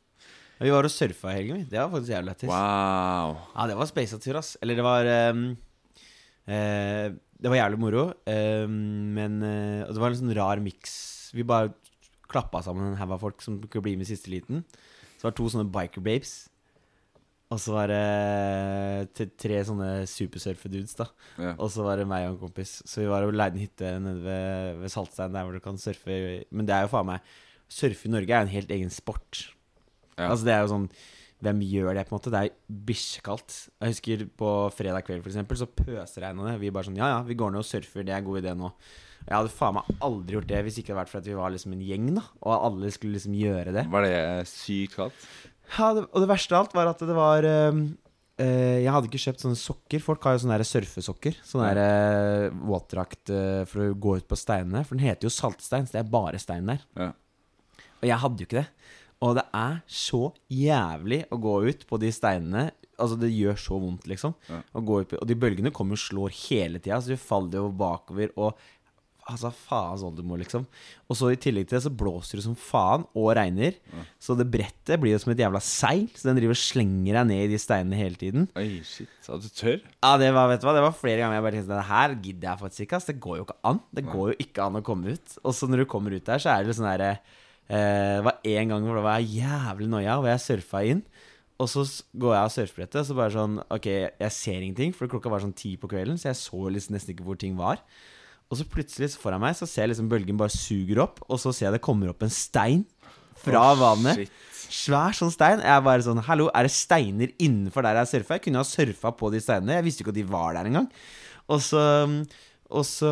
Vi 0.59 0.73
var 0.73 0.89
og 0.89 0.91
surfa 0.91 1.31
i 1.31 1.37
helgen, 1.39 1.61
vi. 1.63 1.69
Det 1.71 1.79
var 1.79 1.93
faktisk 1.93 2.13
jævlig 2.15 2.31
lættis. 2.33 2.51
Wow. 2.51 3.37
Ja, 3.55 3.67
det 3.71 3.77
var 3.79 3.89
space 3.91 4.19
tur, 4.25 4.39
ass. 4.41 4.55
Eller 4.65 4.79
det 4.81 4.87
var 4.87 5.11
um, 5.37 5.43
eh, 6.49 7.11
Det 7.37 7.53
var 7.53 7.59
jævlig 7.59 7.81
moro, 7.83 8.03
ehm, 8.31 8.77
men 9.17 9.41
eh, 9.45 9.87
Det 9.93 10.01
var 10.01 10.13
en 10.13 10.21
sånn 10.23 10.35
rar 10.37 10.63
miks. 10.65 10.97
Vi 11.37 11.45
bare 11.45 11.75
klappa 12.27 12.63
sammen 12.65 12.91
en 12.91 12.99
haug 12.99 13.13
av 13.17 13.23
folk 13.23 13.43
som 13.45 13.59
kunne 13.63 13.85
bli 13.85 13.97
med 13.97 14.07
i 14.07 14.15
siste 14.15 14.33
liten. 14.33 14.65
Så 15.17 15.21
det 15.21 15.29
var 15.31 15.37
to 15.39 15.49
sånne 15.53 15.73
biker 15.73 16.05
babes. 16.05 16.35
Og 17.55 17.61
så 17.63 17.77
var 17.77 17.93
det 17.93 19.27
tre 19.39 19.59
sånne 19.69 19.91
supersurfe-dudes, 20.11 20.97
da. 20.99 21.07
Ja. 21.39 21.53
Og 21.55 21.71
så 21.71 21.85
var 21.87 22.01
det 22.01 22.09
meg 22.11 22.25
og 22.27 22.33
en 22.35 22.41
kompis. 22.49 22.81
Så 22.89 23.05
vi 23.05 23.11
var 23.11 23.23
og 23.23 23.37
leide 23.37 23.55
en 23.55 23.63
hytte 23.63 23.93
nede 24.03 24.25
ved, 24.25 24.81
ved 24.81 24.91
Saltstein, 24.91 25.37
der 25.37 25.47
hvor 25.47 25.55
du 25.55 25.63
kan 25.63 25.79
surfe. 25.79 26.17
Men 26.51 26.67
det 26.67 26.75
er 26.75 26.87
jo 26.87 26.95
faen 26.97 27.13
meg 27.13 27.37
Surfe 27.67 28.07
i 28.07 28.11
Norge 28.13 28.31
er 28.31 28.45
jo 28.45 28.47
en 28.47 28.53
helt 28.53 28.71
egen 28.71 28.91
sport. 28.95 29.49
Ja. 30.15 30.29
Altså 30.31 30.47
det 30.47 30.53
er 30.55 30.61
jo 30.63 30.71
sånn 30.71 30.85
Hvem 31.45 31.59
gjør 31.69 31.91
det, 31.93 32.07
på 32.09 32.15
en 32.15 32.17
måte? 32.17 32.33
Det 32.33 32.41
er 32.41 32.77
bikkjekaldt. 32.89 33.57
Jeg 33.83 33.93
husker 33.93 34.23
på 34.41 34.53
fredag 34.73 35.05
kveld, 35.05 35.21
for 35.25 35.33
eksempel, 35.33 35.59
så 35.61 35.69
pøsregna 35.69 36.47
det. 36.49 36.55
Vi 36.63 36.73
bare 36.73 36.89
sånn 36.89 36.97
Ja 36.97 37.11
ja, 37.13 37.19
vi 37.27 37.37
går 37.37 37.53
ned 37.53 37.61
og 37.61 37.69
surfer, 37.69 38.07
det 38.07 38.15
er 38.15 38.23
en 38.23 38.31
god 38.31 38.41
idé 38.41 38.55
nå. 38.57 38.71
Jeg 39.27 39.35
hadde 39.35 39.53
faen 39.53 39.75
meg 39.75 39.91
aldri 40.07 40.37
gjort 40.37 40.49
det 40.49 40.63
hvis 40.63 40.79
ikke 40.79 40.93
det 40.93 40.95
hadde 40.95 41.03
vært 41.03 41.13
for 41.13 41.21
at 41.21 41.29
vi 41.29 41.37
var 41.37 41.53
liksom 41.53 41.75
en 41.75 41.85
gjeng, 41.85 42.09
da. 42.17 42.25
Og 42.47 42.55
alle 42.71 42.91
skulle 42.95 43.19
liksom 43.19 43.37
gjøre 43.37 43.75
det. 43.75 43.85
Var 43.93 44.07
det 44.07 44.17
sykt 44.49 44.97
kaldt? 44.97 45.29
Ja, 45.75 45.93
det, 45.97 46.05
og 46.13 46.23
det 46.23 46.31
verste 46.31 46.55
av 46.55 46.65
alt 46.65 46.77
var 46.79 46.91
at 46.93 47.03
det 47.03 47.17
var 47.17 47.47
ehm, 47.49 47.81
eh, 48.39 48.85
Jeg 48.85 48.93
hadde 48.95 49.11
ikke 49.11 49.23
kjøpt 49.25 49.43
sånne 49.43 49.59
sokker. 49.59 50.05
Folk 50.05 50.25
har 50.25 50.37
jo 50.37 50.45
sånne 50.45 50.61
der 50.61 50.69
surfesokker. 50.69 51.41
Sånne 51.45 51.73
der 51.75 51.83
eh, 51.83 52.61
våtdrakt 52.71 53.35
eh, 53.35 53.63
for 53.69 53.89
å 53.89 53.97
gå 54.07 54.17
ut 54.21 54.29
på 54.31 54.39
steinene. 54.39 54.85
For 54.87 54.95
den 54.95 55.09
heter 55.09 55.27
jo 55.27 55.35
saltstein, 55.35 55.89
så 55.89 55.99
det 55.99 56.05
er 56.05 56.15
bare 56.15 56.41
stein 56.43 56.71
der. 56.71 56.87
Ja. 56.97 57.11
Og 57.99 58.07
jeg 58.07 58.21
hadde 58.23 58.45
jo 58.45 58.49
ikke 58.49 58.63
det. 58.63 58.69
Og 59.25 59.37
det 59.39 59.47
er 59.57 59.79
så 59.89 60.29
jævlig 60.53 61.23
å 61.33 61.39
gå 61.41 61.55
ut 61.71 61.87
på 61.89 61.99
de 62.03 62.11
steinene. 62.13 62.69
Altså, 62.97 63.17
det 63.21 63.33
gjør 63.33 63.59
så 63.61 63.79
vondt, 63.81 64.07
liksom. 64.09 64.35
Ja. 64.49 64.63
Ut 64.77 65.15
og 65.17 65.29
de 65.29 65.37
bølgene 65.37 65.73
kommer 65.75 65.97
og 65.97 66.03
slår 66.05 66.35
hele 66.47 66.81
tida, 66.81 67.01
så 67.01 67.13
du 67.13 67.21
faller 67.21 67.63
jo 67.63 67.73
bakover 67.77 68.33
og 68.37 68.57
Altså, 69.27 69.51
faens 69.51 70.05
oldemor, 70.07 70.39
liksom. 70.39 70.63
Og 71.11 71.17
så 71.19 71.33
i 71.35 71.39
tillegg 71.43 71.65
til 71.67 71.75
det 71.75 71.83
så 71.83 71.91
blåser 71.91 72.39
det 72.39 72.45
som 72.45 72.55
faen, 72.55 73.03
og 73.19 73.33
regner. 73.35 73.75
Så 74.23 74.37
det 74.39 74.47
brettet 74.53 75.01
blir 75.03 75.17
jo 75.17 75.19
som 75.19 75.33
et 75.33 75.43
jævla 75.43 75.59
seil, 75.67 76.05
så 76.15 76.29
den 76.29 76.39
driver 76.39 76.55
og 76.55 76.61
slenger 76.61 77.19
deg 77.19 77.27
ned 77.33 77.43
i 77.43 77.51
de 77.51 77.59
steinene 77.59 77.99
hele 77.99 78.21
tiden. 78.21 78.47
Oi, 78.55 78.85
shit. 78.87 79.11
så 79.27 79.41
du 79.43 79.49
tør? 79.51 79.81
Ja, 79.99 80.13
det 80.23 80.31
var, 80.37 80.47
vet 80.53 80.63
du 80.63 80.69
hva, 80.69 80.77
det 80.79 80.85
var 80.87 80.95
flere 80.95 81.25
ganger 81.25 81.41
jeg 81.41 81.47
bare 81.49 81.59
tenkte 81.59 81.75
Det 81.75 81.89
her 81.91 82.15
gidder 82.29 82.49
jeg 82.53 82.63
faktisk 82.63 82.85
ikke, 82.87 83.01
ass. 83.01 83.09
Det 83.11 83.17
går 83.27 83.41
jo 83.41 83.49
ikke 83.49 83.59
an. 83.73 83.83
Det 83.99 84.07
går 84.07 84.31
jo 84.31 84.39
ikke 84.47 84.69
an 84.69 84.79
å 84.79 84.85
komme 84.87 85.17
ut. 85.19 85.37
Og 85.43 85.59
så 85.59 85.71
når 85.73 85.83
du 85.83 85.89
kommer 85.91 86.15
ut 86.15 86.31
der, 86.31 86.47
så 86.47 86.55
er 86.55 86.63
det 86.63 86.79
sånn 86.79 86.87
derre 86.93 87.11
eh, 87.17 87.43
Det 87.67 88.25
var 88.27 88.41
en 88.47 88.73
gang 88.73 88.85
hvor 88.87 88.99
det 89.01 89.07
var 89.07 89.25
jævlig 89.25 89.89
noia, 89.91 90.19
hvor 90.21 90.31
jeg 90.31 90.45
surfa 90.45 90.83
inn. 90.87 91.01
Og 91.57 91.71
så 91.73 91.87
går 92.21 92.35
jeg 92.35 92.45
av 92.45 92.53
surfebrettet, 92.53 93.07
så 93.09 93.17
bare 93.17 93.33
sånn 93.33 93.55
Ok, 93.73 93.87
jeg 93.89 94.35
ser 94.35 94.61
ingenting, 94.61 94.93
for 94.97 95.09
klokka 95.09 95.33
var 95.33 95.41
sånn 95.45 95.57
ti 95.57 95.73
på 95.81 95.89
kvelden, 95.89 96.19
så 96.21 96.29
jeg 96.31 96.41
så 96.43 96.61
liksom 96.73 96.97
nesten 96.97 97.15
ikke 97.15 97.25
hvor 97.27 97.39
ting 97.41 97.57
var. 97.59 97.81
Og 98.47 98.61
så 98.61 98.67
plutselig 98.71 99.15
så 99.15 99.23
foran 99.23 99.43
meg 99.43 99.57
så 99.59 99.67
ser 99.67 99.87
jeg 99.87 99.95
liksom 99.95 100.11
bølgen 100.11 100.39
bare 100.39 100.53
suger 100.55 101.01
opp, 101.03 101.23
og 101.27 101.41
så 101.43 101.55
ser 101.57 101.71
jeg 101.71 101.79
det 101.79 101.87
kommer 101.87 102.13
opp 102.13 102.23
en 102.23 102.33
stein 102.33 102.85
fra 103.41 103.63
oh, 103.73 103.79
vannet. 103.81 104.27
shit. 104.27 104.43
Svær 104.67 105.15
sånn 105.15 105.31
stein. 105.31 105.63
Jeg 105.63 105.83
bare 105.87 106.03
sånn 106.03 106.21
Hallo, 106.27 106.49
er 106.51 106.67
det 106.67 106.75
steiner 106.75 107.33
innenfor 107.43 107.87
der 107.87 108.01
jeg 108.01 108.13
surfa? 108.13 108.37
Jeg 108.37 108.49
kunne 108.49 108.63
ha 108.63 108.67
surfa 108.67 109.13
på 109.15 109.31
de 109.33 109.41
steinene. 109.43 109.79
Jeg 109.79 109.87
visste 109.87 110.03
ikke 110.03 110.13
at 110.15 110.19
de 110.19 110.27
var 110.29 110.57
der 110.59 110.69
engang. 110.71 110.89
Og 111.47 111.63
så 111.63 111.83
og 112.67 112.83
så, 112.83 113.11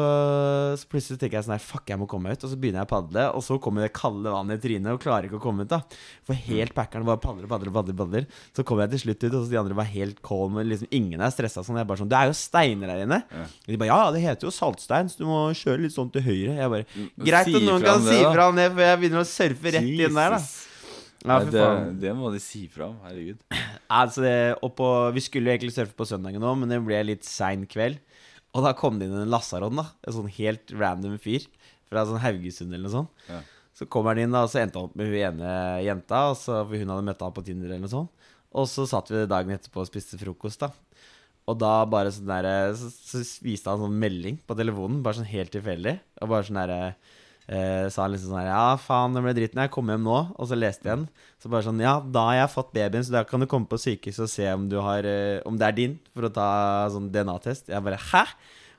så 0.81 0.88
plutselig 0.90 1.21
tenker 1.21 1.38
jeg 1.38 1.47
sånn 1.47 1.55
her 1.55 1.62
Fuck, 1.62 1.85
jeg 1.93 2.01
må 2.01 2.09
komme 2.11 2.27
meg 2.27 2.38
ut. 2.38 2.45
Og 2.49 2.51
så 2.51 2.57
begynner 2.59 2.83
jeg 2.83 2.88
å 2.88 2.90
padle, 2.90 3.27
og 3.38 3.45
så 3.47 3.57
kommer 3.62 3.85
det 3.85 3.93
kalde 3.95 4.33
vannet 4.35 4.59
i 4.59 4.62
trynet 4.64 4.90
og 4.97 5.03
klarer 5.05 5.29
ikke 5.29 5.38
å 5.38 5.43
komme 5.45 5.62
ut. 5.62 5.71
da 5.71 5.79
For 6.27 6.35
helt 6.49 6.75
packeren 6.75 7.07
bare 7.07 7.23
padler 7.23 7.47
og 7.47 7.53
padler 7.53 7.71
og 7.71 7.77
padler, 7.79 7.97
padler. 8.01 8.27
Så 8.57 8.64
kommer 8.67 8.85
jeg 8.88 8.97
til 8.97 9.05
slutt 9.05 9.23
ut, 9.29 9.31
og 9.31 9.38
så 9.47 9.53
de 9.55 9.61
andre 9.62 9.79
var 9.79 9.88
helt 9.93 10.19
calm. 10.27 10.59
Liksom, 10.59 10.90
ingen 10.99 11.23
er 11.23 11.31
stressa 11.35 11.62
sånn. 11.62 11.79
Jeg 11.79 11.87
bare 11.93 12.03
sånn 12.03 12.11
Det 12.11 12.19
er 12.19 12.33
jo 12.33 12.37
steiner 12.40 12.90
der 12.95 13.05
inne. 13.07 13.21
Ja. 13.31 13.47
De 13.69 13.79
bare 13.85 13.93
Ja, 13.95 14.11
det 14.17 14.25
heter 14.27 14.49
jo 14.51 14.55
saltstein, 14.59 15.11
så 15.12 15.23
du 15.23 15.27
må 15.31 15.40
kjøre 15.55 15.85
litt 15.87 15.95
sånn 15.95 16.11
til 16.14 16.27
høyre. 16.27 16.59
Jeg 16.59 16.75
bare 16.77 16.87
Mm, 16.95 17.09
Greit 17.27 17.49
si 17.49 17.55
at 17.57 17.64
noen 17.64 17.83
kan 17.83 18.03
det, 18.05 18.12
si 18.12 18.23
fra 18.27 18.45
om 18.51 18.59
det, 18.59 18.67
for 18.75 18.83
jeg 18.85 18.99
begynner 19.01 19.23
å 19.23 19.27
surfe 19.27 19.73
rett 19.75 19.87
inn 19.88 20.14
der, 20.19 20.35
da. 20.35 20.38
Jesus. 20.38 20.71
Ja, 21.25 21.38
Nei, 21.38 21.51
det, 21.55 21.64
det 22.03 22.11
må 22.19 22.29
de 22.35 22.40
si 22.43 22.67
fra 22.69 22.90
om. 22.90 22.99
Herregud. 23.07 23.38
Altså 23.95 24.25
det, 24.25 24.35
og 24.64 24.73
på, 24.77 24.87
vi 25.14 25.23
skulle 25.25 25.49
jo 25.49 25.55
egentlig 25.55 25.75
surfe 25.77 25.95
på 25.97 26.07
søndagen 26.09 26.43
òg, 26.45 26.57
men 26.61 26.71
det 26.73 26.81
ble 26.85 26.99
litt 27.07 27.25
sein 27.29 27.62
kveld. 27.71 28.01
Og 28.55 28.62
da 28.62 28.75
kom 28.79 29.01
det 29.01 29.09
inn 29.09 29.17
en 29.19 29.33
Lasaron, 29.33 29.81
da. 29.81 29.88
En 30.07 30.14
sånn 30.14 30.31
helt 30.37 30.71
random 30.75 31.19
fyr 31.23 31.47
fra 31.90 32.05
sånn 32.07 32.23
Haugesund 32.23 32.71
eller 32.71 32.87
noe 32.87 32.95
sånt. 32.95 33.27
Ja. 33.29 33.40
Så 33.75 33.88
kommer 33.90 34.14
han 34.14 34.23
inn, 34.23 34.35
da, 34.35 34.45
og 34.47 34.53
så 34.53 34.61
endte 34.62 34.79
han 34.79 34.87
opp 34.87 34.95
med 34.99 35.11
hun 35.11 35.19
ene 35.19 35.55
jenta, 35.83 36.29
og 36.31 36.37
så, 36.38 36.61
for 36.62 36.79
hun 36.79 36.93
hadde 36.95 37.07
møtt 37.09 37.25
ham 37.27 37.35
på 37.35 37.43
Tinder 37.47 37.73
eller 37.73 37.83
noe 37.83 37.90
sånt. 37.90 38.31
Og 38.55 38.69
så 38.71 38.87
satt 38.87 39.11
vi 39.11 39.25
dagen 39.27 39.51
etterpå 39.51 39.83
og 39.83 39.88
spiste 39.90 40.19
frokost, 40.21 40.62
da. 40.62 40.71
Og 41.51 41.59
da 41.61 41.73
bare 41.90 42.12
sånn 42.14 42.31
der, 42.31 42.47
så, 42.79 42.88
så 42.95 43.25
viste 43.45 43.69
han 43.73 43.83
sånn 43.83 43.99
melding 44.01 44.38
på 44.47 44.57
telefonen, 44.57 45.03
bare 45.05 45.19
sånn 45.19 45.29
helt 45.29 45.53
tilfeldig. 45.53 45.99
Og 46.23 46.31
bare 46.31 46.47
sånn 46.47 46.61
derre 46.62 46.79
eh, 47.49 47.87
Sa 47.93 48.05
han 48.05 48.15
liksom 48.15 48.33
sånn 48.33 48.41
her 48.43 48.51
Ja, 48.53 48.67
faen, 48.81 49.15
det 49.17 49.23
ble 49.25 49.35
dritten. 49.37 49.63
Jeg 49.65 49.73
kom 49.75 49.93
hjem 49.93 50.05
nå. 50.07 50.19
Og 50.39 50.51
så 50.51 50.59
leste 50.59 50.89
jeg 50.89 51.03
den. 51.03 51.07
Så 51.43 51.53
bare 51.53 51.67
sånn 51.67 51.83
Ja, 51.83 51.99
da 52.01 52.27
har 52.31 52.41
jeg 52.43 52.55
fått 52.57 52.75
babyen, 52.77 53.05
så 53.07 53.19
da 53.19 53.25
kan 53.29 53.45
du 53.45 53.49
komme 53.51 53.69
på 53.71 53.81
sykehuset 53.81 54.27
og 54.27 54.33
se 54.33 54.51
om 54.53 54.69
du 54.71 54.79
har 54.85 55.07
eh, 55.09 55.41
Om 55.49 55.61
det 55.61 55.71
er 55.71 55.79
din, 55.79 55.97
for 56.15 56.29
å 56.29 56.35
ta 56.35 56.49
sånn 56.95 57.11
DNA-test. 57.15 57.73
Jeg 57.73 57.85
bare 57.85 58.01
Hæ? 58.13 58.27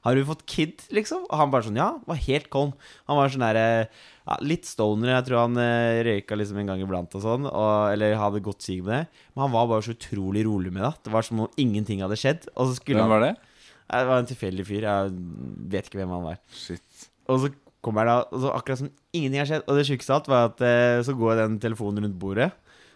Har 0.05 0.13
du 0.13 0.21
fått 0.21 0.43
kid, 0.45 0.83
liksom? 0.93 1.23
Og 1.25 1.39
han 1.39 1.49
bare 1.49 1.65
sånn 1.65 1.79
Ja, 1.81 1.95
var 2.05 2.19
helt 2.27 2.51
calm. 2.53 2.75
Han 3.09 3.17
var 3.17 3.31
sånn 3.33 3.41
derre 3.45 3.65
ja, 3.87 4.35
Litt 4.45 4.67
stoner. 4.69 5.15
Jeg 5.15 5.25
tror 5.27 5.41
han 5.47 5.57
eh, 5.61 6.03
røyka 6.05 6.37
liksom 6.37 6.59
en 6.61 6.69
gang 6.69 6.83
iblant 6.85 7.17
og 7.17 7.23
sånn. 7.23 7.47
Og, 7.49 7.73
eller 7.93 8.13
hadde 8.21 8.43
godt 8.45 8.65
sig 8.65 8.83
med 8.85 8.93
det. 8.93 9.23
Men 9.33 9.47
han 9.47 9.55
var 9.57 9.69
bare 9.71 9.85
så 9.85 9.95
utrolig 9.97 10.45
rolig 10.45 10.73
med 10.73 10.85
det. 10.85 10.93
Det 11.07 11.13
var 11.13 11.25
som 11.25 11.41
om 11.45 11.61
ingenting 11.61 12.05
hadde 12.05 12.17
skjedd. 12.21 12.45
Og 12.53 12.69
så 12.69 12.77
skulle 12.77 13.01
Hvem 13.01 13.13
var 13.15 13.25
det? 13.25 13.33
Nei, 13.85 13.99
Det 13.99 14.09
var 14.09 14.21
en 14.21 14.29
tilfeldig 14.29 14.65
fyr. 14.69 14.87
Jeg 14.89 15.13
vet 15.73 15.89
ikke 15.89 16.01
hvem 16.01 16.13
han 16.17 16.25
var. 16.29 16.41
Shit. 16.53 17.05
Og 17.25 17.41
så 17.41 17.51
kommer 17.85 18.07
da 18.09 18.19
altså, 18.25 18.51
akkurat 18.57 18.81
som 18.81 18.91
ingenting 19.13 19.41
har 19.41 19.49
skjedd. 19.49 19.65
Og 19.69 19.79
det 19.79 19.87
sjukeste 19.87 20.13
av 20.13 20.21
alt 20.21 20.29
var 20.31 20.51
at 20.51 20.63
eh, 20.65 20.99
så 21.05 21.15
går 21.17 21.41
den 21.43 21.59
telefonen 21.63 22.07
rundt 22.07 22.19
bordet. 22.21 22.51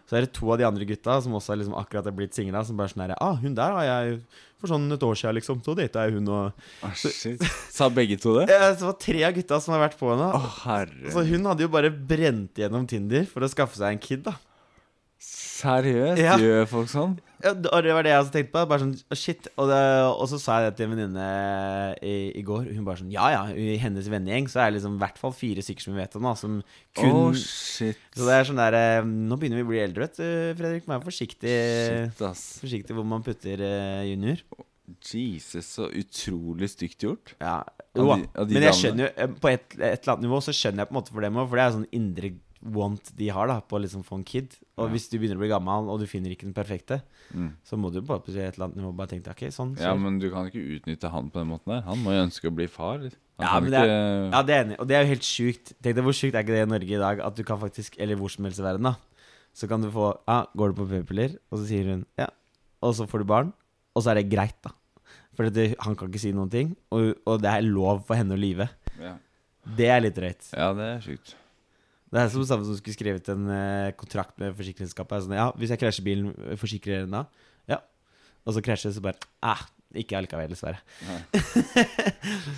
Så 0.10 0.17
er 0.17 0.25
det 0.25 0.34
to 0.34 0.47
av 0.49 0.58
de 0.58 0.65
andre 0.65 0.88
gutta 0.89 1.19
som 1.21 1.36
også 1.38 1.54
liksom 1.60 1.75
akkurat 1.78 2.08
er 2.10 2.15
blitt 2.17 2.34
singla, 2.34 2.63
som 2.65 2.80
bare 2.80 2.89
sånn 2.89 3.04
herre 3.06 3.17
Ah, 3.21 3.36
hun 3.38 3.54
der 3.58 3.75
har 3.78 3.86
jeg 3.86 4.15
for 4.60 4.71
sånn 4.73 4.89
et 4.91 5.04
år 5.06 5.19
siden, 5.19 5.38
liksom. 5.38 5.60
Så 5.63 5.75
data 5.78 6.08
jeg 6.08 6.17
hun 6.17 6.32
og 6.34 6.63
Ah, 6.84 6.95
shit. 6.97 7.43
Sa 7.71 7.91
begge 7.93 8.17
to 8.19 8.34
det? 8.39 8.47
ja, 8.52 8.71
det 8.73 8.88
var 8.88 8.97
tre 8.99 9.21
av 9.28 9.38
gutta 9.38 9.62
som 9.62 9.75
har 9.75 9.86
vært 9.86 9.99
på 9.99 10.10
henne. 10.10 10.32
Oh, 10.34 10.49
herre 10.65 11.13
Så 11.13 11.23
hun 11.30 11.45
hadde 11.45 11.67
jo 11.67 11.71
bare 11.71 11.93
brent 11.93 12.58
gjennom 12.58 12.89
Tinder 12.89 13.30
for 13.30 13.45
å 13.45 13.52
skaffe 13.52 13.78
seg 13.78 13.93
en 13.93 14.02
kid, 14.02 14.25
da. 14.25 14.34
Seriøst? 15.60 16.22
Ja. 16.22 16.38
Gjør 16.39 16.65
folk 16.72 16.88
sånn? 16.91 17.17
Ja, 17.39 17.54
og 17.56 17.84
det 17.86 17.93
var 17.95 18.04
det 18.04 18.12
jeg 18.12 18.19
også 18.19 18.34
tenkte 18.34 18.52
på. 18.52 18.62
Bare 18.67 18.82
sånn, 18.84 18.89
«Å, 19.00 19.15
shit 19.15 19.45
Og, 19.54 19.69
det, 19.72 19.78
og 20.12 20.26
så 20.28 20.39
sa 20.43 20.58
jeg 20.60 20.65
det 20.74 20.78
til 20.80 20.89
en 20.89 20.93
venninne 20.98 21.28
i, 22.04 22.15
i 22.36 22.43
går. 22.43 22.65
Hun 22.76 22.84
bare 22.88 23.00
sånn 23.00 23.13
Ja 23.13 23.30
ja, 23.32 23.41
i 23.56 23.78
hennes 23.80 24.10
vennegjeng 24.12 24.50
så 24.52 24.60
er 24.65 24.69
det 24.74 24.80
liksom 24.80 24.98
i 24.98 25.02
hvert 25.06 25.19
fall 25.22 25.32
fire 25.36 25.63
stykker 25.63 25.86
som 25.88 25.95
vi 25.95 26.02
vet 26.02 26.17
om, 26.19 26.28
da, 26.28 26.34
som 26.39 26.58
kun 27.00 27.13
oh, 27.15 27.38
shit. 27.39 28.00
Så 28.15 28.28
det 28.28 28.36
er 28.41 28.50
sånn 28.50 28.60
der 28.60 28.76
eh, 28.80 29.08
Nå 29.08 29.38
begynner 29.39 29.62
vi 29.62 29.67
å 29.67 29.72
bli 29.72 29.82
eldre, 29.86 30.10
vet 30.10 30.19
du, 30.19 30.28
Fredrik. 30.60 30.88
Vær 30.91 31.06
forsiktig, 31.08 31.56
Shit, 31.56 32.26
ass. 32.28 32.43
forsiktig 32.63 32.98
hvor 33.00 33.08
man 33.08 33.24
putter 33.26 33.63
eh, 33.63 34.04
junior. 34.12 34.43
Jesus, 35.06 35.67
så 35.78 35.88
utrolig 35.93 36.72
stygt 36.74 37.04
gjort. 37.06 37.36
Ja. 37.39 37.62
Av 37.95 38.06
de- 38.19 38.28
av 38.38 38.45
de 38.48 38.54
men 38.58 38.63
jeg 38.67 38.76
skjønner 38.78 39.08
jo 39.08 39.10
eh, 39.15 39.32
På 39.41 39.50
et, 39.50 39.63
et 39.80 39.82
eller 40.04 40.12
annet 40.13 40.26
nivå 40.28 40.38
så 40.45 40.54
skjønner 40.54 40.84
jeg 40.84 40.89
på 40.91 40.93
en 40.93 41.00
måte 41.00 41.13
for 41.15 41.26
dem 41.26 41.39
òg, 41.41 41.48
for 41.50 41.58
det 41.60 41.63
er 41.65 41.74
sånn 41.80 41.88
indre 41.95 42.30
want 42.62 43.12
de 43.15 43.30
har 43.32 43.48
da 43.48 43.60
på 43.62 43.78
å 43.78 43.82
liksom 43.84 44.04
få 44.04 44.17
en 44.19 44.24
kid. 44.28 44.56
Og 44.78 44.88
Ja. 44.88 44.93
hvis 44.93 45.10
du 45.10 45.17
begynner 45.17 45.38
å 45.38 45.43
bli 45.43 45.48
gammel, 45.50 45.89
og 45.89 46.00
du 46.00 46.06
finner 46.08 46.30
ikke 46.32 46.43
den 46.48 46.54
perfekte, 46.54 47.02
Mm. 47.34 47.54
så 47.63 47.78
må 47.78 47.91
du 47.93 48.02
bare 48.02 48.19
på 48.19 48.30
et 48.36 48.56
eller 48.58 48.65
annet 48.67 48.78
nivå 48.78 48.95
bare 48.95 49.08
tenke 49.08 49.30
okay, 49.32 49.50
sånn, 49.50 49.76
så. 49.78 49.82
Ja, 49.84 49.95
men 49.95 50.19
du 50.19 50.30
kan 50.32 50.50
ikke 50.50 50.80
utnytte 50.82 51.10
han 51.12 51.30
på 51.30 51.39
den 51.39 51.48
måten 51.50 51.67
der. 51.67 51.82
Han 51.82 51.98
må 52.04 52.12
jo 52.12 52.26
ønske 52.26 52.50
å 52.50 52.56
bli 52.56 52.67
far. 52.67 53.00
Ja, 53.39 53.60
men 53.60 53.72
ikke 53.72 53.86
det 53.86 54.32
Ja, 54.34 54.41
det 54.43 54.54
er 54.56 54.63
enig. 54.65 54.80
Og 54.80 54.88
det 54.88 54.95
er 54.98 55.04
jo 55.06 55.10
helt 55.15 55.22
sjukt. 55.24 55.74
Tenk 55.82 55.95
deg 55.95 56.04
hvor 56.04 56.12
sjukt 56.13 56.36
er 56.36 56.43
ikke 56.43 56.58
det 56.58 56.67
i 56.67 56.72
Norge 56.74 56.91
i 56.91 57.00
dag? 57.00 57.19
At 57.22 57.36
du 57.36 57.43
kan 57.43 57.60
faktisk, 57.60 57.95
eller 58.00 58.15
hvor 58.15 58.30
som 58.30 58.43
helst 58.45 58.60
i 58.60 58.63
verden, 58.63 58.84
da. 58.84 58.95
Så 59.54 59.67
kan 59.69 59.82
du 59.82 59.89
få 59.89 60.17
Ja, 60.28 60.45
går 60.58 60.76
du 60.76 60.84
på 60.84 60.89
p-piller? 60.89 61.38
Og 61.52 61.60
så 61.60 61.67
sier 61.67 61.86
hun 61.86 62.06
ja. 62.17 62.28
Og 62.84 62.93
så 62.95 63.08
får 63.08 63.19
du 63.19 63.26
barn. 63.26 63.54
Og 63.95 64.04
så 64.04 64.12
er 64.12 64.15
det 64.22 64.30
greit, 64.30 64.62
da. 64.63 64.72
For 65.36 65.50
det, 65.50 65.76
han 65.80 65.95
kan 65.95 66.10
ikke 66.12 66.19
si 66.19 66.32
noen 66.34 66.50
ting. 66.52 66.76
Og, 66.91 67.15
og 67.26 67.41
det 67.41 67.50
er 67.50 67.62
lov 67.62 68.06
for 68.06 68.15
henne 68.15 68.36
å 68.36 68.39
lyve. 68.39 68.69
ja. 69.00 69.15
Det 69.78 69.86
er 69.88 70.02
litt 70.02 70.15
drøyt. 70.15 70.52
ja, 70.58 70.74
det 70.74 70.82
er 70.82 71.00
sjukt. 71.00 71.36
Det 72.10 72.22
er 72.22 72.30
som 72.34 72.45
samme 72.48 72.65
som 72.65 72.78
skulle 72.78 72.98
skrevet 72.98 73.28
en 73.30 73.50
eh, 73.54 73.91
kontrakt 73.98 74.39
med 74.41 74.56
forsikringsselskapet. 74.58 75.26
Sånn, 75.26 75.36
ja, 75.38 75.50
hvis 75.60 75.74
jeg 75.76 75.82
krasjer 75.82 76.06
bilen, 76.08 76.32
eh, 76.48 76.58
forsikrer 76.58 77.04
den 77.06 77.13
da? 77.13 77.26
Ja. 77.69 77.84
Og 78.48 78.56
så 78.56 78.63
krasjer 78.65 78.89
det, 78.89 78.98
så 78.98 79.04
bare 79.06 79.30
ah, 79.45 79.62
ikke 79.93 80.17
allikevel, 80.17 80.50
dessverre. 80.50 80.82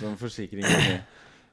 Sånn 0.00 0.16
forsikring 0.20 0.64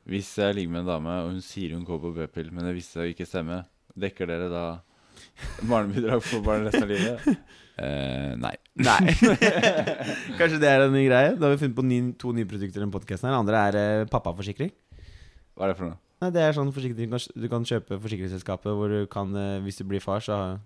Hvis 0.10 0.32
jeg 0.40 0.56
ligger 0.56 0.74
med 0.74 0.86
en 0.86 0.92
dame, 0.94 1.18
og 1.26 1.34
hun 1.34 1.44
sier 1.44 1.76
hun 1.76 1.84
går 1.88 2.00
på 2.06 2.14
b-pill, 2.16 2.54
men 2.56 2.70
det 2.70 2.78
viste 2.80 2.98
seg 2.98 3.10
å 3.10 3.14
ikke 3.14 3.28
stemme, 3.28 3.62
dekker 4.00 4.32
dere 4.32 4.48
da 4.52 4.66
barnebidrag 5.68 6.24
for 6.24 6.44
barn 6.46 6.68
resten 6.68 6.88
av 6.88 6.94
livet? 6.94 7.32
Eh, 7.80 8.34
nei. 8.40 8.56
Nei. 8.80 9.00
Kanskje 10.40 10.60
det 10.60 10.68
er 10.72 10.84
en 10.84 10.96
ny 10.96 11.06
greie. 11.06 11.36
Da 11.36 11.48
har 11.48 11.54
vi 11.54 11.62
funnet 11.62 11.78
på 11.78 11.86
ny, 11.88 12.00
to 12.20 12.34
nye 12.36 12.48
produkter 12.48 12.80
i 12.80 12.84
denne 12.84 12.96
podkasten. 12.96 13.30
Den 13.30 13.40
andre 13.40 13.66
er 13.70 13.80
eh, 13.80 14.10
pappaforsikring. 14.12 14.72
Hva 15.56 15.68
er 15.68 15.74
det 15.74 15.80
for 15.80 15.92
noe? 15.92 16.09
Nei, 16.20 16.30
det 16.36 16.42
er 16.44 16.56
sånn 16.56 16.72
forsikring 16.76 17.14
du 17.16 17.46
kan, 17.52 17.64
kjøpe 17.68 18.00
forsikringsselskapet 18.04 18.76
hvor 18.76 18.92
du 18.92 19.06
kan 19.12 19.32
eh, 19.40 19.62
Hvis 19.64 19.80
du 19.80 19.86
blir 19.88 20.04
far, 20.04 20.20
så 20.24 20.60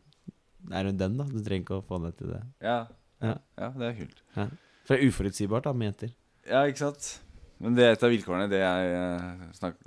er 0.74 0.89
hun 0.89 0.98
den, 0.98 1.20
da. 1.20 1.28
Du 1.30 1.42
trenger 1.44 1.66
ikke 1.66 1.78
å 1.82 1.86
få 1.86 2.00
det 2.06 2.16
til 2.18 2.34
det. 2.34 2.42
Ja, 2.63 2.80
ja, 3.22 3.34
Ja. 3.34 3.36
ja 3.60 3.70
det 3.78 3.89
er 3.89 4.00
kult. 4.00 4.24
For 4.34 4.96
det 4.96 4.98
er 4.98 5.12
uforutsigbart 5.12 5.68
da 5.68 5.74
med 5.78 5.92
jenter. 5.92 6.16
Ja, 6.50 6.63
ikke 6.68 6.82
sant? 6.88 7.12
Men 7.63 7.78
det 7.78 7.86
er 7.86 7.94
et 7.96 8.04
av 8.04 8.12
vilkårene, 8.12 8.50
det 8.52 8.60
jeg, 8.60 8.96
eh, 8.98 9.46
snak, 9.56 9.78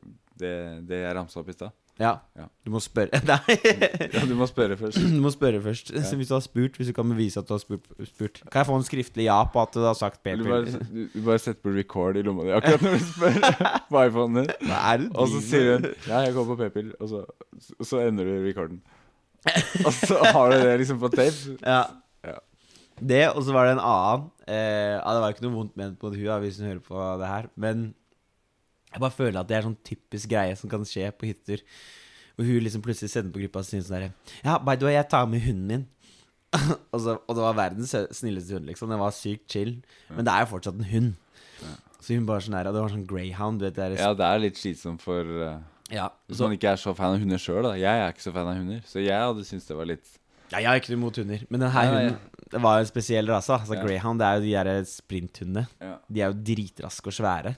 det, 0.40 0.52
det 0.88 1.02
jeg 1.02 1.16
ramsa 1.18 1.42
opp 1.42 1.50
i 1.52 1.57
stad. 1.57 1.74
Ja. 2.00 2.11
Ja. 2.37 2.44
Du 2.66 2.70
må 2.74 2.80
spørre 2.85 3.20
Nei. 3.30 3.56
Ja, 4.12 4.20
du 4.28 4.35
må 4.37 4.46
spørre 4.50 4.76
først. 4.76 4.98
Du 5.00 5.20
må 5.24 5.30
spørre 5.32 5.62
først. 5.64 5.92
Ja. 5.94 6.02
Så 6.04 6.18
hvis 6.20 6.28
du 6.28 6.35
har 6.37 6.42
spurt, 6.44 6.76
hvis 6.76 6.90
du 6.90 6.94
kan 6.96 7.09
bevise 7.09 7.40
at 7.40 7.48
du 7.48 7.54
har 7.54 7.62
spurt, 7.62 7.87
spurt 8.04 8.42
Kan 8.50 8.61
jeg 8.61 8.68
få 8.68 8.76
en 8.76 8.85
skriftlig 8.85 9.24
ja 9.28 9.38
på 9.52 9.62
at 9.62 9.72
du 9.74 9.80
har 9.87 9.96
sagt 9.96 10.20
p-piller? 10.20 10.50
bare, 10.50 10.85
du, 10.90 11.06
du 11.14 11.22
bare 11.24 11.40
setter 11.40 11.62
på 11.64 11.72
record 11.76 12.20
i 12.20 12.24
lomma 12.26 12.44
di 12.44 12.52
akkurat 12.59 12.85
når 12.85 12.98
du 12.98 13.06
spør 13.09 13.40
på 13.90 14.04
iPhonen 14.11 14.44
din. 14.44 15.09
Og 15.16 15.32
så 15.32 15.42
sier 15.48 15.72
hun 15.78 15.88
Ja, 16.09 16.20
jeg 16.26 16.37
går 16.37 16.48
på 16.52 16.59
p-pill, 16.61 16.92
og 17.00 17.12
så, 17.14 17.24
så 17.80 18.04
ender 18.04 18.28
du 18.28 18.35
recorden. 18.44 18.82
Og 19.87 19.92
så 19.94 20.20
har 20.20 20.52
du 20.52 20.59
det 20.66 20.78
liksom 20.82 21.00
på 21.00 21.12
tape. 21.14 21.56
Ja. 21.62 21.85
Ja. 22.26 22.40
Det, 23.00 23.22
og 23.30 23.44
så 23.44 23.52
var 23.54 23.68
det 23.68 23.76
en 23.76 23.85
annen 23.85 24.28
eh, 24.48 24.96
Det 24.96 25.20
var 25.22 25.35
ikke 25.35 25.44
noe 25.44 25.56
vondt 25.59 25.76
ment 25.76 25.98
på 26.00 26.11
hun 26.12 26.42
hvis 26.42 26.61
hun 26.61 26.68
hører 26.70 26.85
på 26.85 27.06
det 27.20 27.28
her, 27.30 27.48
men 27.56 27.88
jeg 28.96 29.02
bare 29.04 29.12
føler 29.12 29.38
at 29.42 29.48
det 29.50 29.59
er 29.59 29.66
sånn 29.66 29.76
typisk 29.85 30.30
greie 30.32 30.56
som 30.56 30.72
kan 30.72 30.87
skje 30.88 31.11
på 31.12 31.28
hytter. 31.28 31.62
Og 32.37 32.48
hun 32.48 32.64
liksom 32.64 32.85
plutselig 32.85 33.12
sender 33.12 33.32
på 33.32 33.42
gruppa 33.42 33.61
og 33.61 33.68
sier 33.68 33.85
sånn 33.85 33.96
derre 33.96 34.09
Ja, 34.44 34.56
by 34.61 34.76
the 34.76 34.88
way, 34.88 34.96
jeg 34.96 35.09
tar 35.12 35.28
med 35.28 35.44
hunden 35.44 35.68
min. 35.70 35.87
og, 36.92 36.98
så, 37.02 37.18
og 37.20 37.37
det 37.37 37.44
var 37.44 37.56
verdens 37.59 37.94
snilleste 38.16 38.56
hund, 38.56 38.68
liksom. 38.70 38.92
Den 38.92 39.00
var 39.02 39.12
sykt 39.12 39.48
chill. 39.52 39.76
Men 40.09 40.28
det 40.28 40.32
er 40.32 40.44
jo 40.44 40.52
fortsatt 40.54 40.80
en 40.80 40.90
hund. 40.90 41.14
Så 42.00 42.14
hun 42.14 42.28
bare 42.28 42.44
sånn 42.44 42.54
her, 42.56 42.68
Og 42.70 42.76
det 42.76 42.85
var 42.85 42.92
sånn 42.92 43.09
greyhound, 43.09 43.64
vet. 43.64 43.76
Det 43.76 43.85
er, 43.85 43.96
Ja, 44.00 44.12
det 44.16 44.28
er 44.28 44.44
litt 44.44 44.61
slitsomt 44.61 45.02
for 45.04 45.32
uh, 45.42 45.56
ja. 45.92 46.09
Hvis 46.30 46.40
man 46.42 46.54
ikke 46.56 46.72
er 46.72 46.80
så 46.80 46.94
fan 46.96 47.16
av 47.16 47.22
hunder 47.22 47.40
sjøl, 47.40 47.64
da. 47.66 47.74
Jeg 47.78 48.04
er 48.04 48.14
ikke 48.14 48.24
så 48.24 48.32
fan 48.35 48.48
av 48.50 48.61
hunder, 48.61 48.80
så 48.88 49.02
jeg 49.02 49.26
hadde 49.26 49.44
syntes 49.48 49.68
det 49.68 49.76
var 49.78 49.90
litt 49.92 50.14
ja, 50.46 50.61
jeg 50.61 50.68
har 50.68 50.78
ikke 50.78 50.92
noe 50.92 51.00
imot 51.00 51.16
hunder, 51.18 51.40
men 51.50 51.59
denne 51.59 51.72
ja, 51.74 51.90
hunden 51.90 52.12
ja. 52.12 52.42
Det 52.46 52.61
var 52.62 52.76
jo 52.78 52.85
en 52.85 52.88
spesiell 52.88 53.26
rase. 53.26 53.50
Altså. 53.56 53.74
Greyhound 53.82 54.20
det 54.22 54.26
er 54.28 54.37
jo 54.37 54.44
de 54.44 54.52
der 54.54 54.85
sprinthundene. 54.87 55.64
De 56.06 56.20
er 56.22 56.30
jo 56.30 56.37
dritraske 56.46 57.11
og 57.11 57.16
svære. 57.16 57.56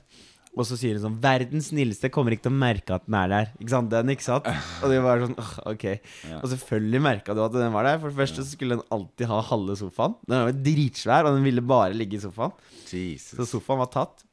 Og 0.59 0.67
så 0.67 0.75
sier 0.75 0.97
hun 0.97 1.05
sånn 1.05 1.19
'Verdens 1.23 1.69
snilleste 1.71 2.11
kommer 2.11 2.35
ikke 2.35 2.49
til 2.49 2.55
å 2.55 2.59
merke 2.59 2.97
at 2.97 3.07
den 3.07 3.15
er 3.15 3.29
der'. 3.31 3.51
Ikke 3.63 3.75
sant? 3.77 3.91
Den, 3.93 4.11
ikke 4.11 4.27
sant? 4.27 4.49
Og 4.83 4.91
det 4.91 4.99
var 5.05 5.23
sånn 5.23 5.37
Ok. 5.71 5.85
Ja. 6.27 6.41
Og 6.43 6.51
selvfølgelig 6.51 7.03
merka 7.05 7.37
du 7.37 7.43
at 7.45 7.55
den 7.55 7.75
var 7.75 7.87
der. 7.87 8.01
For 8.03 8.11
det 8.11 8.19
første 8.19 8.43
så 8.43 8.51
skulle 8.51 8.79
den 8.79 8.87
alltid 8.91 9.31
ha 9.31 9.39
halve 9.53 9.79
sofaen. 9.79 10.19
Den 10.27 10.49
var 10.49 10.59
dritsvær, 10.67 11.29
og 11.31 11.39
den 11.39 11.47
ville 11.47 11.63
bare 11.63 11.95
ligge 11.95 12.19
i 12.19 12.25
sofaen. 12.27 12.57
Jesus. 12.91 13.39
Så 13.39 13.47
sofaen 13.55 13.79
var 13.85 13.93
tatt. 13.95 14.27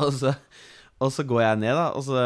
Og 0.00 0.08
så, 0.16 0.32
og 1.02 1.12
så 1.12 1.24
går 1.28 1.42
jeg 1.44 1.60
ned, 1.66 1.76
da, 1.76 1.86
og 1.92 2.00
så 2.06 2.16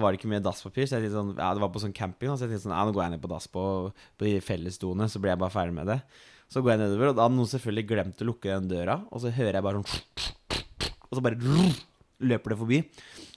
var 0.00 0.10
det 0.10 0.18
ikke 0.18 0.32
mye 0.34 0.42
dasspapir. 0.42 0.88
Så 0.90 0.98
jeg 0.98 1.06
tenkte 1.06 1.20
sånn 1.20 1.34
Ja, 1.38 1.54
det 1.54 1.62
var 1.62 1.70
på 1.70 1.82
sånn 1.82 1.94
camping, 1.94 2.34
så 2.34 2.48
jeg 2.48 2.56
tenkte 2.56 2.66
sånn 2.66 2.74
Ja, 2.74 2.82
nå 2.82 2.94
går 2.96 3.06
jeg 3.06 3.14
ned 3.14 3.22
på 3.22 3.30
dass 3.30 3.46
på, 3.46 3.64
på 4.18 4.26
de 4.26 4.38
fellesdoene, 4.42 5.06
så 5.06 5.22
blir 5.22 5.36
jeg 5.36 5.42
bare 5.46 5.54
ferdig 5.54 5.78
med 5.78 5.92
det. 5.94 6.00
Så 6.50 6.58
går 6.58 6.74
jeg 6.74 6.84
nedover, 6.84 7.12
og 7.12 7.18
da 7.18 7.28
hadde 7.28 7.38
noen 7.38 7.54
selvfølgelig 7.54 7.88
glemt 7.90 8.22
å 8.22 8.28
lukke 8.28 8.50
den 8.50 8.70
døra, 8.70 8.98
og 9.14 9.22
så 9.22 9.30
hører 9.30 9.60
jeg 9.60 9.66
bare 9.66 9.80
sånn 9.80 10.24
Og 11.04 11.18
så 11.18 11.22
bare 11.22 11.38
løper 12.20 12.54
det 12.54 12.58
forbi. 12.58 12.82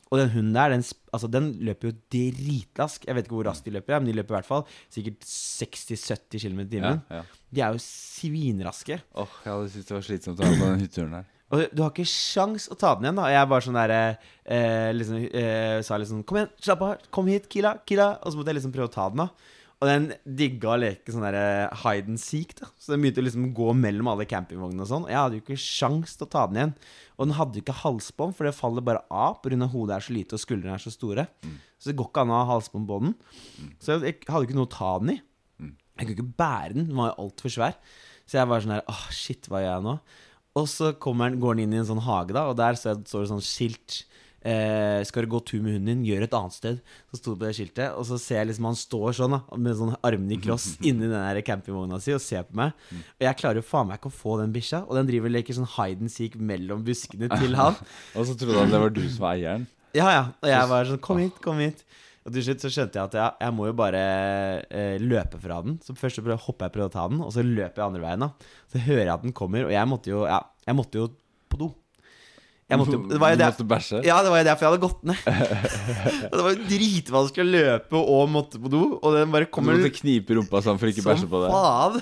Og 0.08 0.22
den 0.22 0.30
hunden 0.32 0.54
der, 0.56 0.72
den, 0.72 0.84
altså, 1.12 1.28
den 1.28 1.50
løper 1.68 1.90
jo 1.90 1.96
dritrask. 2.13 3.08
Jeg 3.08 3.16
vet 3.18 3.26
ikke 3.28 3.36
hvor 3.36 3.50
raskt 3.50 3.66
de 3.68 3.74
løper, 3.76 4.00
men 4.00 4.08
de 4.08 4.16
løper 4.16 4.36
i 4.36 4.38
hvert 4.38 4.48
fall 4.48 4.63
sikkert 4.94 5.26
60-70 5.28 6.46
km 6.46 6.62
i 6.63 6.70
timen. 6.78 7.02
ja. 7.12 7.24
De 7.52 7.62
er 7.63 7.76
jo 7.76 7.80
svinraske. 7.80 9.00
Åh, 9.16 9.36
jeg 9.46 9.52
hadde 9.54 9.70
syntes 9.72 9.88
det 9.90 9.96
var 9.96 10.06
slitsomt 10.08 10.40
å 10.42 10.48
ha 10.48 10.54
på 10.54 10.70
den 10.70 10.82
hytteturen 10.84 11.13
der. 11.16 11.28
Og 11.48 11.62
du 11.72 11.80
har 11.80 11.94
ikke 11.94 12.04
sjans 12.12 12.66
å 12.68 12.76
ta 12.76 12.90
den 12.98 13.08
igjen, 13.08 13.20
da. 13.22 13.28
Jeg 13.32 13.48
bare 13.48 13.63
sånn 13.63 13.78
der 13.80 13.94
eh, 13.96 14.90
liksom, 14.96 15.22
eh, 15.32 15.78
sa 15.88 15.96
liksom 16.00 16.26
Kom 16.28 16.42
igjen, 16.42 16.50
slapp 16.60 16.84
av. 16.84 17.06
Kom 17.16 17.30
hit, 17.32 17.48
Kila. 17.52 17.78
Kila. 17.88 18.10
Og 18.20 18.34
så 18.34 18.40
måtte 18.40 18.52
jeg 18.52 18.60
liksom 18.60 18.74
prøve 18.76 18.90
å 18.90 18.96
ta 18.98 19.06
den, 19.13 19.24
da. 19.24 19.56
Og 19.78 19.86
den 19.86 20.08
digga 20.26 20.72
å 20.74 20.80
leke 20.82 21.13
sånn 21.13 21.26
der 21.28 21.36
hide 21.84 22.10
and 22.10 22.22
seek, 22.22 22.56
da. 22.58 22.70
Så 22.82 22.96
den 22.96 23.04
begynte 23.04 23.22
å 23.22 23.26
liksom 23.28 23.52
gå 23.58 23.76
mellom 23.78 24.10
alle 24.10 24.26
campingvognene 24.30 24.82
og 24.82 24.90
sånn. 24.90 25.06
Og 25.06 25.12
jeg 25.13 25.20
hadde 25.20 25.38
jo 25.38 25.44
ikke 25.44 25.60
sjans 25.62 26.16
til 26.18 26.26
å 26.26 26.32
ta 26.34 26.46
den 26.50 26.58
igjen. 26.58 26.74
Og 27.18 27.28
den 27.28 27.38
hadde 27.38 27.60
jo 27.60 27.66
ikke 27.66 27.78
halsbånd, 27.84 28.34
for 28.38 28.50
det 28.50 28.56
faller 28.58 28.86
bare 28.88 29.04
av 29.13 29.38
pga. 29.44 29.70
hodet 29.70 30.00
er 30.00 30.08
så 30.08 30.16
lite 30.16 30.38
og 30.38 30.42
skuldrene 30.42 30.80
er 30.80 30.82
så 30.82 30.94
store. 30.94 31.28
Så 31.78 31.92
det 31.92 31.98
går 32.00 32.10
ikke 32.10 32.26
an 32.26 32.34
å 32.34 32.42
ha 32.42 32.50
halsbånd 32.56 32.90
på 32.90 33.00
den. 33.04 33.13
Så 33.78 34.00
jeg, 34.02 34.18
hadde 34.26 34.42
jo 34.42 34.50
ikke 34.50 34.58
noe 34.58 34.70
å 34.70 34.76
ta 34.80 34.92
den 35.04 35.13
i. 35.13 35.20
Jeg 35.98 36.06
kunne 36.06 36.18
ikke 36.18 36.38
bære 36.42 36.74
den, 36.74 36.90
den 36.90 36.98
var 36.98 37.12
jo 37.12 37.28
altfor 37.28 37.54
svær. 37.54 37.78
Så 38.28 38.38
jeg 38.38 38.50
var 38.50 38.63
sånn 38.63 38.76
her 38.76 38.86
Åh, 38.92 39.06
shit, 39.13 39.50
hva 39.50 39.62
gjør 39.62 39.76
jeg 39.76 39.86
nå? 39.88 39.98
Og 40.58 40.70
så 40.72 40.92
den, 40.94 41.40
går 41.42 41.58
den 41.58 41.68
inn 41.68 41.78
i 41.78 41.82
en 41.84 41.90
sånn 41.90 42.06
hage, 42.06 42.34
da, 42.34 42.48
og 42.50 42.58
der 42.58 42.78
så 42.78 42.98
står 42.98 43.26
det 43.26 43.32
sånn 43.36 43.46
skilt. 43.46 44.02
Eh, 44.47 45.01
skal 45.03 45.25
du 45.25 45.31
gå 45.33 45.41
tur 45.43 45.60
med 45.60 45.75
hunden 45.75 45.89
din, 45.89 46.03
gjør 46.07 46.23
et 46.23 46.36
annet 46.38 46.55
sted. 46.55 46.77
Så 47.12 47.19
sto 47.19 47.33
det 47.33 47.41
på 47.41 47.47
det 47.49 47.55
skiltet, 47.57 47.95
og 47.99 48.05
så 48.07 48.19
ser 48.21 48.41
jeg 48.41 48.49
liksom 48.53 48.69
han 48.69 48.77
står 48.79 49.17
sånn 49.17 49.36
da 49.36 49.41
med 49.60 49.75
sånn 49.75 49.95
armene 50.07 50.38
i 50.38 50.39
kloss 50.39 50.69
inni 50.88 51.10
den 51.10 51.15
der 51.17 51.41
campingvogna 51.47 51.99
si 52.03 52.15
og 52.15 52.23
ser 52.23 52.45
på 52.47 52.55
meg. 52.62 52.75
Og 53.17 53.27
jeg 53.27 53.39
klarer 53.41 53.60
jo 53.60 53.65
faen 53.67 53.89
meg 53.89 53.99
ikke 53.99 54.12
å 54.13 54.17
få 54.21 54.38
den 54.39 54.53
bikkja, 54.55 54.86
og 54.86 54.95
den 54.99 55.10
driver 55.10 55.31
og 55.31 55.36
leker 55.36 55.57
sånn 55.57 55.71
hide 55.75 56.05
and 56.05 56.13
seek 56.13 56.38
mellom 56.39 56.86
buskene 56.88 57.27
til 57.33 57.57
han. 57.60 57.75
Og 58.17 58.27
så 58.29 58.35
trodde 58.39 58.62
han 58.62 58.71
det 58.71 58.79
var 58.81 58.93
du 58.93 59.04
som 59.04 59.25
var 59.25 59.35
eieren. 59.35 59.65
Ja, 59.98 60.08
ja. 60.13 60.23
Og 60.43 60.50
jeg 60.52 60.69
var 60.71 60.87
sånn 60.87 61.02
Kom 61.04 61.19
hit, 61.21 61.41
kom 61.43 61.60
hit. 61.63 61.83
Og 62.27 62.33
til 62.35 62.43
slutt 62.43 62.63
så 62.63 62.71
skjønte 62.71 63.00
jeg 63.00 63.08
at 63.08 63.15
jeg, 63.15 63.35
jeg 63.45 63.56
må 63.56 63.69
jo 63.69 63.75
bare 63.79 64.00
eh, 64.67 64.95
løpe 65.00 65.39
fra 65.39 65.62
den. 65.63 65.77
Så 65.83 65.95
først 65.95 66.19
så 66.19 66.39
hopper 66.43 66.67
jeg 66.67 66.75
prøver 66.75 66.91
å 66.91 66.95
ta 66.95 67.06
den, 67.12 67.21
og 67.23 67.31
så 67.35 67.43
løper 67.43 67.81
jeg 67.81 67.85
andre 67.87 68.04
veien. 68.04 68.25
da 68.25 68.31
Så 68.71 68.83
hører 68.83 69.06
jeg 69.06 69.13
at 69.15 69.27
den 69.27 69.35
kommer, 69.35 69.67
og 69.67 69.75
jeg 69.75 69.91
måtte 69.91 70.12
jo 70.12 70.25
Ja, 70.27 70.41
jeg 70.67 70.75
måtte 70.75 71.00
jo 71.04 71.12
på 71.48 71.60
do. 71.62 71.69
Jeg 72.68 72.82
måtte, 72.82 72.98
det 73.08 73.18
var 73.22 73.32
jo 73.32 73.38
måtte 73.40 73.63
bæsje? 73.63 74.00
ja, 74.04 74.15
det 74.26 74.32
var 74.34 74.42
jo 74.42 74.46
derfor 74.50 74.65
jeg 74.65 74.72
hadde 74.74 74.82
gått 74.84 75.04
ned. 75.08 75.20
det 76.34 76.42
var 76.44 76.50
jo 76.52 76.65
dritvanskelig 76.68 77.44
å 77.46 77.52
løpe 77.54 78.02
og 78.02 78.32
måtte 78.34 78.60
på 78.60 78.72
do. 78.74 78.82
Og 78.98 79.15
den 79.15 79.32
bare 79.32 79.48
Du 79.48 79.62
måtte 79.63 79.92
knipe 79.96 80.36
rumpa 80.36 80.60
sånn 80.65 80.82
for 80.82 80.92
ikke 80.92 81.06
å 81.06 81.08
bæsje 81.08 81.30
på 81.32 81.40
deg. 81.46 81.56
faen. 81.56 81.96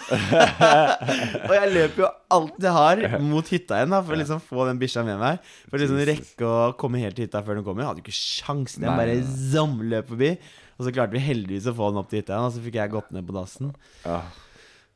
og 1.52 1.54
jeg 1.54 1.70
løper 1.76 2.02
jo 2.02 2.10
alt 2.40 2.58
jeg 2.66 2.74
har 2.80 3.04
mot 3.22 3.52
hytta 3.54 3.78
igjen, 3.78 3.94
da 3.94 4.00
for 4.02 4.18
å 4.18 4.20
liksom 4.24 4.42
få 4.48 4.66
den 4.72 4.82
bikkja 4.82 5.06
med 5.06 5.22
meg. 5.22 5.52
For 5.68 5.78
å 5.78 5.84
liksom 5.84 6.02
rekke 6.10 6.50
å 6.50 6.58
komme 6.82 7.04
helt 7.04 7.20
til 7.20 7.28
hytta 7.28 7.44
før 7.46 7.60
den 7.60 7.68
kommer. 7.68 7.86
Jeg 7.86 7.92
hadde 7.92 8.02
jo 8.02 8.08
ikke 8.08 8.18
sjans. 8.18 8.80
Den 8.82 8.90
bare 8.90 9.20
nei. 9.20 9.36
zam 9.54 9.78
løp 9.86 10.10
forbi. 10.16 10.34
Og 10.80 10.88
så 10.88 10.96
klarte 10.98 11.14
vi 11.14 11.22
heldigvis 11.24 11.70
å 11.70 11.76
få 11.78 11.94
den 11.94 12.02
opp 12.02 12.10
til 12.10 12.24
hytta 12.24 12.34
igjen, 12.34 12.50
og 12.50 12.58
så 12.58 12.66
fikk 12.66 12.82
jeg 12.82 12.96
gått 12.98 13.14
ned 13.14 13.30
på 13.30 13.38
dassen. 13.38 13.70
Ja. 14.02 14.24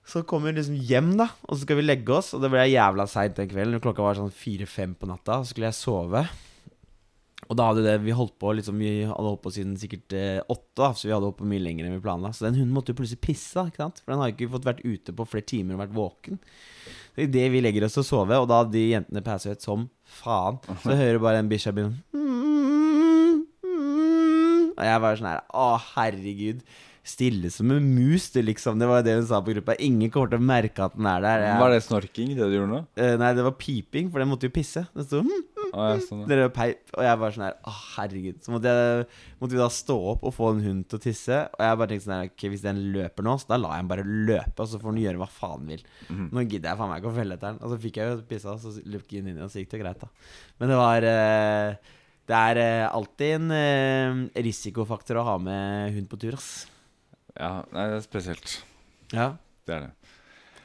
Så 0.09 0.23
kommer 0.25 0.49
vi 0.49 0.57
liksom 0.57 0.77
hjem, 0.89 1.11
da, 1.19 1.27
og 1.45 1.53
så 1.53 1.63
skal 1.67 1.77
vi 1.77 1.85
legge 1.85 2.13
oss. 2.15 2.31
Og 2.33 2.41
det 2.41 2.49
ble 2.49 2.63
jævla 2.65 3.05
seint 3.09 3.37
den 3.37 3.49
kvelden. 3.51 3.81
Klokka 3.83 4.01
var 4.01 4.17
sånn 4.17 4.33
fire-fem 4.33 4.95
på 4.97 5.09
natta. 5.09 5.43
Så 5.43 5.53
skulle 5.53 5.69
jeg 5.69 5.77
sove. 5.77 6.23
Og 7.49 7.57
da 7.57 7.69
hadde 7.69 7.85
det, 7.85 7.95
vi 8.03 8.13
holdt 8.13 8.35
på 8.41 8.51
liksom, 8.57 8.77
Vi 8.81 9.05
hadde 9.07 9.25
holdt 9.25 9.41
på 9.45 9.53
siden 9.53 9.77
sikkert 9.79 10.13
eh, 10.17 10.41
åtte, 10.43 10.81
da, 10.81 10.89
så 10.93 11.07
vi 11.07 11.13
hadde 11.13 11.29
holdt 11.29 11.39
på 11.39 11.47
mye 11.49 11.63
lenger 11.63 11.87
enn 11.87 11.95
vi 11.95 12.03
planla. 12.03 12.33
Så 12.35 12.45
den 12.45 12.57
hunden 12.59 12.73
måtte 12.75 12.93
jo 12.93 12.99
plutselig 12.99 13.21
pisse, 13.25 13.53
da, 13.57 13.69
ikke 13.69 13.83
sant? 13.85 14.01
for 14.03 14.13
den 14.13 14.21
har 14.23 14.33
ikke 14.33 14.51
fått 14.53 14.67
vært 14.67 14.83
ute 14.85 15.15
på 15.15 15.27
flere 15.29 15.47
timer 15.49 15.77
og 15.77 15.83
vært 15.85 15.95
våken. 15.97 16.41
Så 17.15 17.25
Idet 17.25 17.47
vi 17.53 17.63
legger 17.63 17.87
oss 17.87 17.97
og 18.01 18.05
sover, 18.07 18.43
og 18.43 18.49
da 18.51 18.59
de 18.69 18.83
jentene 18.91 19.23
passer 19.25 19.57
ut 19.57 19.65
som 19.65 19.87
faen, 20.19 20.59
så 20.83 20.97
hører 20.99 21.21
bare 21.23 21.41
den 21.41 21.49
bikkja 21.51 21.73
begynne 21.75 22.01
Og 24.79 24.85
jeg 24.87 25.01
var 25.03 25.17
sånn 25.19 25.27
her 25.27 25.41
Å, 25.51 25.65
herregud. 25.97 26.61
Stille 27.07 27.49
som 27.49 27.71
en 27.71 27.85
mus, 27.95 28.27
det 28.33 28.43
liksom. 28.43 28.79
Det 28.79 28.87
var 28.89 29.03
det 29.05 29.15
hun 29.15 29.27
sa 29.27 29.39
på 29.41 29.53
gruppa. 29.55 29.75
Ingen 29.81 30.11
kommer 30.11 30.33
til 30.33 30.41
å 30.41 30.45
merke 30.45 30.83
at 30.83 30.97
den 30.97 31.07
er 31.09 31.23
der. 31.23 31.45
Jeg, 31.45 31.59
Var 31.61 31.71
det 31.73 31.79
snorking, 31.85 32.33
det 32.35 32.49
du 32.51 32.55
gjorde 32.57 32.71
nå? 32.73 32.81
Uh, 32.99 33.13
nei, 33.21 33.31
det 33.37 33.45
var 33.45 33.55
piping, 33.57 34.09
for 34.11 34.21
den 34.21 34.29
måtte 34.29 34.49
jo 34.49 34.53
pisse. 34.53 34.83
Det 34.93 35.05
sto 35.07 35.21
mm, 35.23 35.45
Å, 35.69 35.85
ja, 35.85 35.99
sånn, 36.03 36.23
ja. 36.27 36.49
peip, 36.53 36.81
og 36.97 37.05
jeg 37.05 37.21
bare 37.21 37.35
sånn 37.35 37.45
her 37.47 37.57
Å, 37.61 37.73
herregud. 37.95 38.39
Så 38.43 38.53
måtte, 38.53 38.73
jeg, 38.75 39.05
måtte 39.41 39.55
vi 39.55 39.61
da 39.61 39.69
stå 39.73 39.97
opp 40.13 40.23
og 40.27 40.35
få 40.35 40.51
en 40.53 40.63
hund 40.65 40.87
til 40.89 40.99
å 40.99 41.03
tisse. 41.03 41.41
Og 41.55 41.65
jeg 41.65 41.81
bare 41.81 41.91
tenkte 41.93 42.07
sånn 42.07 42.15
her 42.17 42.31
Ok, 42.31 42.47
hvis 42.53 42.65
den 42.65 42.81
løper 42.95 43.27
nå, 43.27 43.35
så 43.41 43.53
da 43.53 43.61
lar 43.61 43.77
jeg 43.77 43.85
den 43.85 43.93
bare 43.93 44.07
løpe, 44.09 44.57
og 44.57 44.71
så 44.71 44.81
får 44.81 44.95
den 44.95 45.03
gjøre 45.05 45.21
hva 45.23 45.29
faen 45.39 45.63
den 45.63 45.75
vil. 45.75 45.85
Mhm. 46.09 46.25
Nå 46.35 46.43
gidder 46.45 46.73
jeg 46.73 46.81
faen 46.81 46.91
meg 46.91 47.03
ikke 47.03 47.13
å 47.13 47.19
følge 47.19 47.39
etter 47.39 47.47
den. 47.53 47.61
Og 47.63 47.73
så 47.73 47.79
fikk 47.85 48.01
jeg 48.01 48.11
jo 48.11 48.25
pissa, 48.33 48.57
så 48.59 48.75
løp 48.83 49.07
jeg 49.07 49.23
inn 49.23 49.31
i 49.31 49.37
den, 49.37 49.45
og 49.47 49.53
så 49.53 49.63
gikk 49.63 49.71
det 49.73 49.83
greit, 49.85 50.03
da. 50.03 50.11
Men 50.59 50.73
det 50.73 50.81
var 50.81 51.07
uh, 51.07 51.95
Det 52.29 52.37
er 52.37 52.59
eh, 52.61 52.83
alltid 52.85 53.39
en 53.39 54.27
risikofaktor 54.35 55.17
å 55.17 55.23
ha 55.31 55.39
med 55.41 55.95
hund 55.95 56.11
på 56.11 56.19
tur, 56.21 56.35
ass. 56.37 56.67
Ja, 57.37 57.51
nei, 57.75 57.85
det 57.91 57.99
er 57.99 58.05
spesielt. 58.05 58.55
Ja. 59.13 59.27
Det 59.67 59.75
er 59.75 59.85
det. 59.87 59.91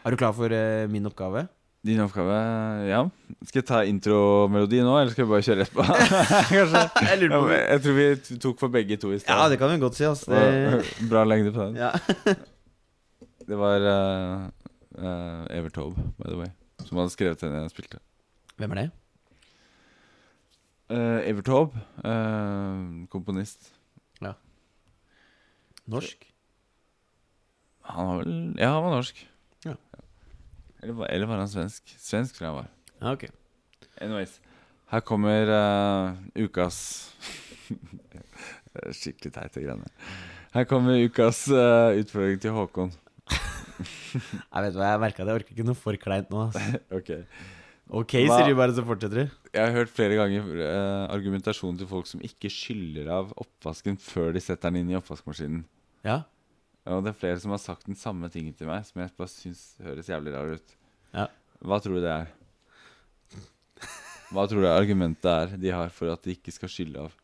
Er 0.04 0.12
du 0.14 0.16
klar 0.20 0.32
for 0.36 0.52
eh, 0.52 0.86
min 0.92 1.06
oppgave? 1.08 1.46
Din 1.84 2.00
oppgave, 2.00 2.36
ja. 2.88 3.02
Skal 3.44 3.60
jeg 3.60 3.66
ta 3.68 3.82
intromelodi 3.84 4.78
nå, 4.80 4.94
eller 5.02 5.12
skal 5.12 5.26
vi 5.26 5.32
bare 5.34 5.44
kjøre 5.44 5.64
rett 5.64 5.74
på? 5.76 5.84
Kanskje? 6.54 6.82
Jeg 7.10 7.18
lurer 7.20 7.34
på 7.34 7.48
men 7.50 7.60
jeg 7.60 7.82
tror 7.84 7.96
vi 7.98 8.06
t- 8.24 8.38
tok 8.40 8.60
for 8.62 8.72
begge 8.72 8.96
to 9.02 9.12
i 9.12 9.18
stad. 9.20 9.36
Ja, 9.36 9.48
det 9.52 9.58
kan 9.60 9.72
vi 9.74 9.80
godt 9.82 9.98
si, 9.98 10.06
ass. 10.08 10.24
Det, 10.28 10.40
Bra 11.12 11.24
lengde 11.28 11.52
på 11.52 11.68
den. 11.70 11.76
ja. 11.80 11.92
Det 13.44 13.58
var 13.60 13.82
uh, 13.84 15.44
Evert 15.52 15.74
Taube, 15.76 16.00
by 16.16 16.30
the 16.30 16.38
way, 16.38 16.46
som 16.88 16.96
hadde 16.96 17.12
skrevet 17.12 17.42
den 17.44 17.52
jeg 17.58 17.74
spilte. 17.74 17.98
Hvem 18.56 18.72
er 18.72 18.78
det? 18.80 18.86
Uh, 20.88 21.20
Evert 21.28 21.44
Taube, 21.44 21.82
eh, 22.08 23.04
komponist. 23.12 23.68
Norsk? 25.92 26.24
Han 27.84 28.06
var 28.08 28.20
vel 28.22 28.34
Ja, 28.60 28.70
han 28.74 28.82
var 28.86 28.94
norsk. 28.96 29.20
Ja. 29.66 29.74
Eller, 30.82 30.94
var- 30.98 31.10
eller 31.12 31.26
var 31.30 31.38
han 31.44 31.48
svensk? 31.52 31.94
Svensk, 32.00 32.36
tror 32.36 32.46
jeg 32.46 32.52
han 32.54 32.58
var. 32.62 32.70
Ja, 33.00 33.12
ok. 33.12 33.24
Anyways. 34.04 34.38
Her 34.92 35.00
kommer 35.00 35.48
uh, 35.48 36.14
ukas 36.44 36.78
Skikkelig 38.94 39.32
teite 39.34 39.62
greiene. 39.62 39.88
Her 40.54 40.66
kommer 40.70 40.98
ukas 41.02 41.44
uh, 41.50 41.94
utfordring 41.98 42.40
til 42.42 42.54
Håkon. 42.56 42.92
Jeg 44.14 44.62
vet 44.68 44.76
hva, 44.78 44.86
jeg 44.92 45.00
merka 45.02 45.24
det. 45.26 45.32
Jeg 45.32 45.40
orker 45.40 45.54
ikke 45.56 45.64
noe 45.66 45.78
for 45.78 45.96
kleint 45.98 46.28
nå. 46.30 46.44
Altså. 46.48 46.80
Ok 46.98 47.08
Ok, 47.94 48.12
Hva- 48.24 48.36
sier 48.38 48.46
du 48.48 48.56
bare, 48.56 48.72
så 48.72 48.80
fortsetter 48.86 49.26
du. 49.26 49.32
Jeg 49.52 49.60
har 49.66 49.74
hørt 49.74 49.90
flere 49.92 50.16
ganger 50.16 50.46
uh, 50.56 51.02
argumentasjon 51.12 51.76
til 51.80 51.88
folk 51.90 52.06
som 52.08 52.22
ikke 52.24 52.48
skyller 52.52 53.10
av 53.12 53.34
oppvasken 53.42 53.98
før 54.00 54.30
de 54.36 54.40
setter 54.40 54.70
den 54.72 54.80
inn 54.84 54.92
i 54.94 54.96
oppvaskmaskinen. 54.96 55.64
Ja? 56.06 56.22
Og 56.84 57.00
det 57.04 57.14
er 57.14 57.16
flere 57.16 57.40
som 57.40 57.54
har 57.54 57.62
sagt 57.62 57.86
den 57.88 57.96
samme 57.96 58.28
tingen 58.32 58.52
til 58.56 58.68
meg, 58.68 58.84
som 58.84 59.00
jeg 59.00 59.12
bare 59.16 59.32
syns 59.32 59.62
høres 59.80 60.08
jævlig 60.10 60.34
rar 60.34 60.50
ut. 60.52 60.74
Ja. 61.14 61.28
Hva 61.64 61.78
tror 61.80 61.96
du 61.96 62.04
det 62.04 62.12
er? 62.12 62.32
Hva 64.34 64.44
tror 64.50 64.64
du 64.64 64.68
argumentet 64.68 65.30
er 65.30 65.54
de 65.60 65.72
har 65.72 65.92
for 65.94 66.12
at 66.12 66.24
de 66.26 66.34
ikke 66.36 66.52
skal 66.52 66.72
skylle 66.72 67.06
av? 67.06 67.14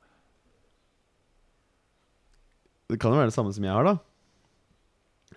Det 2.91 2.99
kan 3.01 3.13
jo 3.13 3.21
være 3.21 3.31
det 3.31 3.37
samme 3.37 3.53
som 3.55 3.67
jeg 3.67 3.77
har, 3.77 3.87
da. 3.87 3.95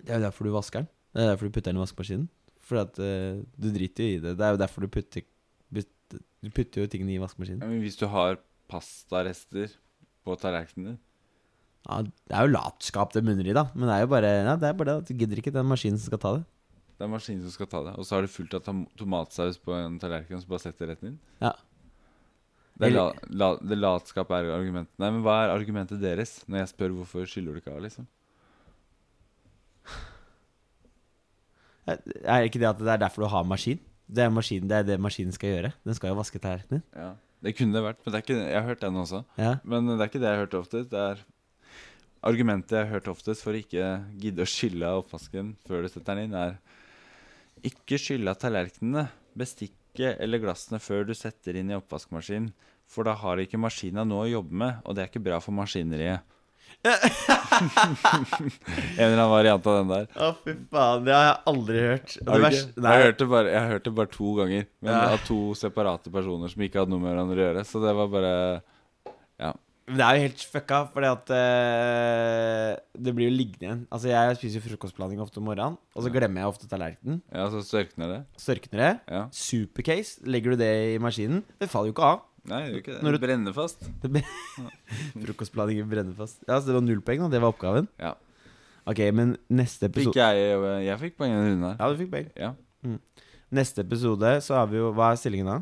Det 0.00 0.08
er 0.08 0.18
jo 0.18 0.26
derfor 0.26 0.48
du 0.48 0.54
vasker 0.54 0.82
den. 0.82 0.90
Det 1.14 1.22
er 1.22 1.30
derfor 1.30 1.46
du 1.46 1.54
putter 1.54 1.70
den 1.70 1.78
i 1.78 1.84
vaskemaskinen. 1.84 2.26
For 2.64 2.80
at 2.80 2.98
uh, 2.98 3.44
du 3.60 3.68
driter 3.74 4.08
jo 4.08 4.16
i 4.16 4.20
det. 4.24 4.36
Det 4.40 4.46
er 4.46 4.56
jo 4.56 4.64
derfor 4.64 4.84
du 4.84 4.92
putter 4.92 5.28
Du 5.74 6.50
putter 6.52 6.84
jo 6.84 6.88
tingene 6.90 7.14
i 7.14 7.20
vaskemaskinen. 7.20 7.62
Ja, 7.62 7.68
men 7.68 7.84
hvis 7.84 7.96
du 8.00 8.08
har 8.08 8.38
pastarester 8.72 9.72
på 10.24 10.36
tallerkenen 10.40 10.94
din 10.94 11.02
Ja, 11.84 12.00
det 12.00 12.32
er 12.32 12.46
jo 12.46 12.54
latskap 12.54 13.12
det 13.12 13.22
munner 13.26 13.44
i, 13.44 13.52
da. 13.56 13.66
Men 13.74 13.90
det 13.90 13.94
er 13.98 14.04
jo 14.06 14.10
bare 14.14 14.30
ja, 14.32 14.56
Det 14.56 14.68
er 14.70 14.76
bare 14.78 14.88
det 14.90 14.96
at 15.02 15.10
du 15.10 15.18
gidder 15.20 15.40
ikke 15.42 15.52
den 15.52 15.68
maskinen 15.68 16.00
som 16.00 16.08
skal 16.08 16.22
ta 16.22 16.32
det. 16.38 16.44
Det 16.94 17.04
er 17.04 17.10
maskinen 17.12 17.42
som 17.44 17.52
skal 17.52 17.68
ta 17.68 17.82
det. 17.88 17.94
Og 17.98 18.06
så 18.06 18.16
har 18.16 18.24
du 18.24 18.30
fullt 18.30 18.54
av 18.56 18.62
tom 18.64 18.84
tomatsaus 18.96 19.58
på 19.60 19.74
en 19.76 19.98
tallerken, 20.00 20.40
så 20.40 20.48
bare 20.48 20.62
setter 20.62 20.92
rett 20.92 21.02
inn. 21.04 21.18
Ja. 21.42 21.52
Det, 22.80 22.90
la, 22.90 23.04
la, 23.30 23.48
det 23.62 23.76
latskap 23.78 24.32
er 24.34 24.48
argumentet. 24.54 24.94
Nei, 24.98 25.10
men 25.14 25.22
hva 25.26 25.36
er 25.44 25.52
argumentet 25.54 26.00
deres 26.02 26.40
når 26.48 26.62
jeg 26.64 26.70
spør 26.72 26.94
hvorfor 26.96 27.28
skyller 27.30 27.54
du 27.54 27.60
ikke 27.60 27.74
av, 27.74 27.82
liksom? 27.84 28.08
Er 31.86 32.46
ikke 32.48 32.62
det 32.62 32.70
at 32.70 32.80
det 32.80 32.88
er 32.94 33.02
derfor 33.04 33.26
du 33.26 33.30
har 33.30 33.44
maskin? 33.46 33.82
Det 34.08 34.24
er, 34.24 34.32
maskin, 34.32 34.66
det 34.68 34.78
er 34.80 34.88
det 34.88 34.96
maskinen 35.00 35.34
skal 35.36 35.52
gjøre. 35.52 35.70
Den 35.84 35.96
skal 35.96 36.12
jo 36.12 36.18
vaske 36.18 36.40
tallerkenen 36.40 36.80
din. 36.80 36.84
Ja, 36.96 37.12
Det 37.44 37.54
kunne 37.58 37.76
det 37.76 37.82
vært, 37.84 38.00
men 38.04 38.12
det 38.12 38.18
er 38.18 38.24
ikke. 38.24 38.40
Jeg 38.40 38.56
har 38.56 38.68
hørt 38.70 38.82
den 38.82 38.96
også. 39.00 39.20
Ja. 39.36 39.52
Men 39.64 39.86
det 39.90 39.98
er 39.98 40.10
ikke 40.10 40.20
det 40.22 40.28
jeg 40.30 40.38
har 40.38 40.44
hørt 40.46 40.56
ofte 40.58 40.82
Det 40.88 41.00
er 41.00 41.22
argumentet 42.24 42.72
jeg 42.78 42.86
har 42.86 42.94
hørt 42.96 43.08
oftest 43.12 43.44
for 43.44 43.52
å 43.54 43.60
ikke 43.60 43.88
gidde 44.20 44.44
å 44.44 44.48
skylle 44.48 44.88
av 44.88 45.02
oppvasken 45.04 45.54
før 45.68 45.84
du 45.84 45.88
setter 45.92 46.14
den 46.16 46.24
inn, 46.30 46.36
er 46.38 46.56
ikke 47.64 47.98
skylle 48.00 48.32
av 48.32 48.40
tallerkenene, 48.42 49.06
bestikket 49.38 50.20
eller 50.24 50.40
glassene 50.42 50.80
før 50.82 51.04
du 51.08 51.14
setter 51.16 51.56
inn 51.60 51.70
i 51.72 51.76
oppvaskmaskinen. 51.78 52.50
For 52.90 53.06
da 53.08 53.14
har 53.16 53.40
ikke 53.40 53.60
maskina 53.60 54.04
noe 54.04 54.26
å 54.26 54.32
jobbe 54.34 54.56
med, 54.60 54.80
og 54.84 54.96
det 54.96 55.04
er 55.04 55.08
ikke 55.12 55.22
bra 55.24 55.38
for 55.40 55.56
maskineriet. 55.56 56.20
en 56.84 56.90
eller 58.98 59.14
annen 59.14 59.30
variant 59.30 59.66
av 59.70 59.76
den 59.78 59.88
der. 59.92 60.08
Å, 60.20 60.30
fy 60.44 60.52
faen. 60.72 61.04
Det 61.06 61.14
har 61.14 61.24
jeg 61.28 61.36
aldri 61.52 61.78
hørt. 61.84 62.16
Det? 62.18 62.40
Nei. 62.44 62.50
Jeg 62.52 62.84
har 62.84 63.04
hørt 63.06 63.20
det 63.22 63.28
bare, 63.30 63.52
jeg 63.54 63.60
har 63.62 63.70
hørt 63.72 63.86
det 63.88 63.94
bare 64.00 64.12
to 64.12 64.34
ganger, 64.40 64.66
men 64.84 64.92
Ja. 64.92 65.04
av 65.14 65.24
to 65.28 65.38
separate 65.58 66.12
personer 66.12 66.52
som 66.52 66.64
ikke 66.66 66.82
hadde 66.82 66.92
noe 66.92 67.00
med 67.04 67.12
hverandre 67.14 67.38
å 67.40 67.46
gjøre. 67.46 67.64
Så 67.68 67.80
det 67.84 67.94
var 67.96 68.08
bare 68.12 68.34
Men 69.86 69.98
det 70.00 70.04
er 70.06 70.16
jo 70.16 70.22
helt 70.24 70.42
fucka, 70.48 70.76
fordi 70.94 71.08
at 71.12 71.30
eh, 71.36 72.70
det 73.04 73.12
blir 73.14 73.28
jo 73.28 73.34
liggende 73.36 73.66
igjen. 73.66 73.80
Altså, 73.92 74.08
jeg 74.08 74.36
spiser 74.38 74.56
jo 74.62 74.64
frokostblanding 74.70 75.20
ofte 75.20 75.42
om 75.42 75.44
morgenen, 75.44 75.76
og 75.92 76.00
så 76.02 76.08
Ja. 76.08 76.14
glemmer 76.14 76.40
jeg 76.40 76.48
ofte 76.54 76.68
tallerkenen. 76.70 77.18
Ja, 77.28 77.44
så 77.52 77.60
størkner 77.60 78.08
det. 78.08 78.20
Størkner 78.40 78.80
det. 78.80 78.92
Ja. 79.12 79.26
Supercase. 79.30 80.24
Legger 80.24 80.54
du 80.54 80.62
det 80.62 80.70
i 80.94 80.98
maskinen, 81.04 81.42
det 81.60 81.68
faller 81.68 81.92
jo 81.92 81.96
ikke 81.98 82.08
av. 82.14 82.22
Nei, 82.48 82.62
det 82.64 82.70
gjør 82.72 82.80
ikke 82.82 82.94
det. 82.94 83.02
Når 83.04 83.12
Det 83.12 83.20
brenner 83.26 83.52
fast. 83.56 83.84
Det 84.00 84.24
Frokostblandingen 85.26 85.88
brenner 85.92 86.16
fast. 86.16 86.40
Ja, 86.48 86.58
så 86.60 86.66
det 86.72 86.74
var 86.78 86.84
null 86.84 87.00
poeng, 87.04 87.20
da. 87.26 87.28
Det 87.36 87.40
var 87.44 87.52
oppgaven. 87.52 87.88
Ja. 88.00 88.14
Ok, 88.88 88.98
men 89.16 89.36
neste 89.48 89.88
episode 89.88 90.12
Fikk 90.12 90.20
jeg, 90.20 90.58
jeg 90.84 90.98
fikk 91.00 91.14
poeng 91.20 91.32
denne 91.32 91.52
runden 91.52 91.68
her. 91.70 91.76
Ja, 91.80 91.92
du 91.92 92.00
fikk 92.00 92.10
poeng. 92.12 92.32
Ja. 92.36 92.50
Neste 93.54 93.80
episode 93.84 94.32
så 94.44 94.56
har 94.58 94.66
vi 94.68 94.76
jo 94.80 94.90
Hva 94.96 95.12
er 95.12 95.20
stillingen 95.20 95.46
da? 95.48 95.60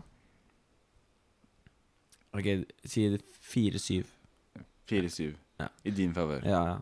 Ok, 2.32 2.46
si 2.88 3.04
4-7. 3.52 4.02
4-7. 4.90 5.34
Ja. 5.60 5.68
I 5.84 5.90
din 5.94 6.14
favør. 6.16 6.44
Ja, 6.48 6.62
ja. 6.72 6.78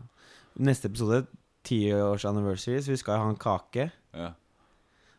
Neste 0.61 0.89
episode, 0.91 1.25
tiårs 1.67 2.25
anniversary, 2.25 2.81
så 2.81 2.93
vi 2.93 2.99
skal 2.99 3.17
jo 3.17 3.25
ha 3.25 3.33
en 3.33 3.39
kake. 3.39 3.89
Ja. 4.15 4.31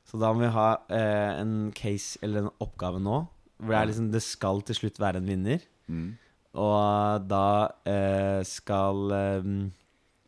Så 0.09 0.19
da 0.21 0.33
må 0.35 0.43
vi 0.43 0.51
ha 0.53 0.67
eh, 0.93 1.41
en 1.41 1.71
case 1.77 2.19
eller 2.25 2.45
en 2.45 2.55
oppgave 2.61 3.01
nå. 3.01 3.23
Hvor 3.63 3.77
det 3.77 3.79
er 3.79 3.89
liksom 3.93 4.11
Det 4.11 4.23
skal 4.25 4.63
til 4.67 4.81
slutt 4.81 5.01
være 5.01 5.23
en 5.23 5.29
vinner. 5.31 5.63
Mm. 5.87 6.11
Og 6.59 7.29
da 7.31 7.47
eh, 7.89 8.43
skal 8.45 9.15
eh, 9.17 9.51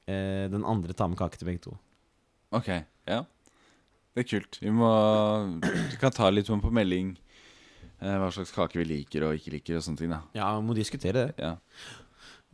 eh, 0.08 0.44
den 0.52 0.64
andre 0.64 0.96
ta 0.96 1.08
med 1.10 1.18
kake 1.20 1.40
til 1.40 1.50
begge 1.50 1.64
to. 1.66 1.74
Ok. 2.54 2.70
Ja. 3.10 3.24
Det 4.14 4.22
er 4.22 4.30
kult. 4.30 4.60
Vi 4.62 4.70
må 4.70 4.88
Du 5.60 5.96
kan 6.00 6.14
ta 6.14 6.30
litt 6.30 6.48
på 6.48 6.70
melding 6.72 7.16
hva 8.04 8.30
slags 8.34 8.52
kake 8.54 8.80
vi 8.80 8.86
liker 8.88 9.24
og 9.28 9.38
ikke 9.38 9.54
liker, 9.56 9.78
og 9.78 9.84
sånne 9.86 10.00
ting. 10.02 10.12
da 10.12 10.20
Ja, 10.36 10.52
vi 10.58 10.66
må 10.66 10.76
diskutere 10.76 11.26
det. 11.26 11.30
Ja. 11.40 11.56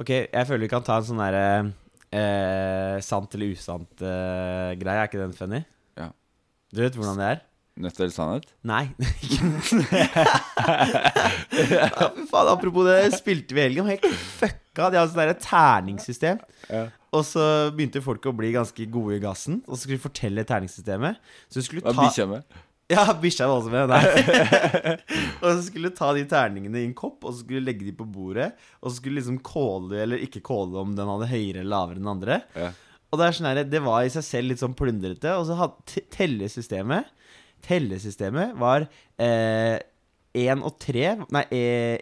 Ok, 0.01 0.11
jeg 0.15 0.49
føler 0.49 0.65
vi 0.65 0.73
kan 0.73 0.87
ta 0.87 1.01
en 1.01 1.07
sånn 1.11 1.21
derre 1.21 1.45
eh, 2.15 2.97
sant 3.05 3.35
eller 3.37 3.55
usant-greie. 3.57 4.97
er 4.97 5.09
ikke 5.09 5.21
den 5.21 5.37
funny? 5.37 5.63
Ja. 5.99 6.11
Du 6.73 6.83
vet 6.85 6.97
hvordan 6.99 7.21
det 7.21 7.31
er? 7.35 7.47
Nødt 7.81 7.97
eller 8.01 8.13
sannhet? 8.13 8.49
Nei. 8.67 8.83
ja, 11.71 11.89
faen, 12.29 12.51
apropos 12.51 12.85
det, 12.85 12.97
spilte 13.17 13.57
vi 13.57 13.63
i 13.63 13.67
helgen. 13.69 13.89
Helt 13.89 14.09
fucka. 14.11 14.91
De 14.91 14.99
hadde 15.01 15.13
sånn 15.15 15.45
terningssystem. 15.47 16.43
Ja. 16.69 16.83
Og 17.17 17.25
så 17.27 17.43
begynte 17.75 18.03
folk 18.05 18.27
å 18.29 18.35
bli 18.37 18.53
ganske 18.55 18.85
gode 18.93 19.17
i 19.17 19.23
gassen. 19.23 19.63
Og 19.67 19.75
så 19.75 19.85
skulle 19.85 19.99
de 19.99 20.05
fortelle 20.05 20.45
terningssystemet. 20.47 21.23
Så 21.51 21.65
skulle 21.67 21.83
du 21.83 21.89
ta 21.89 22.27
med? 22.31 22.61
Ja, 22.91 23.05
bikkja 23.22 23.47
var 23.47 23.61
også 23.61 23.70
med. 23.70 23.93
Nei. 23.93 24.03
og 25.43 25.47
så 25.47 25.61
skulle 25.68 25.91
du 25.93 25.97
ta 25.97 26.09
de 26.16 26.24
terningene 26.30 26.80
i 26.82 26.88
en 26.88 26.95
kopp, 26.99 27.22
og 27.22 27.32
så 27.34 27.45
skulle 27.45 27.61
du 27.62 27.68
legge 27.68 27.86
de 27.86 27.95
på 27.97 28.07
bordet. 28.11 28.51
Og 28.82 28.91
så 28.91 28.97
skulle 28.99 29.16
du 29.16 29.20
liksom 29.22 29.38
kåle, 29.47 30.01
eller 30.05 30.24
ikke 30.26 30.43
kåle, 30.47 30.74
om 30.82 30.97
den 30.99 31.11
hadde 31.12 31.28
høyere 31.30 31.62
eller 31.62 31.70
lavere 31.74 32.01
enn 32.01 32.05
den 32.05 32.12
andre. 32.16 32.41
Ja. 32.59 32.72
Og 33.11 33.18
det 33.18 33.26
er 33.28 33.36
sånn 33.38 33.49
her, 33.51 33.62
det 33.66 33.82
var 33.86 34.05
i 34.07 34.11
seg 34.14 34.26
selv 34.26 34.51
litt 34.53 34.61
sånn 34.62 34.74
plundrete. 34.78 35.32
Og 35.38 35.47
så 35.49 35.57
hadde 35.59 36.05
tellesystemet 36.14 37.16
Tellesystemet 37.66 38.55
var 38.57 38.86
én 39.20 40.62
og 40.64 40.76
tre 40.80 41.03
Nei, 41.34 41.43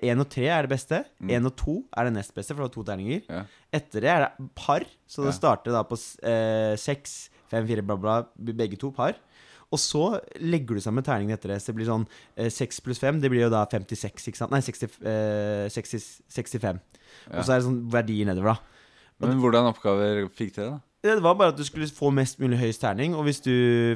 én 0.05 0.21
og 0.23 0.29
tre 0.31 0.47
er 0.53 0.67
det 0.69 0.71
beste. 0.75 1.01
Én 1.25 1.49
og 1.49 1.57
to 1.59 1.79
er 1.97 2.09
det 2.09 2.15
nest 2.19 2.35
beste, 2.37 2.53
for 2.55 2.63
det 2.63 2.69
var 2.69 2.75
to 2.77 2.85
terninger. 2.87 3.25
Ja. 3.27 3.41
Etter 3.81 4.05
det 4.05 4.11
er 4.13 4.25
det 4.27 4.49
par, 4.59 4.85
så 5.09 5.25
det 5.25 5.33
Ja. 5.33 5.39
starter 5.41 5.75
da 5.75 5.83
på 5.89 5.99
eh, 6.23 6.77
seks, 6.77 7.31
fem, 7.51 7.67
fire, 7.67 7.83
bla, 7.83 7.97
bla. 7.97 8.19
Begge 8.37 8.79
to 8.79 8.93
par. 8.93 9.17
Og 9.69 9.81
så 9.83 10.03
legger 10.41 10.79
du 10.79 10.85
sammen 10.85 11.05
terningene 11.05 11.37
etter 11.37 11.53
det. 11.53 11.61
Så 11.61 11.73
det 11.73 11.79
blir 11.81 11.91
sånn 11.91 12.07
eh, 12.37 12.49
6 12.53 12.83
pluss 12.87 13.03
5, 13.03 13.21
det 13.21 13.31
blir 13.33 13.45
jo 13.45 13.53
da 13.53 13.67
56, 13.69 14.31
ikke 14.31 14.41
sant? 14.41 14.55
Nei, 14.55 14.63
60, 14.65 14.99
eh, 15.05 15.69
60, 15.75 16.09
65. 16.33 16.83
Ja. 17.29 17.39
Og 17.39 17.43
så 17.45 17.53
er 17.53 17.61
det 17.61 17.69
sånn 17.69 17.81
verdier 17.93 18.31
nedover, 18.31 18.57
da. 18.57 18.85
Men 19.19 19.41
hvordan 19.43 19.67
oppgaver 19.73 20.29
fikk 20.31 20.55
dere, 20.57 20.77
da? 20.79 20.85
Det 20.99 21.23
var 21.23 21.37
bare 21.39 21.53
at 21.53 21.59
du 21.59 21.63
skulle 21.63 21.87
få 21.95 22.09
mest 22.11 22.41
mulig 22.43 22.57
høyest 22.59 22.83
terning, 22.83 23.13
og 23.15 23.23
hvis 23.29 23.39
du 23.45 23.53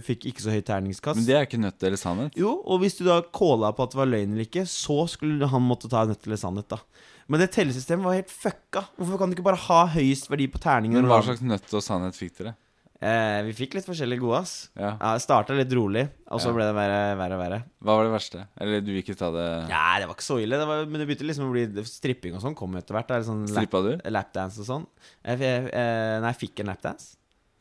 fikk 0.06 0.28
ikke 0.30 0.44
så 0.44 0.52
høy 0.54 0.60
terningskast 0.62 1.18
Men 1.18 1.24
det 1.26 1.34
er 1.34 1.48
ikke 1.48 1.58
nødt 1.58 1.82
eller 1.82 1.98
sannhet. 1.98 2.36
Jo, 2.38 2.52
og 2.62 2.78
hvis 2.82 2.94
du 3.00 3.02
da 3.08 3.16
calla 3.34 3.72
på 3.74 3.82
at 3.82 3.94
det 3.94 3.98
var 3.98 4.10
løgn 4.10 4.36
eller 4.36 4.46
ikke, 4.46 4.62
så 4.70 5.00
skulle 5.10 5.48
han 5.50 5.66
måtte 5.66 5.90
ta 5.90 6.04
nødt 6.06 6.28
eller 6.28 6.38
sannhet, 6.38 6.68
da. 6.70 6.78
Men 7.26 7.42
det 7.42 7.50
tellesystemet 7.56 8.06
var 8.06 8.18
helt 8.20 8.30
fucka. 8.30 8.84
Hvorfor 8.98 9.18
kan 9.18 9.30
du 9.30 9.34
ikke 9.34 9.48
bare 9.48 9.64
ha 9.64 9.80
høyest 9.96 10.30
verdi 10.30 10.46
på 10.52 10.62
terningen? 10.62 11.00
Men 11.00 11.10
hva 11.10 11.22
slags 11.26 11.42
nøtt 11.42 11.74
og 11.74 11.82
sannhet 11.82 12.18
fikk 12.18 12.38
dere? 12.38 12.54
Eh, 13.02 13.40
vi 13.48 13.52
fikk 13.58 13.72
litt 13.74 13.86
forskjellige 13.88 14.22
gode, 14.22 14.38
ass. 14.44 14.68
Ja. 14.78 14.92
Ja, 15.00 15.12
starta 15.18 15.56
litt 15.58 15.72
rolig, 15.74 16.04
og 16.30 16.38
så 16.38 16.52
Ja. 16.52 16.54
ble 16.54 16.66
det 16.68 16.74
verre, 16.76 17.00
verre 17.18 17.34
og 17.34 17.40
verre. 17.42 17.58
Hva 17.82 17.96
var 17.98 18.04
det 18.06 18.12
verste? 18.14 18.44
Eller 18.62 18.80
du 18.80 18.92
vil 18.92 19.02
ikke 19.02 19.16
ta 19.18 19.30
det 19.34 19.46
Ja, 19.72 19.98
det 19.98 20.06
var 20.06 20.14
ikke 20.14 20.28
så 20.28 20.36
ille, 20.38 20.54
det 20.60 20.66
var, 20.68 20.84
men 20.86 21.00
det 21.02 21.08
begynte 21.08 21.26
liksom 21.26 21.48
å 21.50 21.52
bli 21.52 21.82
Stripping 21.82 22.36
og 22.38 22.42
sånn 22.44 22.54
kom 22.54 22.76
etter 22.78 22.94
hvert. 22.94 23.10
Er 23.10 23.24
sånn 23.26 23.42
lap, 23.48 23.66
Strippa 23.66 23.82
du? 23.82 24.10
lapdance 24.10 24.60
og 24.62 24.66
sånn. 24.70 24.86
Jeg, 25.24 25.38
jeg, 25.40 25.66
eh, 25.74 26.20
nei, 26.22 26.30
jeg 26.30 26.40
fikk 26.48 26.60
en 26.60 26.66
lapdance. 26.70 27.16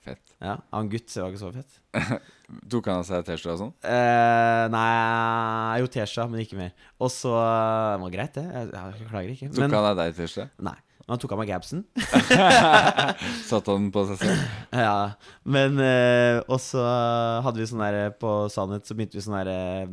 Fett. 0.05 0.21
Ja, 0.41 0.57
Av 0.73 0.81
en 0.81 0.89
gutt, 0.89 1.07
så 1.09 1.21
det 1.21 1.23
var 1.25 1.31
ikke 1.31 1.41
så 1.41 1.53
fett. 1.53 2.21
Tok 2.69 2.85
han 2.89 2.97
av 3.01 3.05
seg 3.05 3.25
T-skjorta 3.25 3.53
og 3.53 3.59
sånn? 3.61 3.73
Eh, 3.85 4.67
nei, 4.73 5.79
jo 5.81 5.87
T-skjorta, 5.93 6.29
men 6.29 6.41
ikke 6.45 6.57
mer. 6.57 6.71
Og 6.99 7.09
så 7.13 7.29
Det 7.33 8.01
var 8.01 8.13
greit, 8.13 8.33
det. 8.33 8.45
Jeg, 8.51 8.71
jeg 8.73 9.09
klager 9.11 9.29
ikke. 9.35 9.49
Tok 9.53 9.59
Men, 9.61 9.71
han 9.77 9.89
av 9.91 9.97
deg 10.01 10.15
T-skjorta? 10.17 10.49
nei. 10.59 10.77
Men 11.11 11.17
han 11.17 11.21
tok 11.25 11.33
av 11.35 11.39
meg 11.41 11.49
gabsen. 11.51 11.81
Satte 13.49 13.73
han 13.75 13.89
på 13.91 14.03
seg 14.07 14.21
selv? 14.21 14.43
Ja, 14.71 15.11
men 15.43 15.75
eh, 15.83 16.37
Og 16.47 16.55
så 16.63 16.79
hadde 17.43 17.59
vi 17.59 17.65
sånn 17.67 17.81
der 17.83 17.97
eh, 18.05 18.13
På 18.15 18.45
Sannhet 18.53 18.87
så 18.87 18.95
begynte 18.95 19.17
vi 19.19 19.23
sånn 19.25 19.35
der 19.41 19.49
eh, 19.51 19.89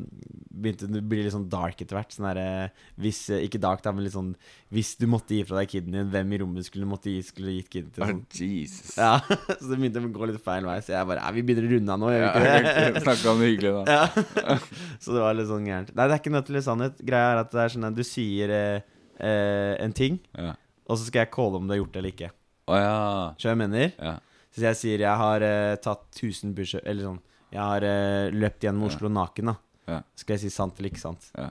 Begynte 0.58 0.86
det 0.90 1.00
å 1.02 1.08
bli 1.10 1.20
litt 1.24 1.34
sånn 1.34 1.48
dark 1.50 1.80
etter 1.82 1.98
hvert. 1.98 2.14
Sånn 2.14 2.28
der 2.28 2.40
eh, 2.42 2.84
Hvis 3.02 3.24
Ikke 3.34 3.58
dark, 3.62 3.82
da, 3.82 3.90
men 3.94 4.06
litt 4.06 4.14
sånn 4.14 4.30
Hvis 4.74 4.92
du 5.00 5.08
måtte 5.10 5.34
gi 5.34 5.42
fra 5.48 5.58
deg 5.58 5.72
kiden 5.74 5.96
din, 5.96 6.12
hvem 6.14 6.36
i 6.36 6.40
rommet 6.44 6.68
skulle 6.68 6.86
måtte 6.90 7.10
gi 7.16 7.24
Skulle 7.26 7.56
gitt 7.56 7.72
kiden 7.74 7.90
til? 7.96 8.04
Oh, 8.06 8.12
Sånn. 8.12 8.22
Jesus. 8.38 8.94
Ja, 9.00 9.16
Så 9.58 9.72
det 9.72 9.80
begynte 9.80 10.04
å 10.04 10.12
gå 10.14 10.30
litt 10.30 10.38
feil 10.46 10.68
vei. 10.70 10.78
Så 10.86 10.94
jeg 10.94 11.10
bare 11.10 11.34
vi 11.34 11.44
begynner 11.48 11.66
å 11.66 11.72
runde 11.74 11.96
av 11.96 12.02
nå, 12.04 12.12
gjør 12.14 12.24
Ja, 12.28 12.30
vi 12.38 12.54
ikke 12.62 12.86
det? 12.98 13.02
Snakke 13.08 13.32
om 13.34 13.42
det 13.42 13.50
hyggelige, 13.50 13.82
da. 13.82 13.98
Ja. 13.98 14.60
Så 15.02 15.16
det 15.18 15.24
var 15.26 15.34
litt 15.38 15.50
sånn 15.50 15.66
gærent. 15.66 15.90
Nei, 15.98 16.06
det 16.06 16.14
er 16.16 16.22
ikke 16.22 16.34
nødt 16.36 16.48
til 16.52 16.62
sannhet. 16.64 17.02
Greia 17.10 17.34
er 17.34 17.42
at 17.42 17.52
det 17.54 17.64
er 17.64 17.74
sånn 17.74 17.88
at 17.90 17.98
du 17.98 18.04
sier 18.06 18.54
eh, 18.54 19.74
en 19.82 19.94
ting, 19.98 20.20
Ja. 20.38 20.54
Og 20.88 20.96
så 20.98 21.04
skal 21.06 21.20
jeg 21.24 21.30
calle 21.34 21.60
om 21.60 21.68
du 21.68 21.74
har 21.74 21.80
gjort 21.82 21.92
det 21.94 22.00
eller 22.02 22.14
ikke. 22.14 22.30
Oh, 22.68 22.76
ja. 22.76 23.34
Så 23.40 23.48
jeg 23.52 23.60
mener? 23.60 23.92
ja. 23.98 24.16
Så 24.58 24.64
jeg 24.64 24.76
sier 24.80 25.02
jeg 25.04 25.20
har 25.20 25.42
eh, 25.44 25.76
tatt 25.84 26.06
1000 26.16 26.54
pushup 26.56 26.80
Eller 26.88 27.04
sånn 27.04 27.18
Jeg 27.52 27.60
har 27.60 27.84
eh, 27.84 28.30
løpt 28.32 28.64
gjennom. 28.64 28.86
Oslo 28.88 29.10
naken, 29.12 29.50
da. 29.52 29.54
Ja. 29.92 29.98
Skal 30.18 30.34
jeg 30.34 30.42
si 30.46 30.50
sant 30.50 30.78
eller 30.80 30.88
ikke 30.90 31.02
sant? 31.02 31.28
Ja. 31.36 31.50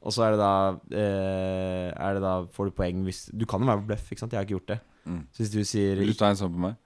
Og 0.00 0.14
så 0.16 0.24
er 0.24 0.32
det 0.34 0.40
da 0.40 0.52
eh, 0.96 1.88
Er 1.92 2.16
det 2.16 2.22
da 2.24 2.32
Får 2.56 2.70
du 2.70 2.76
poeng 2.80 3.04
hvis 3.06 3.26
Du 3.36 3.44
kan 3.48 3.60
jo 3.62 3.68
være 3.68 3.84
bløff, 3.92 4.08
ikke 4.08 4.24
sant? 4.24 4.32
Jeg 4.34 4.40
har 4.40 4.48
ikke 4.48 4.56
gjort 4.56 4.72
det. 4.72 4.78
Mm. 5.04 5.20
Så 5.30 5.44
hvis 5.44 5.52
du 5.52 5.60
sier 5.68 6.00
Vil 6.00 6.12
du 6.14 6.18
ta 6.18 6.32
en 6.32 6.40
sånn 6.40 6.52
på 6.56 6.64
meg? 6.64 6.80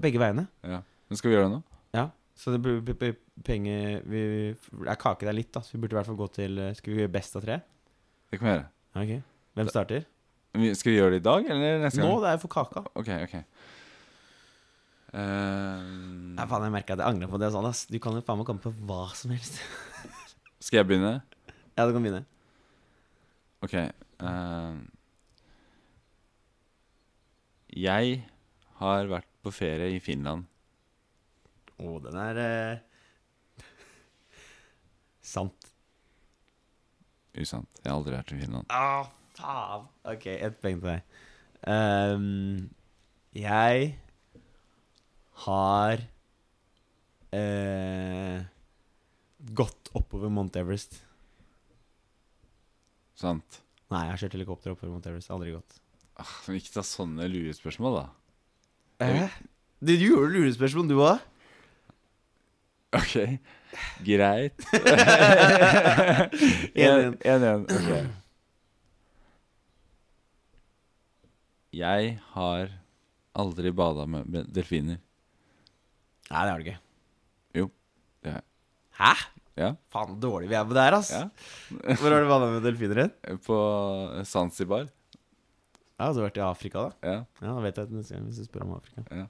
begge 0.00 0.22
veiene 0.22 0.46
Ja. 0.64 0.78
Men 1.10 1.20
skal 1.20 1.28
vi 1.28 1.36
gjøre 1.36 1.48
det 1.50 1.56
nå? 1.58 1.62
Ja. 1.98 2.06
Så 2.38 2.54
det 2.54 2.62
blir 2.64 3.16
penger 3.44 3.98
vi, 4.08 4.22
Det 4.54 4.88
er 4.94 5.00
kake 5.02 5.26
der 5.28 5.36
litt, 5.36 5.50
da. 5.52 5.60
Så 5.66 5.74
vi 5.74 5.82
burde 5.82 5.96
i 5.96 5.98
hvert 5.98 6.08
fall 6.08 6.22
gå 6.22 6.30
til 6.38 6.58
eh, 6.62 6.72
Skal 6.78 6.94
vi 6.94 7.02
gjøre 7.02 7.12
best 7.18 7.36
av 7.36 7.44
tre? 7.44 7.58
Det 8.30 8.38
kan 8.38 8.46
vi 8.48 8.54
gjøre. 8.54 8.68
Ok. 9.02 9.12
Hvem 9.58 9.72
starter? 9.74 10.06
Skal 10.58 10.92
vi 10.92 10.96
gjøre 10.98 11.16
det 11.16 11.20
i 11.22 11.26
dag, 11.28 11.50
eller 11.54 11.82
neste 11.84 12.00
gang? 12.00 12.10
Nå, 12.10 12.20
det 12.22 12.30
er 12.30 12.38
jo 12.38 12.42
for 12.44 12.52
kaka. 12.52 12.82
Ok, 12.98 13.10
ok. 13.26 13.36
uh, 15.14 15.84
Nei, 16.34 16.46
faen, 16.50 16.66
jeg 16.66 16.74
merker 16.74 16.96
at 16.96 17.04
jeg 17.04 17.14
angrer 17.14 17.30
på 17.32 17.40
det 17.40 17.52
Sånn, 17.54 17.68
ass. 17.68 17.84
Du 17.90 17.98
kan 18.02 18.16
jo 18.18 18.24
faen 18.26 18.40
meg 18.40 18.48
komme 18.48 18.64
på 18.64 18.72
hva 18.88 19.06
som 19.18 19.34
helst. 19.34 19.60
skal 20.64 20.82
jeg 20.82 20.90
begynne? 20.90 21.18
ja, 21.78 21.86
du 21.86 21.94
kan 21.94 22.02
begynne. 22.02 22.24
Ok. 23.62 23.74
Uh, 24.22 24.82
jeg 27.78 28.20
har 28.80 29.10
vært 29.10 29.30
på 29.44 29.52
ferie 29.54 29.92
i 29.94 30.02
Finland. 30.02 30.46
Å, 31.78 31.98
den 32.02 32.18
er 32.18 32.40
uh... 32.42 33.62
Sant. 35.34 35.70
Usant. 37.38 37.70
Jeg 37.84 37.92
har 37.92 37.98
aldri 38.00 38.16
vært 38.16 38.34
i 38.34 38.40
Finland. 38.40 38.74
Å, 38.74 39.06
faen. 39.38 39.86
Ok, 40.08 40.26
ett 40.34 40.58
poeng 40.62 40.80
til 40.82 40.90
deg. 40.90 41.00
Um, 41.68 42.68
jeg 43.36 43.92
har 45.44 45.96
uh, 47.34 48.38
gått 49.58 49.90
oppover 49.98 50.28
Mount 50.32 50.56
Everest. 50.58 50.92
Sant. 53.18 53.60
Nei, 53.88 54.04
jeg 54.04 54.12
har 54.12 54.20
kjørt 54.22 54.36
helikopter 54.38 54.74
oppover 54.74 54.92
Mount 54.94 55.08
Everest. 55.10 55.32
Aldri 55.34 55.50
gått. 55.56 55.72
Ah, 56.18 56.32
men 56.46 56.54
ikke 56.58 56.74
ta 56.74 56.82
sånne 56.86 57.24
lurespørsmål, 57.30 57.92
da. 58.00 58.06
Eh? 59.06 59.36
Du, 59.78 59.92
du 59.94 60.06
gjorde 60.08 60.32
lurespørsmål, 60.34 60.86
du 60.90 60.96
òg? 60.98 61.18
Ok, 62.98 63.14
greit. 64.02 64.58
1-1. 66.74 67.68
Ok. 67.68 67.90
Jeg 71.74 72.14
har 72.32 72.70
aldri 73.38 73.70
bada 73.76 74.06
med 74.08 74.46
delfiner. 74.54 75.00
Nei, 76.28 76.42
det 76.44 76.52
har 76.52 76.60
du 76.60 76.64
ikke. 76.66 76.78
Jo, 77.56 77.66
det 78.24 78.32
har 78.32 78.40
jeg. 78.40 78.46
Hæ? 78.98 79.12
Ja. 79.58 79.68
Faen, 79.90 80.14
dårlig 80.22 80.48
vi 80.52 80.56
er 80.58 80.66
på 80.68 80.76
det 80.76 80.84
her, 80.86 80.96
ass. 81.00 81.10
Ja. 81.12 81.24
Hvor 82.00 82.14
har 82.14 82.22
du 82.24 82.30
bada 82.30 82.48
med 82.54 82.64
delfiner 82.66 83.02
hen? 83.04 83.38
På 83.44 83.58
Zanzibar. 84.28 84.86
Ja, 85.98 86.12
du 86.14 86.20
har 86.20 86.28
vært 86.28 86.38
i 86.38 86.44
Afrika, 86.46 86.86
da? 86.88 87.10
Ja. 87.10 87.18
Ja, 87.42 87.52
da 87.56 87.62
vet 87.64 87.80
jeg 87.80 87.90
neste 87.90 88.14
gang 88.14 88.28
hvis 88.28 88.38
du 88.38 88.46
spør 88.46 88.66
om 88.68 88.76
Afrika. 88.76 89.24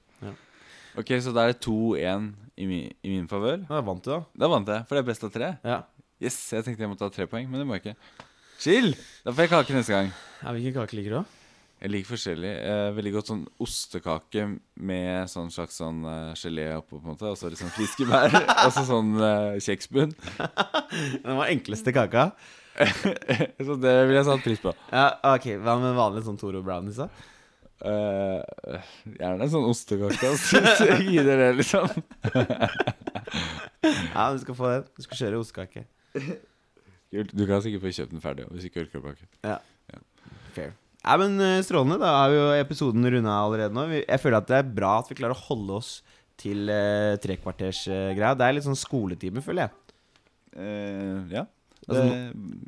Ok, 0.98 1.14
så 1.24 1.32
da 1.32 1.46
er 1.46 1.54
det 1.54 1.62
2-1 1.64 2.28
i 2.58 2.66
min, 2.68 2.92
i 3.06 3.12
min 3.14 3.28
favør. 3.30 3.62
Da 3.70 3.80
vant 3.86 4.04
du, 4.04 4.10
da? 4.12 4.20
Da 4.44 4.50
vant 4.52 4.68
jeg, 4.68 4.84
for 4.88 4.98
det 4.98 5.04
er 5.04 5.08
best 5.08 5.24
av 5.24 5.32
tre. 5.32 5.50
Ja. 5.64 5.78
Yes, 6.20 6.36
jeg 6.52 6.66
tenkte 6.66 6.84
jeg 6.84 6.90
måtte 6.90 7.06
ha 7.06 7.14
tre 7.14 7.28
poeng, 7.30 7.46
men 7.48 7.62
det 7.62 7.66
må 7.68 7.76
jeg 7.78 7.84
ikke. 7.86 8.24
Chill! 8.58 8.90
Da 9.24 9.32
får 9.32 9.46
jeg 9.46 9.52
kake 9.54 9.76
neste 9.76 9.94
gang. 9.94 10.08
ja 10.42 10.54
hvilken 10.56 10.74
kake 10.80 10.98
liker 10.98 11.14
du, 11.14 11.20
da? 11.22 11.37
Jeg 11.78 11.92
liker 11.92 12.10
forskjellig. 12.10 12.50
Eh, 12.58 12.88
veldig 12.96 13.12
godt 13.14 13.28
sånn 13.30 13.42
ostekake 13.62 14.44
med 14.88 15.30
sånn 15.30 15.50
slags 15.54 15.76
sånn 15.78 16.00
uh, 16.02 16.34
gelé 16.38 16.66
oppå, 16.74 16.98
på 16.98 17.04
en 17.04 17.12
måte. 17.12 17.28
Og 17.30 17.38
så 17.38 17.52
sånn 17.54 17.70
friske 17.76 18.06
bær. 18.08 18.34
og 18.64 18.72
så 18.74 18.82
sånn 18.88 19.12
uh, 19.14 19.54
kjeksbunn. 19.62 20.14
Den 21.22 21.38
var 21.38 21.46
enkleste 21.46 21.94
kaka. 21.94 22.32
så 23.66 23.76
det 23.78 23.94
vil 24.08 24.18
jeg 24.18 24.26
satt 24.26 24.42
pris 24.42 24.62
på. 24.62 24.74
Ja, 24.90 25.06
ok, 25.34 25.46
Hva 25.62 25.76
med 25.82 25.98
vanlig 25.98 26.24
sånn 26.26 26.38
Toro 26.38 26.64
brownies, 26.66 26.98
da? 26.98 27.08
Uh, 27.78 28.42
gjerne 29.14 29.46
en 29.46 29.54
sånn 29.54 29.70
ostekake. 29.70 30.32
Altså. 30.32 30.98
Gi 31.06 31.22
dere 31.22 31.52
det, 31.52 31.52
liksom. 31.60 31.86
Ja, 33.86 34.28
du 34.34 34.42
skal 34.42 34.58
få 34.58 34.74
den. 34.74 34.90
Du 34.98 35.06
skal 35.06 35.22
kjøre 35.22 35.42
ostekake. 35.44 35.86
Kult. 36.18 37.32
Du 37.32 37.46
kan 37.46 37.62
sikkert 37.62 37.86
få 37.86 37.94
kjøpt 38.00 38.12
den 38.16 38.24
ferdig 38.24 38.50
hvis 38.50 38.68
ikke 38.68 38.88
orker 38.88 39.14
Ja. 39.46 39.60
Ja. 39.94 40.02
Fair. 40.58 40.74
Ja, 41.04 41.16
men 41.20 41.38
eh, 41.40 41.60
Strålende. 41.64 41.98
Da 42.02 42.12
vi 42.30 42.36
jo 42.40 42.46
episoden 42.58 43.06
runda 43.06 43.36
allerede 43.44 43.74
nå. 43.76 43.86
Jeg 44.02 44.20
føler 44.22 44.40
at 44.42 44.48
det 44.50 44.56
er 44.62 44.72
bra 44.80 44.96
at 45.02 45.10
vi 45.10 45.18
klarer 45.20 45.36
å 45.36 45.44
holde 45.48 45.78
oss 45.80 45.92
til 46.38 46.68
uh, 46.70 47.16
trekvartersgreia. 47.18 48.34
det 48.38 48.46
er 48.46 48.52
litt 48.54 48.66
sånn 48.66 48.78
skoletime, 48.78 49.42
føler 49.42 49.66
jeg. 49.66 49.94
Eh, 50.58 51.32
ja. 51.34 51.46
Altså, 51.88 52.02
Det, 52.04 52.16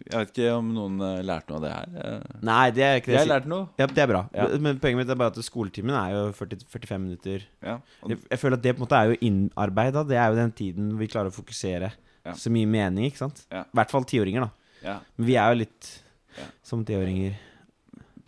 jeg 0.08 0.16
vet 0.22 0.30
ikke 0.32 0.52
om 0.56 0.68
noen 0.72 0.94
eh, 1.04 1.18
lærte 1.28 1.52
noe 1.52 1.58
av 1.60 1.64
det 1.66 1.70
her. 1.74 1.90
Eh, 2.00 2.38
Nei, 2.48 2.64
det 2.74 2.84
er 2.86 2.98
ikke 3.00 3.10
det 3.12 3.18
jeg 3.18 3.28
lærte 3.30 3.50
noe. 3.52 3.66
Ja, 3.78 3.86
Det 3.90 4.02
er 4.02 4.08
bra. 4.10 4.22
Ja. 4.34 4.46
Men 4.64 4.78
poenget 4.80 5.02
mitt 5.02 5.12
er 5.12 5.18
bare 5.20 5.34
at 5.34 5.44
skoletimen 5.44 5.92
er 5.98 6.14
jo 6.14 6.22
40, 6.38 6.64
45 6.72 7.02
minutter. 7.04 7.44
Ja. 7.62 7.74
Og, 8.00 8.14
Jeg, 8.14 8.22
jeg 8.30 8.40
føler 8.40 8.56
at 8.58 8.64
det 8.64 8.72
på 8.74 8.80
en 8.80 8.86
måte 8.86 9.00
er 9.02 9.12
jo 9.12 9.18
innarbeida. 9.28 10.06
Det 10.08 10.16
er 10.16 10.32
jo 10.32 10.38
den 10.40 10.54
tiden 10.56 10.94
vi 11.02 11.10
klarer 11.12 11.28
å 11.32 11.36
fokusere 11.36 11.92
Ja. 12.24 12.32
så 12.36 12.50
mye 12.52 12.68
mening, 12.68 13.06
ikke 13.10 13.22
sant? 13.22 13.44
Ja. 13.52 13.62
I 13.68 13.76
hvert 13.80 13.92
fall 13.92 14.04
tiåringer, 14.08 14.48
da. 14.48 14.74
ja. 14.86 14.96
Men 15.18 15.26
vi 15.30 15.36
er 15.36 15.52
jo 15.54 15.60
litt 15.66 15.92
Ja. 16.38 16.46
som 16.64 16.82
tiåringer. 16.86 17.36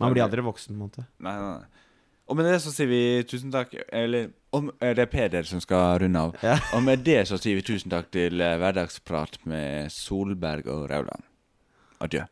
Man 0.03 0.15
blir 0.15 0.25
aldri 0.25 0.43
voksen, 0.45 0.75
på 0.75 0.77
en 0.77 0.83
måte. 0.85 1.07
Nei, 1.23 1.33
nei, 1.39 1.53
nei. 1.59 1.83
Og 2.31 2.37
med 2.39 2.47
det 2.47 2.59
så 2.63 2.71
sier 2.71 2.87
vi 2.87 3.01
tusen 3.27 3.51
takk 3.51 3.73
Eller 3.91 4.29
om, 4.55 4.69
er 4.79 4.95
det 4.95 5.09
Peder 5.11 5.43
som 5.43 5.59
skal 5.63 5.99
runde 6.05 6.21
av. 6.29 6.37
Ja. 6.45 6.55
Og 6.77 6.85
med 6.85 7.03
det 7.03 7.23
så 7.27 7.39
sier 7.41 7.59
vi 7.59 7.65
tusen 7.67 7.91
takk 7.91 8.11
til 8.15 8.41
eh, 8.41 8.55
Hverdagsprat 8.61 9.41
med 9.49 9.91
Solberg 9.91 10.69
og 10.71 10.85
Rauland. 10.93 11.25
Adjø. 12.03 12.27